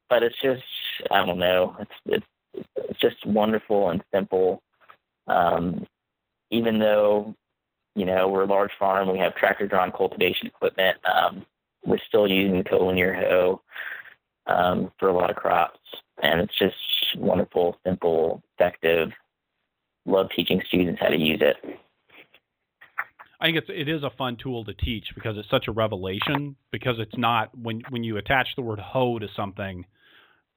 but 0.09 0.23
it's 0.23 0.39
just, 0.41 0.63
I 1.11 1.25
don't 1.25 1.39
know, 1.39 1.75
it's, 1.79 1.91
it's, 2.05 2.25
it's 2.75 2.99
just 2.99 3.25
wonderful 3.25 3.89
and 3.89 4.03
simple. 4.13 4.61
Um, 5.27 5.85
even 6.51 6.79
though 6.79 7.35
you 7.95 8.05
know 8.05 8.27
we're 8.27 8.43
a 8.43 8.47
large 8.47 8.71
farm, 8.79 9.11
we 9.11 9.19
have 9.19 9.35
tractor 9.35 9.67
drawn 9.67 9.91
cultivation 9.91 10.47
equipment. 10.47 10.97
Um, 11.05 11.45
we're 11.85 11.99
still 12.07 12.27
using 12.27 12.57
the 12.57 12.63
collinear 12.63 13.15
hoe 13.15 13.61
um, 14.47 14.91
for 14.99 15.09
a 15.09 15.13
lot 15.13 15.29
of 15.29 15.35
crops, 15.35 15.79
and 16.21 16.41
it's 16.41 16.57
just 16.57 16.75
wonderful, 17.17 17.77
simple, 17.85 18.43
effective. 18.55 19.09
Love 20.05 20.27
teaching 20.35 20.61
students 20.67 20.99
how 21.01 21.09
to 21.09 21.17
use 21.17 21.39
it. 21.41 21.57
I 23.41 23.45
think 23.45 23.57
it's 23.57 23.69
it 23.69 23.87
is 23.87 24.03
a 24.03 24.09
fun 24.17 24.35
tool 24.35 24.65
to 24.65 24.73
teach 24.73 25.05
because 25.15 25.37
it's 25.37 25.49
such 25.49 25.67
a 25.67 25.71
revelation 25.71 26.55
because 26.71 26.95
it's 26.99 27.17
not 27.17 27.57
when 27.57 27.81
when 27.89 28.03
you 28.03 28.17
attach 28.17 28.47
the 28.55 28.61
word 28.61 28.79
hoe 28.79 29.19
to 29.19 29.27
something 29.35 29.85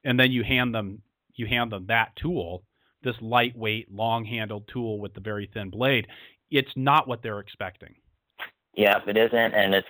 and 0.04 0.18
then 0.18 0.32
you 0.32 0.42
hand 0.42 0.74
them 0.74 1.02
you 1.34 1.46
hand 1.46 1.70
them 1.70 1.86
that 1.86 2.16
tool 2.16 2.64
this 3.02 3.16
lightweight, 3.20 3.92
long-handled 3.92 4.68
tool 4.72 4.98
with 5.00 5.14
the 5.14 5.20
very 5.20 5.50
thin 5.52 5.70
blade. 5.70 6.06
It's 6.50 6.70
not 6.76 7.08
what 7.08 7.22
they're 7.22 7.40
expecting. 7.40 7.94
Yeah, 8.74 8.98
if 8.98 9.06
it 9.06 9.16
isn't, 9.16 9.54
and 9.54 9.74
it's 9.74 9.88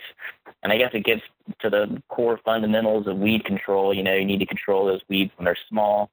and 0.61 0.73
I 0.73 0.77
guess 0.77 0.91
it 0.93 1.05
gets 1.05 1.21
to 1.59 1.69
the 1.69 2.01
core 2.09 2.39
fundamentals 2.43 3.07
of 3.07 3.17
weed 3.17 3.45
control. 3.45 3.93
You 3.93 4.03
know, 4.03 4.13
you 4.13 4.25
need 4.25 4.39
to 4.39 4.45
control 4.45 4.85
those 4.85 5.01
weeds 5.07 5.31
when 5.37 5.45
they're 5.45 5.57
small, 5.69 6.09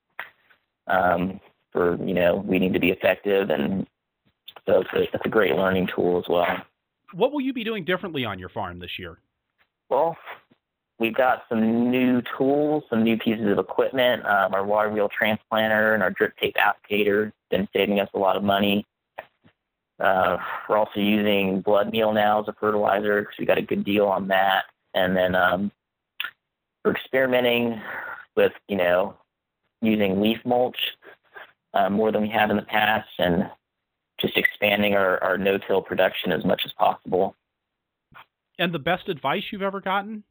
um, 0.87 1.41
for 1.73 1.97
you 2.05 2.15
know 2.15 2.37
weeding 2.37 2.73
to 2.73 2.79
be 2.79 2.91
effective, 2.91 3.51
and 3.51 3.87
so 4.67 4.81
it's 4.81 4.91
a, 4.93 5.03
it's 5.15 5.25
a 5.25 5.29
great 5.29 5.57
learning 5.57 5.89
tool 5.95 6.19
as 6.19 6.29
well. 6.29 6.47
What 7.13 7.33
will 7.33 7.41
you 7.41 7.53
be 7.53 7.65
doing 7.65 7.85
differently 7.85 8.25
on 8.25 8.39
your 8.39 8.51
farm 8.51 8.79
this 8.79 8.99
year? 8.99 9.19
Well, 9.89 10.17
We've 11.01 11.15
got 11.15 11.45
some 11.49 11.91
new 11.91 12.23
tools, 12.37 12.85
some 12.91 13.03
new 13.03 13.17
pieces 13.17 13.51
of 13.51 13.59
equipment. 13.59 14.25
Um, 14.27 14.53
our 14.53 14.63
water 14.63 14.91
wheel 14.91 15.09
transplanter 15.09 15.95
and 15.95 16.03
our 16.03 16.11
drip 16.11 16.37
tape 16.37 16.57
applicator 16.57 17.33
been 17.51 17.67
saving 17.73 18.01
us 18.01 18.11
a 18.13 18.19
lot 18.19 18.37
of 18.37 18.45
money. 18.45 18.87
Uh, 20.01 20.39
we're 20.69 20.79
also 20.79 21.01
using 21.01 21.61
blood 21.61 21.93
meal 21.93 22.13
now 22.13 22.41
as 22.41 22.49
a 22.49 22.55
fertilizer 22.59 23.21
because 23.21 23.35
we 23.39 23.45
got 23.45 23.59
a 23.59 23.63
good 23.63 23.85
deal 23.85 24.07
on 24.07 24.29
that. 24.29 24.65
And 24.95 25.17
then 25.17 25.35
um, 25.35 25.71
we're 26.85 26.93
experimenting 26.93 27.81
with, 28.37 28.53
you 28.69 28.77
know, 28.77 29.17
using 29.83 30.21
leaf 30.21 30.39
mulch 30.45 30.79
uh, 31.75 31.91
more 31.91 32.11
than 32.13 32.23
we 32.23 32.29
have 32.31 32.51
in 32.51 32.57
the 32.57 32.63
past 32.63 33.09
and 33.19 33.51
just 34.21 34.37
expanding 34.37 34.95
our, 34.95 35.23
our 35.23 35.39
no-till 35.39 35.83
production 35.83 36.33
as 36.33 36.45
much 36.45 36.63
as 36.65 36.73
possible. 36.73 37.37
And 38.59 38.73
the 38.73 38.79
best 38.79 39.09
advice 39.09 39.45
you've 39.51 39.63
ever 39.63 39.81
gotten? 39.81 40.25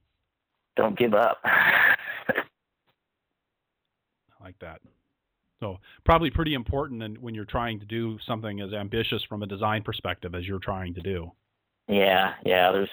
don't 0.80 0.98
give 0.98 1.14
up. 1.14 1.40
I 1.44 2.46
like 4.42 4.58
that. 4.60 4.82
So 5.60 5.80
probably 6.06 6.30
pretty 6.30 6.54
important 6.54 7.22
when 7.22 7.36
you're 7.36 7.46
trying 7.46 7.80
to 7.80 7.86
do 7.86 8.18
something 8.26 8.62
as 8.62 8.74
ambitious 8.74 9.24
from 9.24 9.44
a 9.44 9.46
design 9.46 9.84
perspective 9.84 10.36
as 10.36 10.48
you're 10.48 10.60
trying 10.60 10.94
to 10.94 11.02
do. 11.02 11.32
Yeah, 11.88 12.34
yeah. 12.46 12.72
There's 12.72 12.90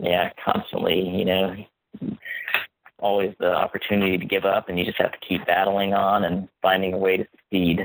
yeah, 0.00 0.30
constantly, 0.44 1.08
you 1.08 1.24
know, 1.24 1.56
always 2.98 3.34
the 3.38 3.54
opportunity 3.54 4.18
to 4.18 4.24
give 4.24 4.44
up, 4.44 4.68
and 4.68 4.78
you 4.78 4.84
just 4.84 4.98
have 4.98 5.12
to 5.12 5.18
keep 5.26 5.46
battling 5.46 5.94
on 5.94 6.24
and 6.24 6.48
finding 6.60 6.92
a 6.92 6.98
way 6.98 7.16
to 7.18 7.26
succeed. 7.30 7.80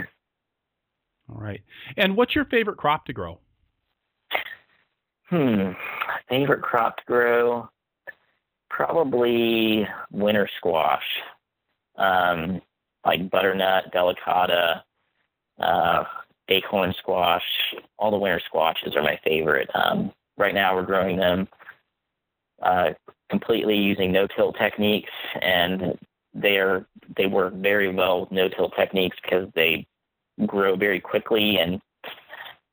All 1.29 1.41
right. 1.41 1.61
And 1.97 2.17
what's 2.17 2.35
your 2.35 2.45
favorite 2.45 2.77
crop 2.77 3.05
to 3.05 3.13
grow? 3.13 3.39
Hmm. 5.29 5.71
Favorite 6.29 6.61
crop 6.61 6.97
to 6.97 7.03
grow? 7.05 7.69
probably 8.75 9.87
winter 10.11 10.49
squash, 10.57 11.05
um, 11.97 12.61
like 13.05 13.29
butternut, 13.29 13.93
delicata, 13.93 14.81
uh, 15.59 16.03
acorn 16.49 16.93
squash. 16.97 17.43
All 17.97 18.11
the 18.11 18.17
winter 18.17 18.41
squashes 18.45 18.95
are 18.95 19.03
my 19.03 19.19
favorite. 19.23 19.69
Um, 19.73 20.11
right 20.37 20.53
now, 20.53 20.75
we're 20.75 20.83
growing 20.83 21.17
them 21.17 21.47
uh, 22.61 22.91
completely 23.29 23.77
using 23.77 24.11
no-till 24.11 24.53
techniques, 24.53 25.11
and 25.41 25.97
they 26.33 26.57
are 26.57 26.85
they 27.15 27.27
work 27.27 27.53
very 27.53 27.93
well 27.93 28.21
with 28.21 28.31
no-till 28.31 28.69
techniques 28.71 29.17
because 29.21 29.49
they 29.55 29.85
grow 30.45 30.75
very 30.75 30.99
quickly 30.99 31.57
and 31.57 31.81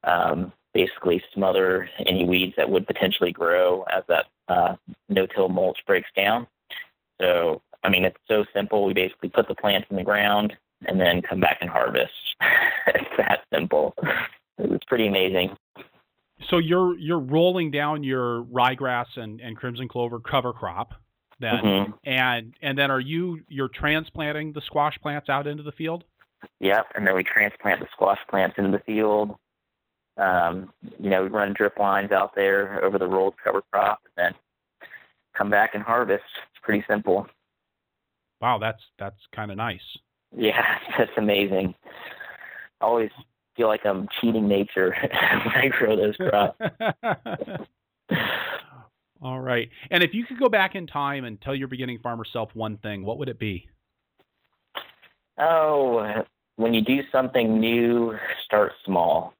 um, 0.05 0.53
basically 0.75 1.23
smother 1.33 1.89
any 2.07 2.25
weeds 2.25 2.55
that 2.57 2.69
would 2.69 2.87
potentially 2.87 3.31
grow 3.31 3.83
as 3.83 4.03
that 4.09 4.27
uh, 4.49 4.75
no-till 5.09 5.49
mulch 5.49 5.79
breaks 5.87 6.09
down. 6.17 6.47
So, 7.21 7.63
I 7.85 7.89
mean, 7.89 8.05
it's 8.05 8.19
so 8.29 8.45
simple. 8.55 8.85
We 8.85 8.95
basically 8.95 9.29
put 9.29 9.49
the 9.49 9.55
plants 9.55 9.89
in 9.91 9.97
the 9.97 10.03
ground 10.05 10.57
and 10.87 11.01
then 11.01 11.23
come 11.23 11.41
back 11.41 11.59
and 11.61 11.71
harvest. 11.71 12.13
it's 12.89 13.17
that 13.19 13.41
simple. 13.53 13.95
It's 14.59 14.85
pretty 14.85 15.07
amazing. 15.07 15.57
so 16.49 16.59
you're 16.59 16.97
you're 16.99 17.19
rolling 17.21 17.71
down 17.71 18.03
your 18.05 18.43
ryegrass 18.45 19.07
and, 19.17 19.41
and 19.41 19.57
crimson 19.57 19.87
clover 19.89 20.19
cover 20.19 20.53
crop 20.53 20.95
then 21.41 21.55
Mhm. 21.65 21.95
and 22.05 22.55
and 22.63 22.77
then 22.79 22.91
are 22.91 23.01
you 23.01 23.41
you're 23.49 23.69
transplanting 23.69 24.53
the 24.53 24.61
squash 24.61 24.97
plants 25.01 25.29
out 25.29 25.47
into 25.47 25.63
the 25.63 25.73
field? 25.73 26.05
Yep, 26.61 26.87
and 26.95 27.07
then 27.07 27.15
we 27.17 27.23
transplant 27.25 27.81
the 27.81 27.89
squash 27.93 28.19
plants 28.29 28.57
into 28.59 28.71
the 28.71 28.79
field. 28.85 29.37
Um, 30.17 30.73
you 31.01 31.11
know, 31.11 31.23
we 31.23 31.29
run 31.31 31.53
drip 31.53 31.79
lines 31.79 32.13
out 32.13 32.35
there 32.35 32.85
over 32.85 32.99
the 32.99 33.07
rolled 33.09 33.35
cover 33.43 33.63
crop, 33.73 34.01
and 34.05 34.13
then 34.17 34.89
come 35.35 35.51
back 35.51 35.75
and 35.75 35.83
harvest. 35.83 36.25
It's 36.53 36.61
pretty 36.63 36.85
simple. 36.89 37.27
Wow, 38.43 38.59
that's 38.59 38.83
that's 38.99 39.21
kind 39.35 39.53
of 39.53 39.57
nice. 39.57 39.81
Yeah, 40.37 40.79
that's 40.99 41.13
amazing. 41.17 41.75
I 42.81 42.85
always 42.85 43.11
feel 43.57 43.69
like 43.69 43.87
I'm 43.87 44.09
cheating 44.21 44.49
nature 44.49 44.95
when 45.01 45.55
I 45.55 45.69
grow 45.69 45.95
those 45.97 46.17
crops. 46.17 46.59
All 49.23 49.41
right. 49.41 49.69
And 49.93 50.03
if 50.03 50.13
you 50.15 50.25
could 50.27 50.41
go 50.41 50.49
back 50.49 50.75
in 50.75 50.89
time 50.89 51.25
and 51.25 51.41
tell 51.41 51.55
your 51.55 51.69
beginning 51.69 52.01
farmer 52.03 52.25
self 52.25 52.51
one 52.55 52.79
thing, 52.79 53.05
what 53.05 53.19
would 53.19 53.29
it 53.29 53.39
be? 53.39 53.69
Oh, 55.39 56.25
when 56.57 56.75
you 56.75 56.83
do 56.83 57.03
something 57.13 57.61
new, 57.61 58.19
start 58.45 58.73
small 58.85 59.35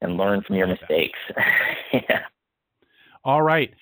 and 0.00 0.16
learn 0.16 0.42
from 0.42 0.56
your 0.56 0.66
mistakes. 0.66 1.18
yeah. 1.92 2.22
All 3.22 3.42
right. 3.42 3.74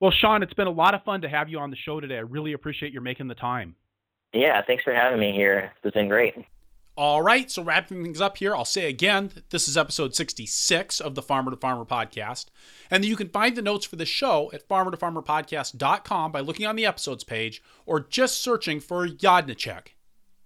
Well, 0.00 0.12
Shawn, 0.12 0.42
it's 0.42 0.54
been 0.54 0.68
a 0.68 0.72
lot 0.72 0.94
of 0.94 1.02
fun 1.02 1.22
to 1.22 1.28
have 1.28 1.48
you 1.48 1.58
on 1.58 1.70
the 1.70 1.76
show 1.76 2.00
today. 2.00 2.16
I 2.16 2.20
really 2.20 2.52
appreciate 2.52 2.92
your 2.92 3.02
making 3.02 3.26
the 3.28 3.34
time. 3.34 3.74
Yeah, 4.32 4.62
thanks 4.62 4.84
for 4.84 4.94
having 4.94 5.18
me 5.18 5.32
here. 5.32 5.72
It's 5.82 5.94
been 5.94 6.08
great. 6.08 6.34
All 6.96 7.22
right, 7.22 7.48
so 7.48 7.62
wrapping 7.62 8.02
things 8.02 8.20
up 8.20 8.38
here, 8.38 8.56
I'll 8.56 8.64
say 8.64 8.88
again, 8.88 9.30
this 9.50 9.68
is 9.68 9.76
episode 9.76 10.16
66 10.16 11.00
of 11.00 11.14
the 11.14 11.22
Farmer 11.22 11.52
to 11.52 11.56
Farmer 11.56 11.84
podcast. 11.84 12.46
And 12.90 13.04
you 13.04 13.14
can 13.14 13.28
find 13.28 13.56
the 13.56 13.62
notes 13.62 13.86
for 13.86 13.94
the 13.94 14.04
show 14.04 14.50
at 14.52 14.68
farmertofarmerpodcast.com 14.68 16.32
by 16.32 16.40
looking 16.40 16.66
on 16.66 16.74
the 16.74 16.86
episodes 16.86 17.22
page 17.22 17.62
or 17.86 18.00
just 18.00 18.42
searching 18.42 18.80
for 18.80 19.06
Jadrnicek. 19.06 19.88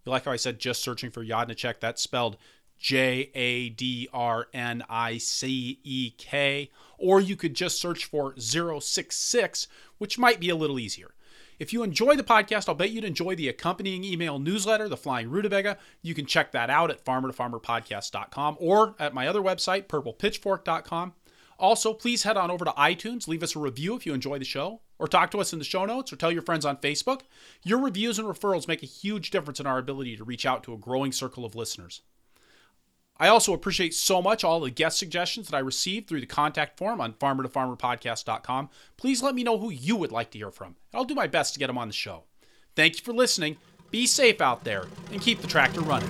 You 0.05 0.12
like 0.12 0.27
how 0.27 0.33
I 0.33 0.37
said 0.37 0.59
just 0.59 0.83
searching 0.83 1.11
for 1.11 1.24
Jadrnicek? 1.24 1.81
That's 1.81 2.03
spelled 2.03 2.37
J 2.82 3.30
A 3.34 3.68
D 3.68 4.09
R 4.12 4.48
N 4.52 4.82
I 4.90 5.16
C 5.16 5.78
E 5.84 6.10
K. 6.18 6.68
Or 6.98 7.20
you 7.20 7.36
could 7.36 7.54
just 7.54 7.80
search 7.80 8.04
for 8.04 8.34
066, 8.36 9.68
which 9.98 10.18
might 10.18 10.40
be 10.40 10.50
a 10.50 10.56
little 10.56 10.80
easier. 10.80 11.14
If 11.60 11.72
you 11.72 11.84
enjoy 11.84 12.16
the 12.16 12.24
podcast, 12.24 12.68
I'll 12.68 12.74
bet 12.74 12.90
you'd 12.90 13.04
enjoy 13.04 13.36
the 13.36 13.48
accompanying 13.48 14.02
email 14.02 14.40
newsletter, 14.40 14.88
The 14.88 14.96
Flying 14.96 15.30
Rutabaga. 15.30 15.78
You 16.02 16.12
can 16.12 16.26
check 16.26 16.50
that 16.52 16.70
out 16.70 16.90
at 16.90 17.04
farmertofarmerpodcast.com 17.04 18.56
or 18.59 18.96
at 18.98 19.14
my 19.14 19.28
other 19.28 19.40
website, 19.40 19.86
purplepitchfork.com. 19.86 21.12
Also, 21.60 21.94
please 21.94 22.24
head 22.24 22.36
on 22.36 22.50
over 22.50 22.64
to 22.64 22.72
iTunes, 22.72 23.28
leave 23.28 23.44
us 23.44 23.54
a 23.54 23.60
review 23.60 23.94
if 23.94 24.04
you 24.04 24.12
enjoy 24.12 24.40
the 24.40 24.44
show, 24.44 24.80
or 24.98 25.06
talk 25.06 25.30
to 25.30 25.40
us 25.40 25.52
in 25.52 25.60
the 25.60 25.64
show 25.64 25.84
notes, 25.84 26.12
or 26.12 26.16
tell 26.16 26.32
your 26.32 26.42
friends 26.42 26.64
on 26.64 26.78
Facebook. 26.78 27.20
Your 27.62 27.78
reviews 27.78 28.18
and 28.18 28.26
referrals 28.26 28.66
make 28.66 28.82
a 28.82 28.86
huge 28.86 29.30
difference 29.30 29.60
in 29.60 29.66
our 29.66 29.78
ability 29.78 30.16
to 30.16 30.24
reach 30.24 30.44
out 30.44 30.64
to 30.64 30.74
a 30.74 30.78
growing 30.78 31.12
circle 31.12 31.44
of 31.44 31.54
listeners. 31.54 32.02
I 33.18 33.28
also 33.28 33.52
appreciate 33.52 33.94
so 33.94 34.20
much 34.20 34.43
all 34.43 34.60
the 34.60 34.70
guest 34.70 34.98
suggestions 34.98 35.48
that 35.48 35.56
I 35.56 35.60
received 35.60 36.09
through 36.09 36.20
the 36.20 36.26
contact 36.26 36.78
form 36.78 37.01
on 37.01 37.12
farmertofarmerpodcast.com. 37.14 38.70
Please 38.97 39.22
let 39.22 39.34
me 39.34 39.44
know 39.44 39.59
who 39.59 39.70
you 39.70 39.97
would 39.97 40.12
like 40.12 40.30
to 40.32 40.39
hear 40.39 40.51
from, 40.51 40.68
and 40.68 40.76
I'll 40.94 41.05
do 41.05 41.14
my 41.14 41.26
best 41.26 41.55
to 41.55 41.60
get 41.60 41.68
them 41.68 41.78
on 41.78 41.89
the 41.89 41.94
show. 41.94 42.24
Thank 42.74 42.97
you 42.97 43.05
for 43.05 43.12
listening. 43.12 43.59
Be 43.90 44.06
safe 44.06 44.40
out 44.40 44.64
there 44.64 44.86
and 45.12 45.20
keep 45.20 45.40
the 45.40 45.47
tractor 45.47 45.82
running. 45.82 46.09